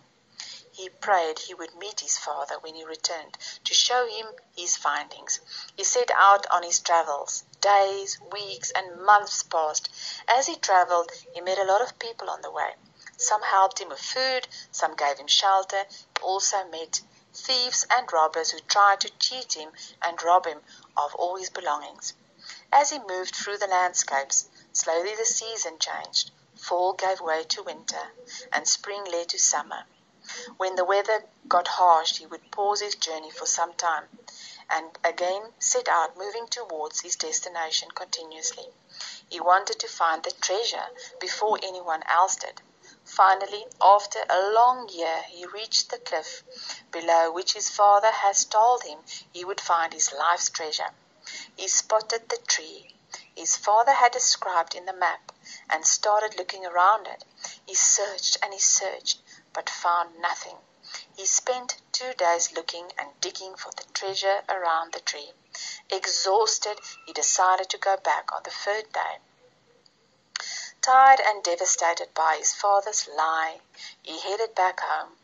He 0.77 0.89
prayed 0.89 1.39
he 1.39 1.55
would 1.55 1.73
meet 1.73 2.01
his 2.01 2.19
father 2.19 2.59
when 2.59 2.75
he 2.75 2.83
returned 2.85 3.35
to 3.63 3.73
show 3.73 4.05
him 4.07 4.27
his 4.55 4.77
findings. 4.77 5.39
He 5.75 5.83
set 5.83 6.11
out 6.11 6.45
on 6.51 6.61
his 6.61 6.79
travels. 6.79 7.45
Days, 7.59 8.19
weeks, 8.31 8.69
and 8.69 9.01
months 9.01 9.41
passed. 9.41 9.89
As 10.27 10.45
he 10.45 10.55
traveled, 10.55 11.09
he 11.33 11.41
met 11.41 11.57
a 11.57 11.63
lot 11.63 11.81
of 11.81 11.97
people 11.97 12.29
on 12.29 12.43
the 12.43 12.51
way. 12.51 12.75
Some 13.17 13.41
helped 13.41 13.81
him 13.81 13.89
with 13.89 13.99
food, 13.99 14.47
some 14.71 14.93
gave 14.93 15.17
him 15.17 15.25
shelter. 15.25 15.87
He 15.89 16.21
also 16.21 16.63
met 16.65 17.01
thieves 17.33 17.87
and 17.89 18.13
robbers 18.13 18.51
who 18.51 18.59
tried 18.59 19.01
to 19.01 19.09
cheat 19.17 19.53
him 19.53 19.71
and 20.03 20.21
rob 20.21 20.45
him 20.45 20.61
of 20.95 21.15
all 21.15 21.37
his 21.37 21.49
belongings. 21.49 22.13
As 22.71 22.91
he 22.91 22.99
moved 22.99 23.35
through 23.35 23.57
the 23.57 23.65
landscapes, 23.65 24.47
slowly 24.73 25.15
the 25.15 25.25
season 25.25 25.79
changed. 25.79 26.29
Fall 26.55 26.93
gave 26.93 27.19
way 27.19 27.45
to 27.45 27.63
winter, 27.63 28.11
and 28.53 28.67
spring 28.67 29.05
led 29.05 29.29
to 29.29 29.39
summer. 29.39 29.87
When 30.57 30.75
the 30.75 30.85
weather 30.85 31.27
got 31.47 31.67
harsh 31.67 32.17
he 32.19 32.27
would 32.27 32.51
pause 32.51 32.79
his 32.79 32.93
journey 32.93 33.31
for 33.31 33.47
some 33.47 33.73
time, 33.73 34.19
and 34.69 34.95
again 35.03 35.55
set 35.57 35.87
out 35.87 36.15
moving 36.15 36.47
towards 36.47 36.99
his 36.99 37.15
destination 37.15 37.89
continuously. 37.89 38.71
He 39.27 39.39
wanted 39.39 39.79
to 39.79 39.87
find 39.87 40.21
the 40.23 40.29
treasure 40.29 40.89
before 41.19 41.57
anyone 41.63 42.03
else 42.03 42.35
did. 42.35 42.61
Finally, 43.03 43.65
after 43.81 44.25
a 44.29 44.51
long 44.51 44.89
year, 44.89 45.23
he 45.23 45.47
reached 45.47 45.89
the 45.89 45.97
cliff 45.97 46.43
below 46.91 47.31
which 47.31 47.53
his 47.53 47.71
father 47.71 48.11
had 48.11 48.37
told 48.51 48.83
him 48.83 49.03
he 49.33 49.43
would 49.43 49.59
find 49.59 49.91
his 49.91 50.13
life's 50.13 50.51
treasure. 50.51 50.93
He 51.55 51.67
spotted 51.67 52.29
the 52.29 52.37
tree 52.37 52.93
his 53.37 53.55
father 53.55 53.93
had 53.93 54.11
described 54.11 54.73
in 54.73 54.85
the 54.85 54.93
map, 54.93 55.31
and 55.69 55.85
started 55.85 56.37
looking 56.37 56.65
around 56.65 57.05
it. 57.07 57.23
He 57.65 57.75
searched 57.75 58.37
and 58.41 58.51
he 58.51 58.59
searched 58.59 59.19
but 59.57 59.71
found 59.71 60.19
nothing. 60.19 60.55
He 61.15 61.25
spent 61.25 61.81
two 61.91 62.13
days 62.13 62.51
looking 62.51 62.91
and 62.95 63.19
digging 63.19 63.55
for 63.55 63.71
the 63.71 63.85
treasure 63.91 64.43
around 64.47 64.93
the 64.93 64.99
tree. 64.99 65.33
Exhausted, 65.89 66.79
he 67.07 67.11
decided 67.11 67.67
to 67.71 67.79
go 67.79 67.97
back 67.97 68.31
on 68.31 68.43
the 68.43 68.51
third 68.51 68.93
day. 68.93 69.17
Tired 70.79 71.19
and 71.19 71.43
devastated 71.43 72.13
by 72.13 72.37
his 72.37 72.53
father's 72.53 73.07
lie, 73.07 73.61
he 74.03 74.19
headed 74.19 74.53
back 74.53 74.79
home. 74.79 75.17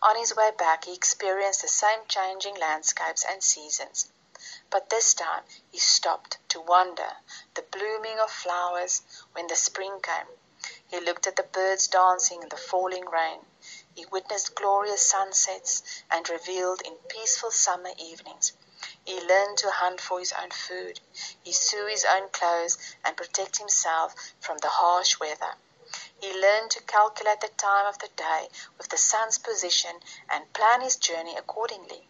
On 0.00 0.14
his 0.14 0.36
way 0.36 0.52
back, 0.56 0.84
he 0.84 0.94
experienced 0.94 1.62
the 1.62 1.66
same 1.66 2.06
changing 2.06 2.54
landscapes 2.54 3.24
and 3.28 3.42
seasons. 3.42 4.12
But 4.70 4.90
this 4.90 5.14
time 5.14 5.42
he 5.72 5.80
stopped 5.80 6.38
to 6.50 6.60
wonder 6.60 7.16
the 7.54 7.62
blooming 7.62 8.20
of 8.20 8.30
flowers 8.30 9.02
when 9.32 9.48
the 9.48 9.56
spring 9.56 10.00
came. 10.00 10.28
He 10.86 11.00
looked 11.00 11.26
at 11.26 11.34
the 11.34 11.42
birds 11.42 11.88
dancing 11.88 12.44
in 12.44 12.50
the 12.50 12.56
falling 12.56 13.06
rain. 13.06 13.46
He 14.00 14.06
witnessed 14.06 14.54
glorious 14.54 15.06
sunsets 15.06 15.82
and 16.10 16.26
reveled 16.26 16.80
in 16.80 16.96
peaceful 17.10 17.50
summer 17.50 17.90
evenings. 17.98 18.54
He 19.04 19.20
learned 19.20 19.58
to 19.58 19.70
hunt 19.70 20.00
for 20.00 20.18
his 20.18 20.32
own 20.32 20.52
food. 20.52 21.00
He 21.42 21.52
sew 21.52 21.86
his 21.86 22.06
own 22.06 22.30
clothes 22.30 22.78
and 23.04 23.14
protect 23.14 23.58
himself 23.58 24.14
from 24.40 24.56
the 24.56 24.70
harsh 24.70 25.20
weather. 25.20 25.54
He 26.18 26.32
learned 26.32 26.70
to 26.70 26.82
calculate 26.84 27.42
the 27.42 27.48
time 27.48 27.84
of 27.84 27.98
the 27.98 28.08
day 28.08 28.48
with 28.78 28.88
the 28.88 28.96
sun's 28.96 29.36
position 29.36 30.00
and 30.30 30.50
plan 30.54 30.80
his 30.80 30.96
journey 30.96 31.36
accordingly. 31.36 32.08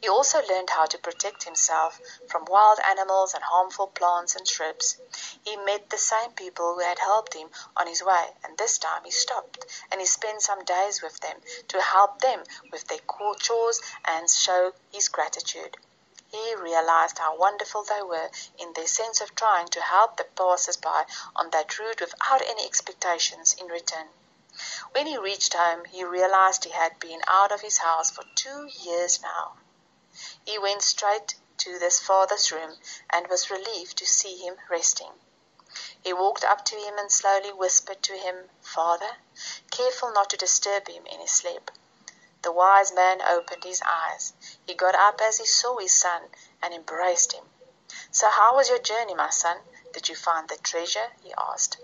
He 0.00 0.08
also 0.08 0.40
learned 0.46 0.70
how 0.70 0.86
to 0.86 0.98
protect 0.98 1.44
himself 1.44 2.00
from 2.28 2.44
wild 2.44 2.78
animals 2.80 3.34
and 3.34 3.42
harmful 3.42 3.88
plants 3.88 4.36
and 4.36 4.46
shrubs. 4.46 4.98
He 5.44 5.56
met 5.56 5.90
the 5.90 5.98
same 5.98 6.32
people 6.32 6.74
who 6.74 6.80
had 6.80 6.98
helped 6.98 7.34
him 7.34 7.50
on 7.76 7.86
his 7.86 8.02
way, 8.02 8.36
and 8.44 8.56
this 8.56 8.78
time 8.78 9.04
he 9.04 9.10
stopped 9.10 9.64
and 9.90 10.00
he 10.00 10.06
spent 10.06 10.42
some 10.42 10.64
days 10.64 11.02
with 11.02 11.18
them 11.20 11.40
to 11.68 11.80
help 11.80 12.20
them 12.20 12.44
with 12.70 12.86
their 12.86 13.00
chores 13.40 13.80
and 14.04 14.30
show 14.30 14.72
his 14.92 15.08
gratitude. 15.08 15.76
He 16.28 16.54
realized 16.54 17.18
how 17.18 17.36
wonderful 17.36 17.82
they 17.82 18.02
were 18.02 18.30
in 18.58 18.74
their 18.74 18.86
sense 18.86 19.20
of 19.20 19.34
trying 19.34 19.68
to 19.68 19.80
help 19.80 20.16
the 20.16 20.24
passers 20.24 20.76
by 20.76 21.06
on 21.34 21.50
that 21.50 21.78
route 21.78 22.00
without 22.00 22.42
any 22.42 22.64
expectations 22.64 23.54
in 23.54 23.66
return. 23.66 24.08
When 24.92 25.06
he 25.06 25.18
reached 25.18 25.54
home, 25.54 25.84
he 25.84 26.04
realized 26.04 26.64
he 26.64 26.70
had 26.70 26.98
been 26.98 27.22
out 27.26 27.52
of 27.52 27.60
his 27.60 27.78
house 27.78 28.10
for 28.10 28.24
two 28.34 28.70
years 28.82 29.20
now. 29.20 29.56
He 30.46 30.58
went 30.58 30.82
straight 30.82 31.34
to 31.58 31.78
his 31.80 31.98
father's 31.98 32.52
room 32.52 32.78
and 33.10 33.26
was 33.26 33.50
relieved 33.50 33.98
to 33.98 34.06
see 34.06 34.36
him 34.36 34.58
resting. 34.68 35.12
He 36.04 36.12
walked 36.12 36.44
up 36.44 36.64
to 36.66 36.76
him 36.76 36.98
and 36.98 37.10
slowly 37.10 37.52
whispered 37.52 38.00
to 38.04 38.16
him, 38.16 38.48
Father, 38.62 39.16
careful 39.72 40.12
not 40.12 40.30
to 40.30 40.36
disturb 40.36 40.86
him 40.86 41.04
in 41.06 41.18
his 41.18 41.32
sleep. 41.32 41.72
The 42.42 42.52
wise 42.52 42.92
man 42.92 43.20
opened 43.22 43.64
his 43.64 43.82
eyes. 43.84 44.34
He 44.64 44.74
got 44.74 44.94
up 44.94 45.20
as 45.20 45.38
he 45.38 45.46
saw 45.46 45.78
his 45.78 45.98
son 45.98 46.30
and 46.62 46.72
embraced 46.72 47.32
him. 47.32 47.50
So 48.12 48.28
how 48.28 48.54
was 48.54 48.68
your 48.68 48.78
journey, 48.78 49.14
my 49.14 49.30
son? 49.30 49.58
Did 49.92 50.08
you 50.08 50.14
find 50.14 50.48
the 50.48 50.58
treasure? 50.58 51.10
he 51.24 51.34
asked. 51.36 51.78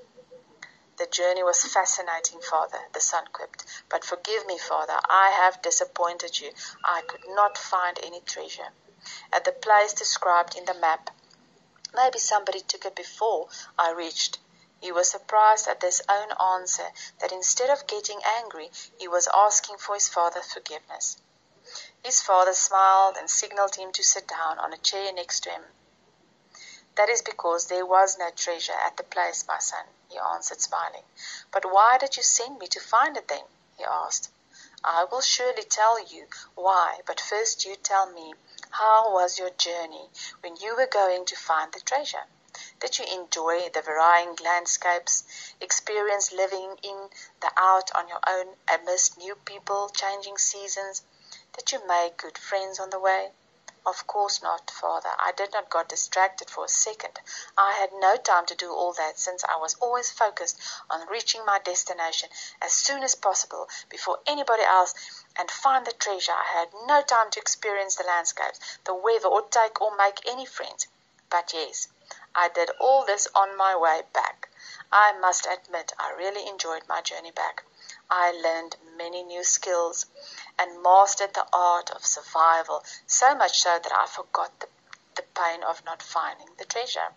The 0.98 1.07
journey 1.07 1.42
was 1.42 1.64
fascinating, 1.64 2.42
father, 2.42 2.88
the 2.92 3.00
son 3.00 3.26
quipped. 3.33 3.64
But 3.88 4.05
forgive 4.05 4.44
me, 4.46 4.59
father, 4.59 5.00
I 5.09 5.31
have 5.31 5.62
disappointed 5.62 6.38
you. 6.38 6.52
I 6.85 7.00
could 7.00 7.26
not 7.28 7.57
find 7.57 7.98
any 8.02 8.20
treasure. 8.20 8.72
At 9.33 9.44
the 9.44 9.52
place 9.52 9.94
described 9.94 10.55
in 10.55 10.66
the 10.66 10.74
map, 10.74 11.11
maybe 11.94 12.18
somebody 12.18 12.61
took 12.61 12.85
it 12.85 12.94
before 12.94 13.48
I 13.78 13.90
reached. 13.90 14.38
He 14.81 14.92
was 14.92 15.11
surprised 15.11 15.66
at 15.66 15.81
his 15.81 16.02
own 16.09 16.33
answer 16.33 16.92
that 17.20 17.33
instead 17.33 17.70
of 17.70 17.87
getting 17.87 18.22
angry, 18.24 18.70
he 18.98 19.09
was 19.09 19.28
asking 19.33 19.78
for 19.78 19.94
his 19.94 20.09
father's 20.09 20.52
forgiveness. 20.52 21.16
His 22.02 22.20
father 22.20 22.52
smiled 22.52 23.16
and 23.16 23.31
signaled 23.31 23.76
him 23.76 23.92
to 23.92 24.02
sit 24.02 24.26
down 24.26 24.59
on 24.59 24.72
a 24.72 24.78
chair 24.78 25.12
next 25.12 25.40
to 25.44 25.50
him. 25.50 25.64
That 26.96 27.09
is 27.09 27.22
because 27.22 27.66
there 27.66 27.87
was 27.87 28.18
no 28.18 28.31
treasure 28.31 28.74
at 28.74 28.98
the 28.98 29.02
place, 29.02 29.46
my 29.48 29.59
son, 29.59 29.87
he 30.09 30.18
answered, 30.18 30.61
smiling. 30.61 31.05
But 31.50 31.64
why 31.64 31.96
did 31.96 32.18
you 32.18 32.22
send 32.22 32.59
me 32.59 32.66
to 32.66 32.81
find 32.81 33.16
it 33.16 33.28
then? 33.28 33.44
he 33.78 33.85
asked. 33.85 34.31
I 34.85 35.05
will 35.05 35.22
surely 35.22 35.62
tell 35.62 35.98
you 35.98 36.28
why, 36.55 37.00
but 37.07 37.20
first 37.20 37.64
you 37.64 37.76
tell 37.76 38.07
me, 38.07 38.35
how 38.72 39.12
was 39.12 39.38
your 39.38 39.50
journey 39.50 40.11
when 40.40 40.57
you 40.57 40.76
were 40.76 40.87
going 40.87 41.24
to 41.26 41.37
find 41.37 41.72
the 41.72 41.81
treasure? 41.81 42.26
Did 42.81 42.98
you 42.98 43.05
enjoy 43.07 43.70
the 43.70 43.81
varying 43.81 44.37
landscapes, 44.42 45.24
experience 45.61 46.33
living 46.33 46.78
in 46.83 47.09
the 47.40 47.52
out 47.57 47.90
on 47.94 48.09
your 48.09 48.20
own 48.28 48.57
amidst 48.68 49.16
new 49.16 49.37
people, 49.37 49.88
changing 49.88 50.37
seasons? 50.37 51.02
Did 51.57 51.72
you 51.72 51.87
make 51.87 52.18
good 52.18 52.37
friends 52.37 52.78
on 52.78 52.90
the 52.90 52.98
way? 52.98 53.33
Of 53.85 54.07
course 54.07 54.40
not, 54.40 54.71
father. 54.71 55.11
I 55.18 55.33
did 55.33 55.53
not 55.53 55.68
got 55.68 55.88
distracted 55.88 56.49
for 56.49 56.64
a 56.64 56.68
second. 56.68 57.18
I 57.59 57.73
had 57.73 57.92
no 57.92 58.16
time 58.16 58.47
to 58.47 58.55
do 58.55 58.73
all 58.73 58.92
that 58.92 59.18
since 59.18 59.42
I 59.42 59.57
was 59.57 59.75
always 59.81 60.09
focused 60.09 60.61
on 60.88 61.09
reaching 61.09 61.45
my 61.45 61.59
destination 61.59 62.29
as 62.61 62.73
soon 62.73 63.03
as 63.03 63.16
possible 63.16 63.68
before 63.88 64.21
anybody 64.25 64.62
else 64.62 64.95
and 65.37 65.51
find 65.51 65.85
the 65.85 65.92
treasure. 65.92 66.31
I 66.31 66.45
had 66.45 66.73
no 66.87 67.03
time 67.03 67.33
to 67.33 67.40
experience 67.40 67.97
the 67.97 68.05
landscapes, 68.05 68.61
the 68.85 68.95
weather, 68.95 69.27
or 69.27 69.42
take 69.42 69.81
or 69.81 69.97
make 69.97 70.29
any 70.29 70.47
friends. 70.47 70.87
But 71.29 71.53
yes, 71.53 71.88
I 72.37 72.51
did 72.51 72.71
all 72.79 73.05
this 73.05 73.27
on 73.35 73.57
my 73.57 73.75
way 73.75 74.03
back. 74.12 74.49
I 74.92 75.12
must 75.18 75.45
admit 75.45 75.92
I 75.99 76.12
really 76.12 76.47
enjoyed 76.47 76.87
my 76.87 77.01
journey 77.01 77.33
back. 77.33 77.65
I 78.15 78.31
learned 78.33 78.77
many 78.94 79.23
new 79.23 79.42
skills 79.42 80.04
and 80.58 80.83
mastered 80.83 81.33
the 81.33 81.46
art 81.50 81.90
of 81.90 82.04
survival, 82.04 82.85
so 83.06 83.35
much 83.35 83.58
so 83.63 83.79
that 83.79 83.90
I 83.90 84.04
forgot 84.06 84.60
the, 84.60 84.69
the 85.15 85.23
pain 85.23 85.63
of 85.63 85.83
not 85.87 86.02
finding 86.02 86.54
the 86.58 86.67
treasure. 86.67 87.15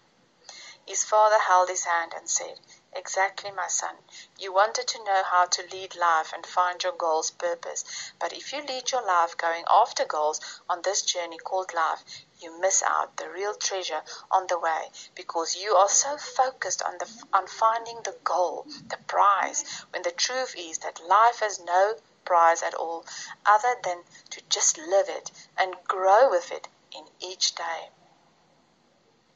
His 0.88 1.04
father 1.04 1.38
held 1.40 1.68
his 1.68 1.84
hand 1.84 2.14
and 2.16 2.30
said, 2.30 2.62
Exactly, 2.98 3.52
my 3.52 3.68
son. 3.68 3.94
You 4.40 4.54
wanted 4.54 4.88
to 4.88 5.04
know 5.04 5.22
how 5.26 5.48
to 5.48 5.68
lead 5.70 5.98
life 5.98 6.32
and 6.34 6.46
find 6.46 6.82
your 6.82 6.94
goal's 6.94 7.30
purpose. 7.30 7.84
But 8.20 8.32
if 8.32 8.54
you 8.54 8.62
lead 8.62 8.90
your 8.90 9.06
life 9.06 9.36
going 9.36 9.66
after 9.70 10.06
goals 10.06 10.40
on 10.70 10.82
this 10.82 11.02
journey 11.02 11.38
called 11.38 11.74
life, 11.74 12.06
you 12.40 12.58
miss 12.62 12.82
out 12.82 13.18
the 13.18 13.30
real 13.30 13.54
treasure 13.54 14.02
on 14.32 14.48
the 14.48 14.58
way 14.58 14.92
because 15.14 15.58
you 15.58 15.76
are 15.76 15.90
so 15.90 16.16
focused 16.16 16.82
on 16.84 16.98
the 17.00 17.10
on 17.34 17.48
finding 17.48 18.02
the 18.04 18.16
goal, 18.24 18.66
the 18.88 18.98
prize, 19.08 19.66
when 19.90 20.04
the 20.04 20.12
truth 20.12 20.56
is 20.58 20.78
that 20.78 21.06
life 21.06 21.40
has 21.42 21.60
no 21.60 21.96
prize 22.24 22.64
at 22.64 22.74
all 22.76 23.06
other 23.46 23.76
than 23.84 24.04
to 24.30 24.42
just 24.50 24.78
live 24.78 25.10
it 25.10 25.32
and 25.58 25.76
grow 25.86 26.30
with 26.30 26.50
it 26.50 26.70
in 26.98 27.04
each 27.20 27.56
day. 27.56 27.90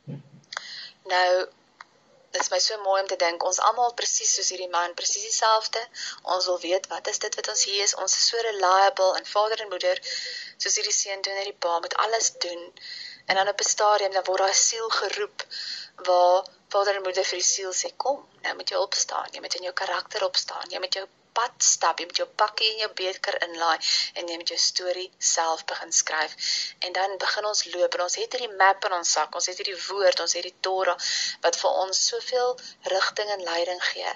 Hmm. 0.05 0.19
Nou 1.05 1.45
Dit 1.45 1.58
is 2.35 2.49
my 2.51 2.59
so 2.59 2.77
mooi 2.81 3.01
om 3.01 3.07
te 3.07 3.15
dink 3.15 3.43
ons 3.49 3.59
almal 3.67 3.93
presies 4.01 4.33
soos 4.35 4.49
hierdie 4.53 4.69
man, 4.75 4.93
presies 4.99 5.25
dieselfde. 5.27 5.81
Ons 6.35 6.45
wil 6.51 6.59
weet 6.65 6.87
wat 6.93 7.07
is 7.07 7.19
dit 7.25 7.35
wat 7.39 7.49
ons 7.53 7.63
hier 7.69 7.83
is? 7.83 7.95
Ons 8.03 8.17
is 8.19 8.27
so 8.31 8.43
reliable 8.47 9.11
en 9.19 9.29
vader 9.33 9.63
en 9.65 9.71
moeder 9.73 10.01
soos 10.57 10.75
hierdie 10.79 10.95
seun 10.95 11.21
doen 11.25 11.39
hierdie 11.41 11.57
pa 11.65 11.79
met 11.85 11.95
alles 12.05 12.31
doen. 12.45 12.63
En 13.29 13.35
dan 13.35 13.53
op 13.53 13.61
'n 13.61 13.69
stadium 13.69 14.13
dan 14.17 14.27
word 14.29 14.45
daai 14.45 14.53
siel 14.53 14.89
geroep 14.89 15.45
waar 16.09 16.45
vader 16.73 16.95
en 16.95 17.07
moeder 17.07 17.25
vir 17.31 17.41
die 17.41 17.49
siel 17.53 17.73
sê 17.73 17.89
kom, 17.97 18.19
nou 18.43 18.55
moet 18.55 18.69
jy 18.69 18.77
opstaan. 18.77 19.29
Jy 19.33 19.39
moet 19.39 19.55
in 19.55 19.69
jou 19.69 19.73
karakter 19.73 20.25
opstaan. 20.25 20.69
Jy 20.69 20.79
moet 20.79 20.93
jou 20.93 21.07
pad 21.33 21.63
stap, 21.63 21.99
jy 21.99 22.07
met 22.09 22.21
jou 22.21 22.27
pakkie 22.41 22.69
en 22.73 22.83
jou 22.83 22.89
beker 23.01 23.37
inlaai 23.45 23.77
en 24.19 24.27
jy 24.31 24.37
met 24.41 24.53
jou 24.53 24.57
storie 24.59 25.07
self 25.31 25.65
begin 25.69 25.91
skryf. 25.93 26.35
En 26.85 26.93
dan 26.93 27.17
begin 27.21 27.45
ons 27.45 27.65
loop 27.73 27.97
en 27.97 28.05
ons 28.05 28.17
het 28.21 28.37
hierdie 28.37 28.55
map 28.61 28.85
in 28.89 28.95
ons 28.99 29.13
sak, 29.17 29.35
ons 29.35 29.49
het 29.51 29.59
hierdie 29.61 29.77
woord, 29.87 30.23
ons 30.25 30.35
het 30.37 30.45
die 30.45 30.55
Torah 30.67 30.97
wat 31.43 31.59
vir 31.61 31.79
ons 31.83 32.01
soveel 32.11 32.55
rigting 32.93 33.33
en 33.35 33.43
leiding 33.43 33.83
gee. 33.91 34.13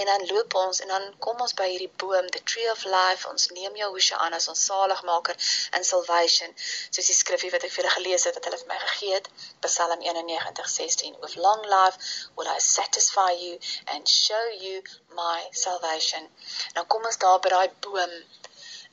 En 0.00 0.10
dan 0.12 0.26
loop 0.32 0.54
ons 0.54 0.80
en 0.84 0.94
dan 0.94 1.06
kom 1.24 1.40
ons 1.44 1.54
by 1.58 1.68
hierdie 1.72 1.92
boom, 2.02 2.28
the 2.34 2.42
tree 2.52 2.68
of 2.70 2.84
life. 2.84 3.28
Ons 3.28 3.48
neem 3.56 3.76
Jahusha 3.80 4.18
aan 4.24 4.36
as 4.38 4.48
ons 4.52 4.64
saligmaker 4.70 5.36
en 5.78 5.84
salvation, 5.84 6.54
soos 6.90 7.10
die 7.10 7.16
skrifgie 7.16 7.52
wat 7.54 7.66
ek 7.66 7.74
vir 7.74 7.84
julle 7.84 7.94
gelees 7.96 8.26
het 8.28 8.38
wat 8.38 8.48
hulle 8.48 8.60
vir 8.62 8.72
my 8.72 8.78
gegee 8.84 9.14
het, 9.16 9.30
Psalm 9.66 10.00
91:16. 10.04 11.18
With 11.22 11.36
long 11.36 11.64
life 11.66 11.96
will 12.36 12.48
I 12.48 12.58
satisfy 12.58 13.32
you 13.32 13.58
and 13.86 14.08
show 14.08 14.44
you 14.60 14.82
my 15.16 15.46
salvation. 15.50 16.28
Dan 16.74 16.86
kom 16.86 17.04
ons 17.04 17.18
daar 17.24 17.40
by 17.40 17.54
daai 17.54 17.70
boom 17.86 18.14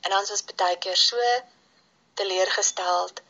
en 0.00 0.16
ons 0.18 0.44
baie 0.62 0.78
keer 0.78 0.96
so 0.96 1.30
teleurgesteld 2.20 3.22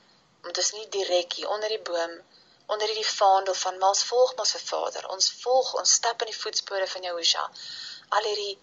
omdat 0.43 0.63
ons 0.63 0.73
nie 0.79 0.89
direk 0.99 1.39
hier 1.39 1.49
onder 1.51 1.69
die 1.69 1.85
boom 1.91 2.19
onder 2.67 2.87
hierdie 2.87 3.15
vaandel 3.15 3.55
van 3.55 3.79
maar 3.79 3.89
ons 3.89 4.05
volg 4.05 4.35
ons 4.35 4.51
se 4.51 4.59
Vader. 4.59 5.09
Ons 5.09 5.33
volg, 5.43 5.75
ons 5.81 5.93
stap 5.93 6.23
in 6.23 6.31
die 6.33 6.39
voetspore 6.39 6.87
van 6.87 7.03
Jahusha. 7.09 7.45
Al 8.19 8.29
hierdie 8.31 8.59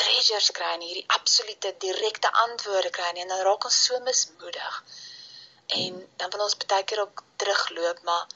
treasures 0.00 0.50
kry 0.56 0.72
en 0.74 0.84
hierdie 0.86 1.08
absolute 1.16 1.74
direkte 1.84 2.32
antwoorde 2.44 2.90
kry 2.90 3.10
en 3.12 3.34
dan 3.34 3.44
raak 3.46 3.66
ons 3.70 3.80
so 3.86 4.00
mismoedig. 4.06 4.78
En 5.78 5.98
dan 6.16 6.30
wil 6.34 6.46
ons 6.48 6.58
baie 6.66 6.84
keer 6.84 7.04
ook 7.04 7.22
terugloop, 7.42 8.02
maar 8.02 8.26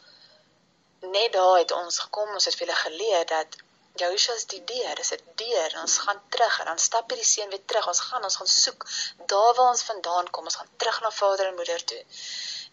net 1.00 1.32
daar 1.32 1.58
het 1.58 1.72
ons 1.72 1.98
gekom, 2.06 2.32
ons 2.38 2.44
het 2.44 2.54
vir 2.58 2.66
hulle 2.66 2.82
geleer 2.84 3.26
dat 3.32 3.58
Joshua 3.96 4.34
is 4.34 4.46
die 4.52 4.62
deur, 4.70 4.94
dis 5.00 5.12
'n 5.16 5.22
deur 5.42 5.76
ons 5.82 5.98
gaan 6.04 6.20
terug 6.34 6.58
en 6.60 6.66
dan 6.70 6.78
stap 6.86 7.10
hierdie 7.10 7.28
seun 7.32 7.52
weer 7.54 7.64
terug. 7.72 7.86
Ons 7.92 8.00
gaan, 8.08 8.24
ons 8.28 8.36
gaan 8.40 8.52
soek 8.54 8.86
daar 9.32 9.54
waar 9.54 9.70
ons 9.74 9.86
vandaan 9.90 10.30
kom. 10.30 10.44
Ons 10.50 10.58
gaan 10.60 10.72
terug 10.76 11.00
na 11.00 11.10
vader 11.20 11.46
en 11.46 11.54
moeder 11.60 11.84
toe. 11.84 12.02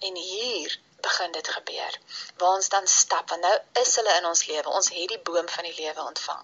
En 0.08 0.16
hier 0.16 0.80
begin 1.08 1.32
dit 1.32 1.48
gebeur. 1.48 2.00
Waar 2.38 2.56
ons 2.60 2.70
dan 2.70 2.88
stap 2.88 3.30
want 3.30 3.42
nou 3.42 3.56
is 3.84 3.96
hulle 3.96 4.18
in 4.20 4.26
ons 4.26 4.46
lewe. 4.52 4.70
Ons 4.80 4.90
het 4.98 5.10
die 5.16 5.24
boom 5.30 5.50
van 5.56 5.64
die 5.70 5.76
lewe 5.82 6.02
ontvang. 6.12 6.44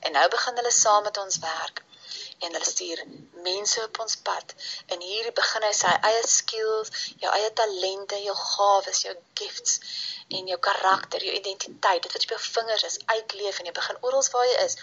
En 0.00 0.12
nou 0.18 0.26
begin 0.36 0.62
hulle 0.62 0.74
saam 0.78 1.02
met 1.02 1.22
ons 1.24 1.38
werk 1.38 1.84
en 2.40 2.52
hulle 2.52 2.64
stuur 2.64 3.02
mense 3.44 3.82
op 3.84 3.98
ons 4.04 4.16
pad. 4.28 4.54
En 4.86 5.00
hier 5.00 5.32
begin 5.40 5.66
hy 5.66 5.72
sy 5.76 5.92
eie 6.10 6.22
skills, 6.26 6.92
jou 7.22 7.32
eie 7.36 7.50
talente, 7.60 8.16
jou 8.24 8.36
gawes, 8.44 9.02
jou 9.06 9.14
gifts 9.42 9.78
en 10.38 10.50
jou 10.50 10.58
karakter, 10.62 11.24
jou 11.26 11.34
identiteit, 11.34 12.02
dit 12.02 12.12
wat 12.12 12.24
op 12.26 12.32
jou 12.34 12.40
vingers 12.40 12.84
is, 12.88 12.98
uitleef 13.14 13.58
en 13.58 13.68
jy 13.68 13.72
begin 13.78 13.96
oral 14.08 14.26
waar 14.32 14.46
jy 14.46 14.58
is, 14.64 14.76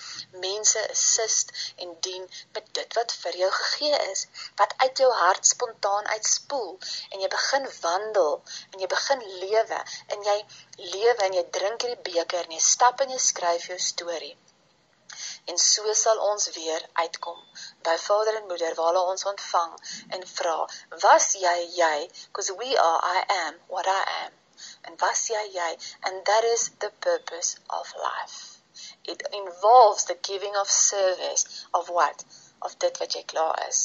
mense 0.44 0.82
assist 0.94 1.54
en 1.84 1.94
dien 2.08 2.26
met 2.58 2.68
dit 2.80 2.98
wat 3.00 3.14
vir 3.22 3.38
jou 3.42 3.52
gegee 3.60 4.00
is, 4.12 4.26
wat 4.62 4.74
uit 4.84 5.04
jou 5.04 5.12
hart 5.22 5.48
spontaan 5.52 6.10
uitspoel 6.16 6.74
en 7.12 7.24
jy 7.24 7.30
begin 7.36 7.70
wandel 7.82 8.34
en 8.74 8.84
jy 8.84 8.90
begin 8.96 9.24
lewe 9.44 9.80
en 10.16 10.28
jy 10.30 10.38
lewe 10.96 11.30
en 11.30 11.40
jy 11.40 11.46
drink 11.60 11.86
hierdie 11.88 12.12
beker 12.12 12.44
en 12.44 12.58
jy 12.58 12.64
stap 12.68 13.06
en 13.06 13.16
jy 13.16 13.22
skryf 13.30 13.70
jou 13.72 13.80
storie. 13.92 14.36
En 15.52 15.58
so 15.64 15.94
sal 16.00 16.20
ons 16.30 16.50
weer 16.58 16.84
uitkom 17.04 17.40
by 17.88 17.96
Vader 18.08 18.42
en 18.42 18.50
Moeder 18.50 18.76
waar 18.80 18.92
hulle 18.92 19.06
ons 19.14 19.30
ontvang 19.32 19.78
en 20.18 20.28
vra, 20.34 20.58
"Was 21.06 21.30
jy 21.46 21.56
jy? 21.78 22.10
Because 22.26 22.52
we 22.64 22.76
are 22.88 23.00
I 23.16 23.24
am 23.38 23.64
what 23.68 23.88
I 23.88 24.04
am." 24.26 24.36
And 24.84 25.02
was 25.02 25.28
jy 25.30 25.46
jy? 25.60 25.72
And 26.04 26.26
that 26.26 26.44
is 26.44 26.70
the 26.80 26.92
purpose 27.02 27.58
of 27.70 27.94
life. 28.04 28.58
It 29.04 29.24
involves 29.32 30.04
the 30.06 30.16
giving 30.16 30.56
of 30.56 30.70
service 30.70 31.66
of 31.74 31.90
what? 31.90 32.24
Of 32.62 32.78
dit 32.80 32.98
wat 33.00 33.16
jy 33.16 33.24
klaar 33.32 33.56
is. 33.68 33.80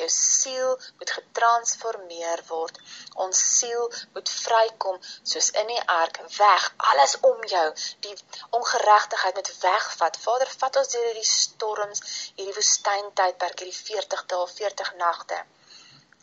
Jou 0.00 0.08
siel 0.16 0.72
moet 0.98 1.12
getransformeer 1.16 2.42
word. 2.50 2.78
Ons 3.24 3.40
siel 3.56 3.88
moet 4.14 4.32
vrykom 4.42 5.00
soos 5.32 5.50
in 5.62 5.72
die 5.72 5.82
ark 5.96 6.20
weg 6.38 6.68
alles 6.92 7.16
om 7.30 7.42
jou. 7.54 7.66
Die 8.08 8.14
ongeregtigheid 8.60 9.40
moet 9.40 9.52
wegvat. 9.64 10.20
Vader 10.26 10.54
vat 10.62 10.80
ons 10.82 10.94
deur 10.94 11.08
hierdie 11.10 11.30
storms 11.32 12.04
hierdie 12.36 12.58
woestyntydperk 12.60 13.64
hierdie 13.64 13.80
40 13.80 14.26
dae 14.34 14.46
40 14.54 14.94
nagte 15.04 15.44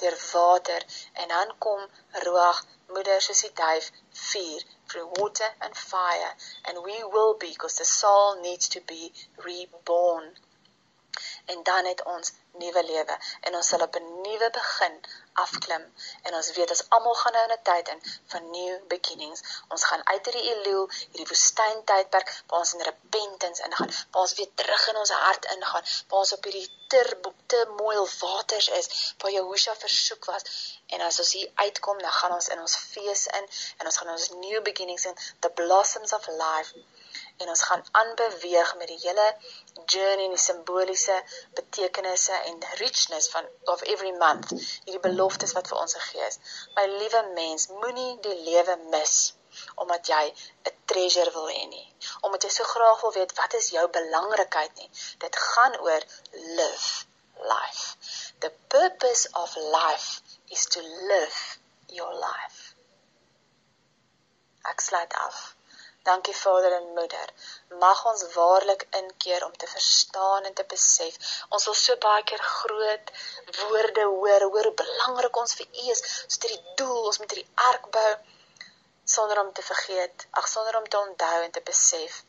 deur 0.04 0.18
water. 0.32 0.86
En 1.14 1.28
dan 1.28 1.56
kom 1.58 1.88
roeg 2.28 2.66
duif 2.94 3.92
vuur 4.14 4.62
through 4.88 5.08
water 5.20 5.50
and 5.62 5.76
fire 5.76 6.36
and 6.66 6.84
we 6.84 7.04
will 7.04 7.34
be 7.34 7.50
because 7.50 7.78
the 7.78 7.86
soul 7.86 8.40
needs 8.42 8.70
to 8.70 8.80
be 8.82 9.12
reborn 9.44 10.36
en 11.46 11.64
dan 11.64 11.86
het 11.86 12.04
ons 12.04 12.34
nuwe 12.62 12.84
lewe 12.84 13.16
en 13.48 13.56
ons 13.60 13.68
sal 13.68 13.82
op 13.86 13.96
'n 14.00 14.10
nuwe 14.26 14.50
begin 14.58 14.96
afklim 15.44 15.84
en 16.22 16.36
ons 16.40 16.50
weet 16.58 16.74
ons 16.76 16.84
almal 16.98 17.16
gaan 17.22 17.34
nou 17.38 17.44
in 17.48 17.54
'n 17.56 17.64
tyd 17.70 17.88
in 17.94 18.02
van 18.34 18.50
new 18.50 18.76
beginnings. 18.94 19.42
Ons 19.74 19.84
gaan 19.90 20.06
uit 20.12 20.26
hierdie 20.26 20.50
eluel, 20.52 20.86
hierdie 21.10 21.28
woestyn 21.32 21.84
tydperk 21.92 22.30
waar 22.48 22.60
ons 22.60 22.74
in 22.74 22.86
repentance 22.90 23.64
ingaan, 23.68 23.92
waar 24.12 24.22
ons 24.22 24.36
weer 24.40 24.52
terug 24.62 24.88
in 24.92 25.02
ons 25.04 25.14
hart 25.26 25.46
ingaan, 25.56 25.84
waar 26.08 26.20
ons 26.20 26.34
op 26.38 26.44
hierdie 26.44 26.70
ter 26.88 27.18
te 27.46 27.66
mooi 27.78 27.98
waters 28.20 28.68
is 28.80 29.16
waar 29.18 29.32
Jehosha 29.32 29.76
versoek 29.76 30.26
was. 30.26 30.44
En 30.88 31.02
as 31.02 31.20
ons 31.20 31.32
hier 31.32 31.52
uitkom, 31.56 31.98
dan 32.00 32.12
gaan 32.20 32.34
ons 32.34 32.48
in 32.48 32.60
ons 32.60 32.78
fees 32.78 33.28
in 33.40 33.48
en 33.78 33.86
ons 33.86 33.98
gaan 33.98 34.10
ons 34.18 34.30
new 34.30 34.62
beginnings 34.62 35.06
in 35.06 35.16
the 35.40 35.50
blossoms 35.50 36.14
of 36.14 36.28
life 36.28 36.74
en 37.38 37.50
ons 37.54 37.64
gaan 37.70 37.86
aanbeweeg 37.92 38.76
met 38.82 38.88
die 38.94 39.00
hele 39.04 39.28
journey 39.86 40.26
en 40.26 40.36
die 40.38 40.44
simboliese 40.46 41.16
betekenisse 41.60 42.40
en 42.50 42.66
richness 42.82 43.30
van 43.36 43.48
of 43.76 43.86
every 43.96 44.12
month 44.26 44.52
hierdie 44.58 45.06
beloftes 45.08 45.56
wat 45.58 45.72
vir 45.72 45.82
ons 45.86 45.96
gegee 46.00 46.28
is. 46.28 46.40
My 46.76 46.86
liewe 46.98 47.24
mens, 47.40 47.70
moenie 47.80 48.12
die 48.28 48.38
lewe 48.50 48.78
mis 48.96 49.18
omdat 49.84 50.08
jy 50.10 50.26
'n 50.70 50.76
treasure 50.92 51.32
wil 51.38 51.50
hê 51.56 51.64
nie. 51.68 51.88
Omdat 52.22 52.44
jy 52.44 52.52
so 52.54 52.64
graag 52.74 53.02
wil 53.02 53.14
weet 53.18 53.34
wat 53.40 53.54
is 53.54 53.70
jou 53.78 53.88
belangrikheid 53.98 54.74
nie. 54.82 54.90
Dit 55.26 55.36
gaan 55.50 55.80
oor 55.80 56.04
live 56.60 57.06
life. 57.56 57.84
The 58.40 58.52
purpose 58.70 59.28
of 59.34 59.56
life 59.56 60.22
is 60.50 60.66
to 60.76 60.82
live 60.82 61.60
your 61.88 62.14
life. 62.14 62.60
Ek 64.72 64.82
sluit 64.82 65.14
af. 65.14 65.56
Dankie 66.04 66.36
Vader 66.36 66.74
en 66.78 66.88
Moeder. 66.96 67.30
Mag 67.80 68.06
ons 68.12 68.24
waarlik 68.34 68.88
inkeer 69.00 69.46
om 69.46 69.54
te 69.58 69.68
verstaan 69.68 70.44
en 70.50 70.54
te 70.54 70.66
besef. 70.74 71.16
Ons 71.50 71.66
wil 71.70 71.78
so 71.82 71.96
baie 72.06 72.24
keer 72.32 72.44
groot 72.56 73.14
woorde 73.60 74.04
hoor, 74.16 74.48
hoor 74.56 74.70
hoe 74.70 74.80
belangrik 74.84 75.40
ons 75.44 75.56
vir 75.60 75.68
U 75.68 75.88
is, 75.96 76.04
so 76.28 76.44
dit 76.46 76.52
die 76.56 76.76
doel, 76.82 77.06
ons 77.12 77.22
moet 77.24 77.36
hierdie 77.36 77.66
ark 77.70 77.88
bou 77.96 78.12
sonder 79.16 79.40
om 79.46 79.54
te 79.54 79.64
vergeet, 79.72 80.28
ag 80.32 80.48
sonder 80.48 80.78
om 80.82 80.88
te 80.88 81.00
onthou 81.00 81.42
en 81.48 81.52
te 81.52 81.64
besef. 81.72 82.24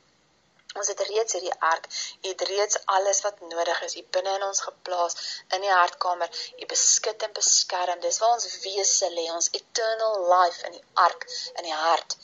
Ons 0.78 0.90
het 0.92 1.00
reeds 1.08 1.36
hierdie 1.36 1.54
ark, 1.70 1.88
U 2.22 2.28
het 2.28 2.46
reeds 2.50 2.80
alles 2.96 3.20
wat 3.26 3.40
nodig 3.40 3.82
is, 3.88 3.96
U 4.00 4.02
binne 4.16 4.34
in 4.38 4.46
ons 4.48 4.64
geplaas 4.68 5.18
in 5.56 5.62
die 5.66 5.74
hartkamer, 5.74 6.42
U 6.60 6.66
beskik 6.72 7.22
en 7.28 7.36
beskerm. 7.36 8.00
Dis 8.00 8.18
waar 8.22 8.34
ons 8.38 8.48
wese 8.64 9.10
lê, 9.14 9.28
ons 9.36 9.52
eternal 9.60 10.18
life 10.32 10.66
in 10.66 10.78
die 10.78 10.84
ark 11.06 11.28
in 11.54 11.70
die 11.70 11.78
hart 11.84 12.18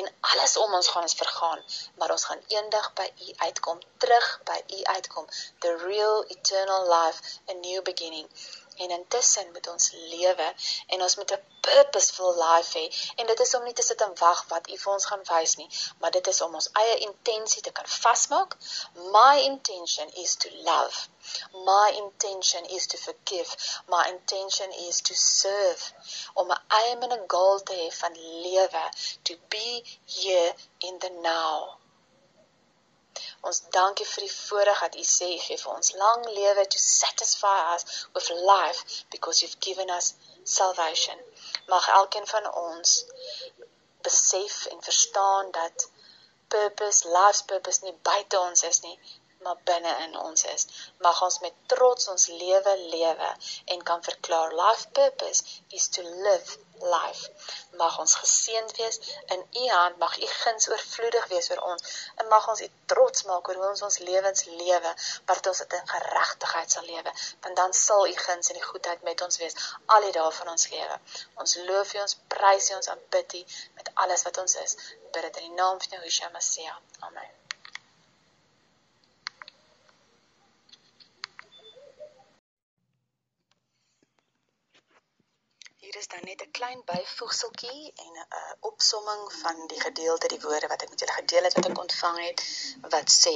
en 0.00 0.08
alles 0.20 0.56
om 0.56 0.74
ons 0.74 0.88
gaan 0.88 1.02
ons 1.02 1.14
vergaan, 1.14 1.64
maar 2.00 2.10
ons 2.14 2.24
gaan 2.24 2.42
eendag 2.54 2.92
by 3.00 3.08
U 3.26 3.34
uitkom, 3.46 3.80
terug 4.04 4.28
by 4.48 4.58
U 4.76 4.82
uitkom, 4.94 5.26
the 5.64 5.72
real 5.84 6.24
eternal 6.36 6.88
life, 6.88 7.38
a 7.50 7.54
new 7.54 7.82
beginning. 7.82 8.28
En 8.76 8.90
intussen 8.90 9.52
moet 9.52 9.66
ons 9.68 9.90
lewe 9.92 10.54
en 10.86 11.02
ons 11.02 11.16
moet 11.16 11.32
'n 11.32 11.44
purposeful 11.60 12.34
life 12.42 12.78
hê 12.78 12.84
en 13.16 13.26
dit 13.26 13.40
is 13.40 13.54
om 13.54 13.64
nie 13.64 13.74
te 13.80 13.82
sit 13.82 14.00
en 14.06 14.14
wag 14.20 14.44
wat 14.52 14.70
U 14.70 14.78
vir 14.84 14.92
ons 14.92 15.08
gaan 15.10 15.24
wys 15.30 15.56
nie, 15.56 15.68
maar 16.00 16.10
dit 16.10 16.26
is 16.32 16.40
om 16.46 16.54
ons 16.60 16.70
eie 16.82 16.96
intensie 17.08 17.62
te 17.62 17.72
kan 17.72 17.86
vasmaak. 17.86 18.56
My 19.18 19.34
intention 19.50 20.08
is 20.24 20.36
to 20.36 20.48
love. 20.70 21.08
My 21.52 21.92
intention 22.04 22.64
is 22.64 22.86
to 22.86 22.98
forgive. 22.98 23.56
My 23.88 24.08
intention 24.08 24.72
is 24.72 25.00
to 25.00 25.14
serve. 25.14 25.92
Om 26.34 26.50
'n 26.52 26.62
aim 26.68 27.02
en 27.02 27.12
'n 27.18 27.28
goal 27.36 27.62
te 27.62 27.74
hê 27.74 27.92
van 28.00 28.18
lewe, 28.48 28.84
to 29.22 29.34
be 29.48 29.84
here 30.06 30.54
in 30.78 30.98
the 30.98 31.10
now. 31.10 31.81
Ons 33.50 33.60
dankie 33.76 34.06
vir 34.08 34.24
die 34.24 34.34
voorreg 34.34 34.82
dat 34.84 34.98
U 35.02 35.04
sê 35.12 35.30
gee 35.44 35.60
vir 35.62 35.72
ons 35.74 35.94
lang 36.02 36.26
lewe 36.38 36.66
to 36.74 36.82
satisfy 36.82 37.56
us 37.74 37.86
with 38.14 38.28
life 38.50 38.84
because 39.14 39.42
you've 39.42 39.60
given 39.68 39.90
us 39.98 40.12
salvation. 40.58 41.18
Mag 41.74 41.88
elkeen 41.96 42.28
van 42.34 42.46
ons 42.66 42.94
besef 44.08 44.66
en 44.74 44.82
verstaan 44.82 45.50
dat 45.58 45.88
purpose, 46.48 47.08
life's 47.18 47.42
purpose 47.42 47.84
nie 47.84 47.96
buite 48.10 48.38
ons 48.40 48.62
is 48.70 48.80
nie, 48.86 48.96
maar 49.42 49.60
binne 49.70 49.94
in 50.06 50.18
ons 50.18 50.44
is. 50.54 50.66
Mag 51.06 51.22
ons 51.28 51.38
met 51.44 51.54
trots 51.74 52.08
ons 52.14 52.26
lewe 52.42 52.76
lewe 52.96 53.30
en 53.74 53.82
kan 53.82 54.02
verklaar 54.02 54.54
life 54.64 54.88
purpose 55.00 55.62
is 55.68 55.88
to 55.88 56.02
live 56.02 56.58
life. 56.82 57.30
Mag 57.80 57.98
ons 58.02 58.14
geseënd 58.20 58.74
wees 58.76 58.98
in 59.34 59.42
U 59.62 59.66
hand, 59.68 59.98
mag 59.98 60.16
U 60.18 60.28
guns 60.32 60.68
oorvloedig 60.68 61.26
wees 61.32 61.50
oor 61.50 61.62
ons 61.72 61.98
en 62.20 62.30
mag 62.32 62.48
ons 62.52 62.62
U 62.66 62.68
trots 62.92 63.26
maak 63.30 63.48
oor 63.48 63.60
hoe 63.60 63.68
ons 63.68 63.84
ons 63.88 63.98
lewens 64.06 64.44
lewe, 64.62 64.94
dat 65.30 65.50
ons 65.52 65.62
dit 65.64 65.76
in 65.78 65.92
geregtigheid 65.94 66.76
sal 66.76 66.88
lewe, 66.88 67.14
want 67.44 67.60
dan 67.62 67.76
sal 67.82 68.06
U 68.08 68.16
guns 68.24 68.50
en 68.52 68.60
die 68.60 68.68
goedheid 68.70 69.06
met 69.08 69.26
ons 69.28 69.38
wees 69.42 69.58
al 69.86 70.08
die 70.08 70.16
dae 70.18 70.32
van 70.40 70.54
ons 70.54 70.68
lewe. 70.74 70.98
Ons 71.44 71.58
loof 71.68 71.94
U, 71.94 72.02
ons 72.06 72.18
prys 72.36 72.72
U, 72.72 72.80
ons 72.80 72.92
aanbid 72.96 73.38
U 73.40 73.44
met 73.78 73.94
alles 74.06 74.26
wat 74.28 74.42
ons 74.44 74.58
is. 74.66 74.76
Bid 75.12 75.28
dit 75.28 75.42
in 75.42 75.50
die 75.50 75.62
naam 75.62 75.80
van 75.80 76.02
Yeshua 76.02 76.32
Messia. 76.34 76.78
Amen. 77.08 77.41
Hier 85.92 86.00
is 86.00 86.08
dan 86.08 86.24
net 86.24 86.42
'n 86.42 86.50
klein 86.58 86.82
byvoegseltjie 86.90 87.92
en 88.04 88.12
'n 88.12 88.26
uh, 88.36 88.52
opsomming 88.68 89.24
van 89.32 89.66
die 89.72 89.80
gedeelte 89.80 90.28
die 90.34 90.40
woorde 90.44 90.70
wat 90.70 90.82
ek 90.82 90.92
met 90.92 91.02
julle 91.02 91.16
gedeel 91.16 91.48
het 91.48 91.56
wat 91.58 91.68
ek 91.70 91.82
ontvang 91.82 92.18
het 92.28 92.40
wat 92.94 93.08
sê 93.16 93.34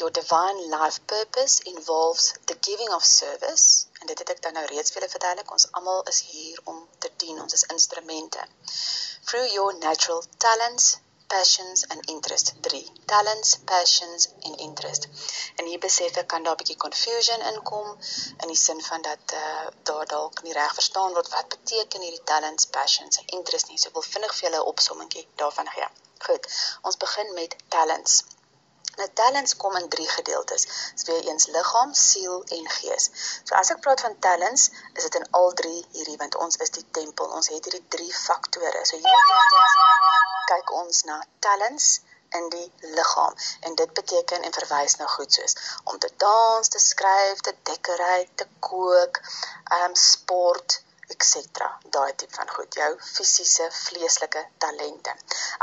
Your 0.00 0.10
divine 0.10 0.58
life 0.72 0.98
purpose 1.12 1.54
involves 1.72 2.24
the 2.50 2.56
giving 2.60 2.90
of 2.96 3.04
service. 3.04 3.86
En 4.00 4.06
dit 4.06 4.18
het 4.18 4.32
ek 4.34 4.42
dan 4.42 4.58
nou 4.58 4.64
reeds 4.72 4.90
vir 4.90 5.00
julle 5.00 5.12
verduidelik. 5.14 5.52
Ons 5.58 5.68
almal 5.70 6.02
is 6.12 6.20
hier 6.32 6.60
om 6.64 6.88
te 6.98 7.10
dien. 7.16 7.40
Ons 7.40 7.52
is 7.52 7.64
instrumente. 7.76 8.42
Through 9.24 9.52
your 9.52 9.78
natural 9.78 10.24
talents 10.36 10.96
passions 11.26 11.86
and 11.88 12.08
interest. 12.14 12.52
3 12.60 12.82
talents 13.12 13.58
passions 13.64 14.28
en 14.40 14.56
interest. 14.68 15.08
En 15.56 15.66
hier 15.66 15.78
besef 15.78 16.16
ek 16.22 16.28
kan 16.32 16.42
daar 16.42 16.56
'n 16.56 16.60
bietjie 16.62 16.82
confusion 16.86 17.46
inkom 17.52 17.88
in 18.42 18.48
die 18.48 18.62
sin 18.66 18.82
van 18.90 19.02
dat 19.02 19.36
uh, 19.42 19.66
daar 19.82 20.06
dalk 20.06 20.42
nie 20.42 20.56
reg 20.60 20.74
verstaan 20.80 21.12
word 21.12 21.28
wat 21.36 21.48
beteken 21.48 22.00
hierdie 22.00 22.26
talents 22.32 22.66
passions 22.78 23.18
en 23.18 23.26
interest 23.38 23.68
nie. 23.68 23.78
So 23.78 23.88
ek 23.88 23.94
wil 23.94 24.10
vinnig 24.14 24.34
vir 24.34 24.44
julle 24.48 24.62
'n 24.62 24.70
opsommingkie 24.74 25.28
daarvan 25.42 25.68
gee 25.76 25.88
goed 26.26 26.46
ons 26.82 26.96
begin 26.96 27.34
met 27.34 27.56
talents 27.68 28.24
Nou 28.96 29.08
talents 29.12 29.56
kom 29.56 29.76
in 29.76 29.88
drie 29.88 30.08
gedeeltes. 30.08 30.62
Dit 30.64 30.92
is 30.94 31.06
weer 31.08 31.28
eens 31.30 31.46
liggaam, 31.46 31.94
siel 31.94 32.44
en 32.58 32.68
gees. 32.78 33.10
So 33.44 33.54
as 33.60 33.70
ek 33.74 33.80
praat 33.84 34.00
van 34.00 34.18
talents, 34.18 34.70
is 34.94 35.02
dit 35.08 35.18
in 35.20 35.26
al 35.40 35.52
drie 35.60 35.80
hierdie 35.92 36.16
want 36.22 36.36
ons 36.46 36.56
is 36.66 36.72
die 36.78 36.84
tempel. 36.98 37.28
Ons 37.38 37.50
het 37.52 37.68
hierdie 37.68 37.84
drie 37.96 38.12
faktore. 38.14 38.84
So 38.88 38.96
hier 38.96 39.24
kyk 40.52 40.72
ons 40.80 41.02
na 41.10 41.18
talents 41.44 41.90
in 42.38 42.48
die 42.54 42.72
liggaam 42.80 43.34
en 43.68 43.74
dit 43.74 43.92
beteken 43.98 44.42
en 44.42 44.52
verwys 44.52 44.96
na 44.96 45.06
goed 45.06 45.32
soos 45.32 45.54
om 45.84 45.98
te 45.98 46.10
dans, 46.22 46.68
te 46.68 46.80
skryf, 46.82 47.40
te 47.40 47.54
decorate, 47.70 48.32
te 48.34 48.48
kook, 48.70 49.20
ehm 49.76 49.90
um, 49.90 49.94
sport, 50.06 50.80
etc. 51.14 51.68
daai 51.94 52.14
tipe 52.20 52.34
van 52.34 52.50
goed, 52.56 52.74
jou 52.80 52.88
fisiese 53.00 53.66
vleeslike 53.80 54.42
talente. 54.64 55.14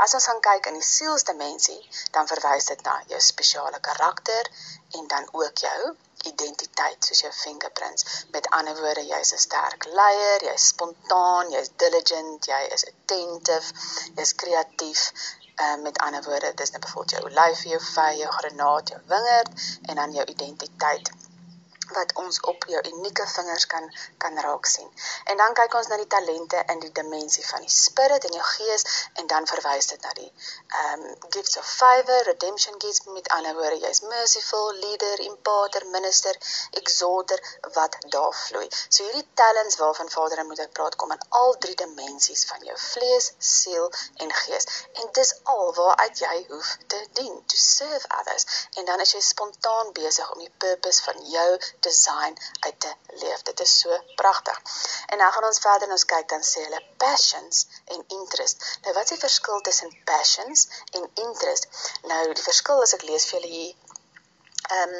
As 0.04 0.14
ons 0.18 0.26
gaan 0.30 0.40
kyk 0.48 0.70
in 0.70 0.78
die 0.80 0.88
sielsdimensie, 0.88 1.80
dan 2.16 2.30
verwys 2.30 2.70
dit 2.72 2.82
na 2.88 2.96
jou 3.12 3.20
spesiale 3.20 3.80
karakter 3.90 4.50
en 5.00 5.06
dan 5.14 5.28
ook 5.32 5.64
jou 5.66 5.80
identiteit 6.32 7.04
soos 7.04 7.20
jou 7.20 7.32
fingerprints. 7.32 8.26
Met 8.36 8.48
ander 8.58 8.80
woorde, 8.80 9.04
jy's 9.12 9.32
'n 9.36 9.42
sterk 9.46 9.84
leier, 9.98 10.44
jy's 10.48 10.68
spontaan, 10.72 11.50
jy's 11.56 11.70
diligent, 11.84 12.46
jy 12.52 12.62
is 12.76 12.86
attentive, 12.92 13.66
jy's 14.16 14.34
kreatief. 14.44 15.02
Uh, 15.64 15.76
met 15.86 15.98
ander 15.98 16.22
woorde, 16.28 16.54
dis 16.54 16.70
net 16.70 16.80
byvoorbeeld 16.80 17.10
jou 17.10 17.24
olyf, 17.30 17.60
jou 17.72 17.80
vy, 17.80 18.08
jou 18.22 18.30
granaat, 18.38 18.88
jou 18.88 19.00
wingerd 19.12 19.50
en 19.88 19.94
dan 20.00 20.16
jou 20.16 20.24
identiteit 20.32 21.12
wat 21.92 22.14
ons 22.14 22.40
op 22.40 22.64
jou 22.68 22.82
unieke 22.92 23.26
vingers 23.26 23.66
kan 23.66 23.90
kan 24.18 24.38
raak 24.40 24.66
sien. 24.66 24.90
En 25.24 25.36
dan 25.36 25.54
kyk 25.54 25.74
ons 25.74 25.88
na 25.88 25.96
die 25.96 26.06
talente 26.06 26.62
in 26.72 26.80
die 26.80 26.92
dimensie 26.92 27.46
van 27.46 27.60
die 27.60 27.70
spirit 27.70 28.24
en 28.24 28.32
jou 28.38 28.44
gees 28.50 28.84
en 29.20 29.26
dan 29.26 29.46
verwys 29.46 29.86
dit 29.92 30.02
na 30.02 30.12
die 30.18 30.30
um 30.82 31.04
gifts 31.28 31.56
of 31.56 31.66
favor, 31.66 32.22
redemption 32.24 32.80
gifts 32.80 33.04
met 33.04 33.28
ander 33.28 33.54
woorde, 33.54 33.78
jy's 33.86 34.00
merciful, 34.00 34.72
leader, 34.86 35.20
imparter, 35.20 35.86
minister, 35.86 36.38
exhorter 36.70 37.40
wat 37.74 37.96
daar 38.08 38.34
vloei. 38.44 38.68
So 38.88 39.04
hierdie 39.04 39.26
talents 39.34 39.76
waarvan 39.76 40.10
Vader 40.10 40.38
en 40.38 40.46
Moeder 40.46 40.68
praat 40.68 40.96
kom 40.96 41.12
in 41.12 41.26
al 41.28 41.56
drie 41.58 41.76
dimensies 41.76 42.44
van 42.50 42.64
jou 42.68 42.76
vlees, 42.78 43.32
siel 43.38 43.90
en 44.24 44.32
gees. 44.44 44.66
En 45.02 45.12
dis 45.18 45.34
al 45.54 45.74
waaruit 45.74 46.18
jy 46.18 46.36
hoef 46.48 46.76
te 46.86 47.00
dien, 47.18 47.36
to 47.46 47.56
serve 47.56 48.08
others. 48.20 48.46
En 48.78 48.84
dan 48.84 49.00
is 49.00 49.14
jy 49.16 49.20
spontaan 49.20 49.92
besig 49.92 50.32
om 50.32 50.38
die 50.38 50.52
purpose 50.58 51.02
van 51.02 51.20
jou 51.30 51.50
design 51.86 52.36
uit 52.66 52.80
te 52.86 52.92
leef. 53.22 53.42
Dit 53.50 53.60
is 53.66 53.74
so 53.80 53.98
pragtig. 54.20 54.60
En 55.06 55.22
nou 55.22 55.30
gaan 55.32 55.48
ons 55.50 55.62
verder 55.66 55.88
en 55.88 55.96
ons 55.96 56.06
kyk 56.12 56.28
dan 56.34 56.44
sê 56.50 56.64
hulle 56.66 56.82
passions 57.04 57.64
en 57.96 58.04
interest. 58.18 58.68
Nou 58.84 58.94
wat 58.98 59.04
is 59.08 59.16
die 59.16 59.22
verskil 59.26 59.60
tussen 59.68 59.96
passions 60.10 60.68
en 61.00 61.10
interest? 61.26 61.68
Nou 62.12 62.22
die 62.32 62.48
verskil 62.48 62.82
as 62.86 62.96
ek 62.98 63.08
lees 63.10 63.28
vir 63.30 63.40
julle 63.40 63.54
hier 63.56 63.74
um 64.80 64.94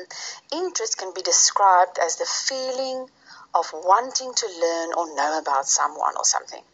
interest 0.63 0.97
can 1.01 1.13
be 1.13 1.23
described 1.23 1.99
as 1.99 2.17
the 2.17 2.27
feeling 2.27 3.11
of 3.55 3.73
wanting 3.73 4.35
to 4.35 4.47
learn 4.65 4.95
or 4.95 5.07
know 5.15 5.39
about 5.39 5.69
someone 5.69 6.17
or 6.17 6.25
something 6.25 6.65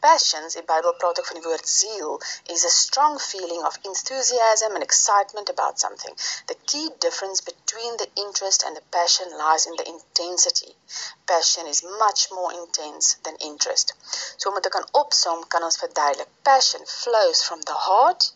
passions, 0.00 0.54
Bybel 0.70 0.94
praat 0.94 1.18
ook 1.18 1.26
van 1.26 1.42
woord 1.42 1.68
ziel, 1.68 2.20
is 2.44 2.64
a 2.64 2.68
strong 2.68 3.20
feeling 3.20 3.64
of 3.64 3.78
enthusiasm 3.82 4.74
and 4.74 4.82
excitement 4.82 5.48
about 5.48 5.80
something. 5.80 6.14
The 6.46 6.56
key 6.64 6.90
difference 6.98 7.40
between 7.40 7.96
the 7.96 8.08
interest 8.14 8.62
and 8.62 8.76
the 8.76 8.82
passion 8.90 9.36
lies 9.36 9.66
in 9.66 9.76
the 9.76 9.86
intensity. 9.86 10.76
Passion 11.24 11.66
is 11.66 11.82
much 11.82 12.30
more 12.30 12.52
intense 12.52 13.16
than 13.22 13.36
interest. 13.36 13.94
So 14.36 14.48
om 14.48 14.54
dit 14.54 14.62
te 14.62 14.68
kan 14.68 14.88
opsom, 14.92 15.46
kan 15.48 15.62
ons 15.62 15.80
verduidelik. 15.82 16.28
Passion 16.42 16.86
flows 16.86 17.42
from 17.42 17.60
the 17.60 17.78
heart 17.88 18.32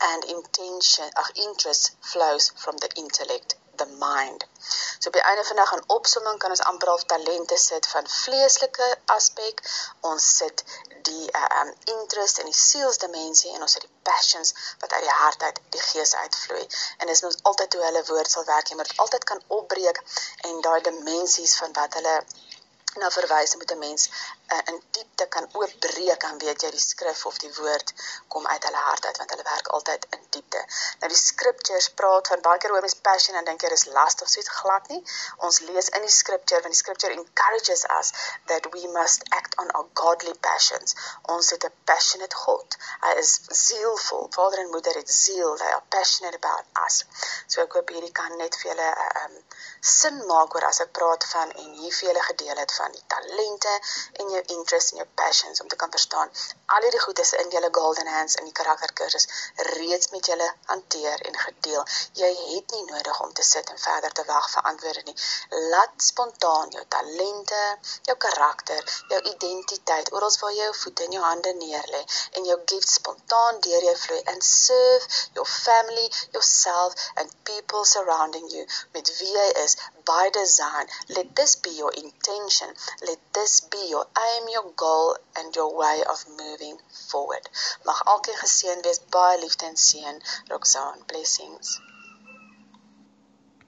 and 0.00 0.24
intention, 0.24 1.10
ag 1.14 1.30
interest 1.48 1.92
flows 2.00 2.52
from 2.54 2.76
the 2.76 2.90
intellect 2.94 3.54
the 3.76 3.86
mind. 3.98 4.46
So 4.98 5.08
op 5.08 5.16
die 5.18 5.22
einde 5.22 5.44
van 5.44 5.56
dag 5.56 5.72
aan 5.72 5.84
opsomming 5.86 6.38
kan 6.38 6.50
ons 6.50 6.62
amper 6.70 6.88
al 6.88 7.04
talente 7.12 7.56
sit 7.56 7.86
van 7.86 8.08
vleeslike 8.08 8.88
aspek. 9.04 9.62
Ons 10.00 10.36
sit 10.36 10.64
die 11.08 11.26
uh, 11.30 11.60
um 11.60 11.72
interest 11.96 12.38
in 12.38 12.50
die 12.50 12.60
sielsdimensie 12.60 13.52
en 13.54 13.66
ons 13.66 13.74
het 13.74 13.86
die 13.86 13.94
passions 14.02 14.54
wat 14.80 14.92
uit 14.92 15.04
die 15.08 15.18
hart 15.20 15.42
uit 15.42 15.60
die 15.76 15.84
gees 15.90 16.14
uitvloei. 16.14 16.66
En 16.98 17.12
dis 17.12 17.24
ons 17.30 17.38
altyd 17.42 17.78
hoe 17.78 17.84
hulle 17.84 18.04
woord 18.10 18.30
sal 18.30 18.48
werk, 18.48 18.68
jy 18.68 18.80
moet 18.80 18.96
altyd 19.06 19.24
kan 19.24 19.44
opbreek 19.60 20.02
en 20.50 20.60
daai 20.68 20.80
dimensies 20.90 21.56
van 21.62 21.72
wat 21.80 22.00
hulle 22.00 22.18
na 23.02 23.10
verwys 23.10 23.56
met 23.60 23.70
'n 23.74 23.78
mens 23.78 24.08
uh, 24.52 24.60
in 24.72 24.82
diepte 24.90 25.26
kan 25.28 25.48
oopbreek 25.52 26.20
dan 26.20 26.38
weet 26.38 26.62
jy 26.62 26.70
die 26.74 26.82
skrif 26.82 27.24
of 27.30 27.38
die 27.42 27.52
woord 27.58 27.92
kom 28.28 28.46
uit 28.46 28.64
hulle 28.68 28.82
hart 28.88 29.06
uit 29.06 29.20
want 29.20 29.30
hulle 29.34 29.46
werk 29.48 29.68
altyd 29.78 30.06
in 30.16 30.22
diepte. 30.36 30.62
Nou 31.00 31.10
die 31.12 31.20
scriptures 31.20 31.88
praat 32.00 32.30
van 32.32 32.44
baie 32.46 32.60
keer 32.62 32.74
oor 32.74 32.84
mens 32.86 32.96
passion 33.08 33.38
en 33.40 33.48
dink 33.48 33.64
jy 33.64 33.70
dis 33.74 33.86
last 33.96 34.22
of 34.22 34.30
soos 34.32 34.50
glad 34.60 34.88
nie. 34.92 35.00
Ons 35.48 35.60
lees 35.68 35.90
in 35.98 36.06
die 36.06 36.14
scripture 36.16 36.60
want 36.64 36.76
die 36.76 36.82
scripture 36.82 37.12
encourages 37.16 37.84
us 37.98 38.12
that 38.52 38.68
we 38.76 38.86
must 38.98 39.26
act 39.38 39.58
on 39.62 39.70
our 39.78 39.88
godly 40.02 40.34
passions. 40.48 40.96
Ons 41.36 41.50
het 41.56 41.64
'n 41.70 41.74
passionate 41.92 42.36
God. 42.44 42.78
Hy 43.06 43.14
is 43.24 43.32
zielvol. 43.66 44.28
Vader 44.38 44.58
en 44.64 44.70
moeder 44.76 44.94
het 45.00 45.10
ziel. 45.10 45.56
They 45.56 45.72
are 45.72 45.84
passionate 45.88 46.36
about 46.42 46.64
us. 46.86 47.04
So 47.46 47.62
ek 47.62 47.72
hoop 47.78 47.88
hierdie 47.94 48.12
kan 48.12 48.36
net 48.36 48.56
vir 48.60 48.70
julle 48.72 48.90
'n 48.90 49.06
uh, 49.06 49.24
um, 49.24 49.42
sin 49.80 50.16
maak 50.26 50.54
oor 50.56 50.64
as 50.68 50.80
ek 50.84 50.92
praat 50.98 51.24
van 51.32 51.50
en 51.62 51.72
hier 51.80 51.94
vir 51.96 52.08
julle 52.08 52.22
gedeel 52.28 52.60
het 52.62 52.72
van 52.80 52.92
die 52.96 53.04
talente 53.14 53.74
en 54.20 54.33
jou 54.38 54.44
interest 54.58 54.92
en 54.92 55.02
jou 55.02 55.08
passions 55.22 55.60
om 55.60 55.68
te 55.68 55.80
kan 55.80 55.90
verstaan 55.90 56.30
al 56.74 56.82
hierdie 56.86 57.00
goedes 57.00 57.32
in 57.40 57.50
julle 57.54 57.68
golden 57.78 58.06
hands 58.06 58.34
in 58.40 58.46
die 58.48 58.54
karakterkursus 58.58 59.26
reeds 59.68 60.10
met 60.14 60.26
julle 60.30 60.46
hanteer 60.70 61.20
en 61.28 61.36
gedeel. 61.42 61.84
Jy 62.20 62.30
het 62.40 62.74
nie 62.76 62.84
nodig 62.88 63.20
om 63.26 63.32
te 63.32 63.44
sit 63.48 63.70
en 63.70 63.78
verder 63.82 64.12
te 64.18 64.24
wag 64.30 64.48
vir 64.54 64.68
antwoorde 64.70 65.02
nie. 65.08 65.16
Laat 65.74 66.06
spontaan 66.08 66.72
jou 66.76 66.84
talente, 66.96 67.62
jou 68.08 68.16
karakter, 68.26 68.82
jou 69.12 69.20
identiteit 69.34 70.12
oral 70.12 70.36
waar 70.40 70.54
jy 70.56 70.64
jou 70.64 70.74
voete 70.82 71.04
en 71.06 71.16
jou 71.18 71.24
hande 71.24 71.52
neerlê 71.60 72.02
en 72.40 72.48
jou 72.50 72.58
gifts 72.72 72.98
spontaan 73.00 73.60
deur 73.68 73.88
jou 73.88 73.96
vloei 74.06 74.22
and 74.32 74.44
serve 74.48 75.20
your 75.38 75.46
family, 75.46 76.08
yourself 76.32 76.94
and 77.14 77.36
people 77.44 77.84
surrounding 77.84 78.48
you 78.50 78.66
met 78.96 79.12
wie 79.18 79.32
jy 79.36 79.48
is 79.64 79.76
by 80.04 80.28
design. 80.32 80.88
Let 81.08 81.34
this 81.36 81.56
be 81.56 81.70
your 81.70 81.92
intention. 81.92 82.74
Let 83.06 83.20
this 83.32 83.60
be 83.60 83.86
your 83.88 84.06
aim, 84.30 84.48
your 84.48 84.72
goal 84.74 85.16
and 85.38 85.54
your 85.54 85.70
way 85.76 86.02
of 86.12 86.24
moving 86.36 86.78
forward. 87.08 87.48
Mag 87.84 88.00
elkeen 88.04 88.38
geseën 88.42 88.80
wees. 88.82 89.00
Baie 89.08 89.38
liefde 89.38 89.64
en 89.64 89.76
seën. 89.76 90.22
Roxanne, 90.48 91.02
blessings. 91.06 91.80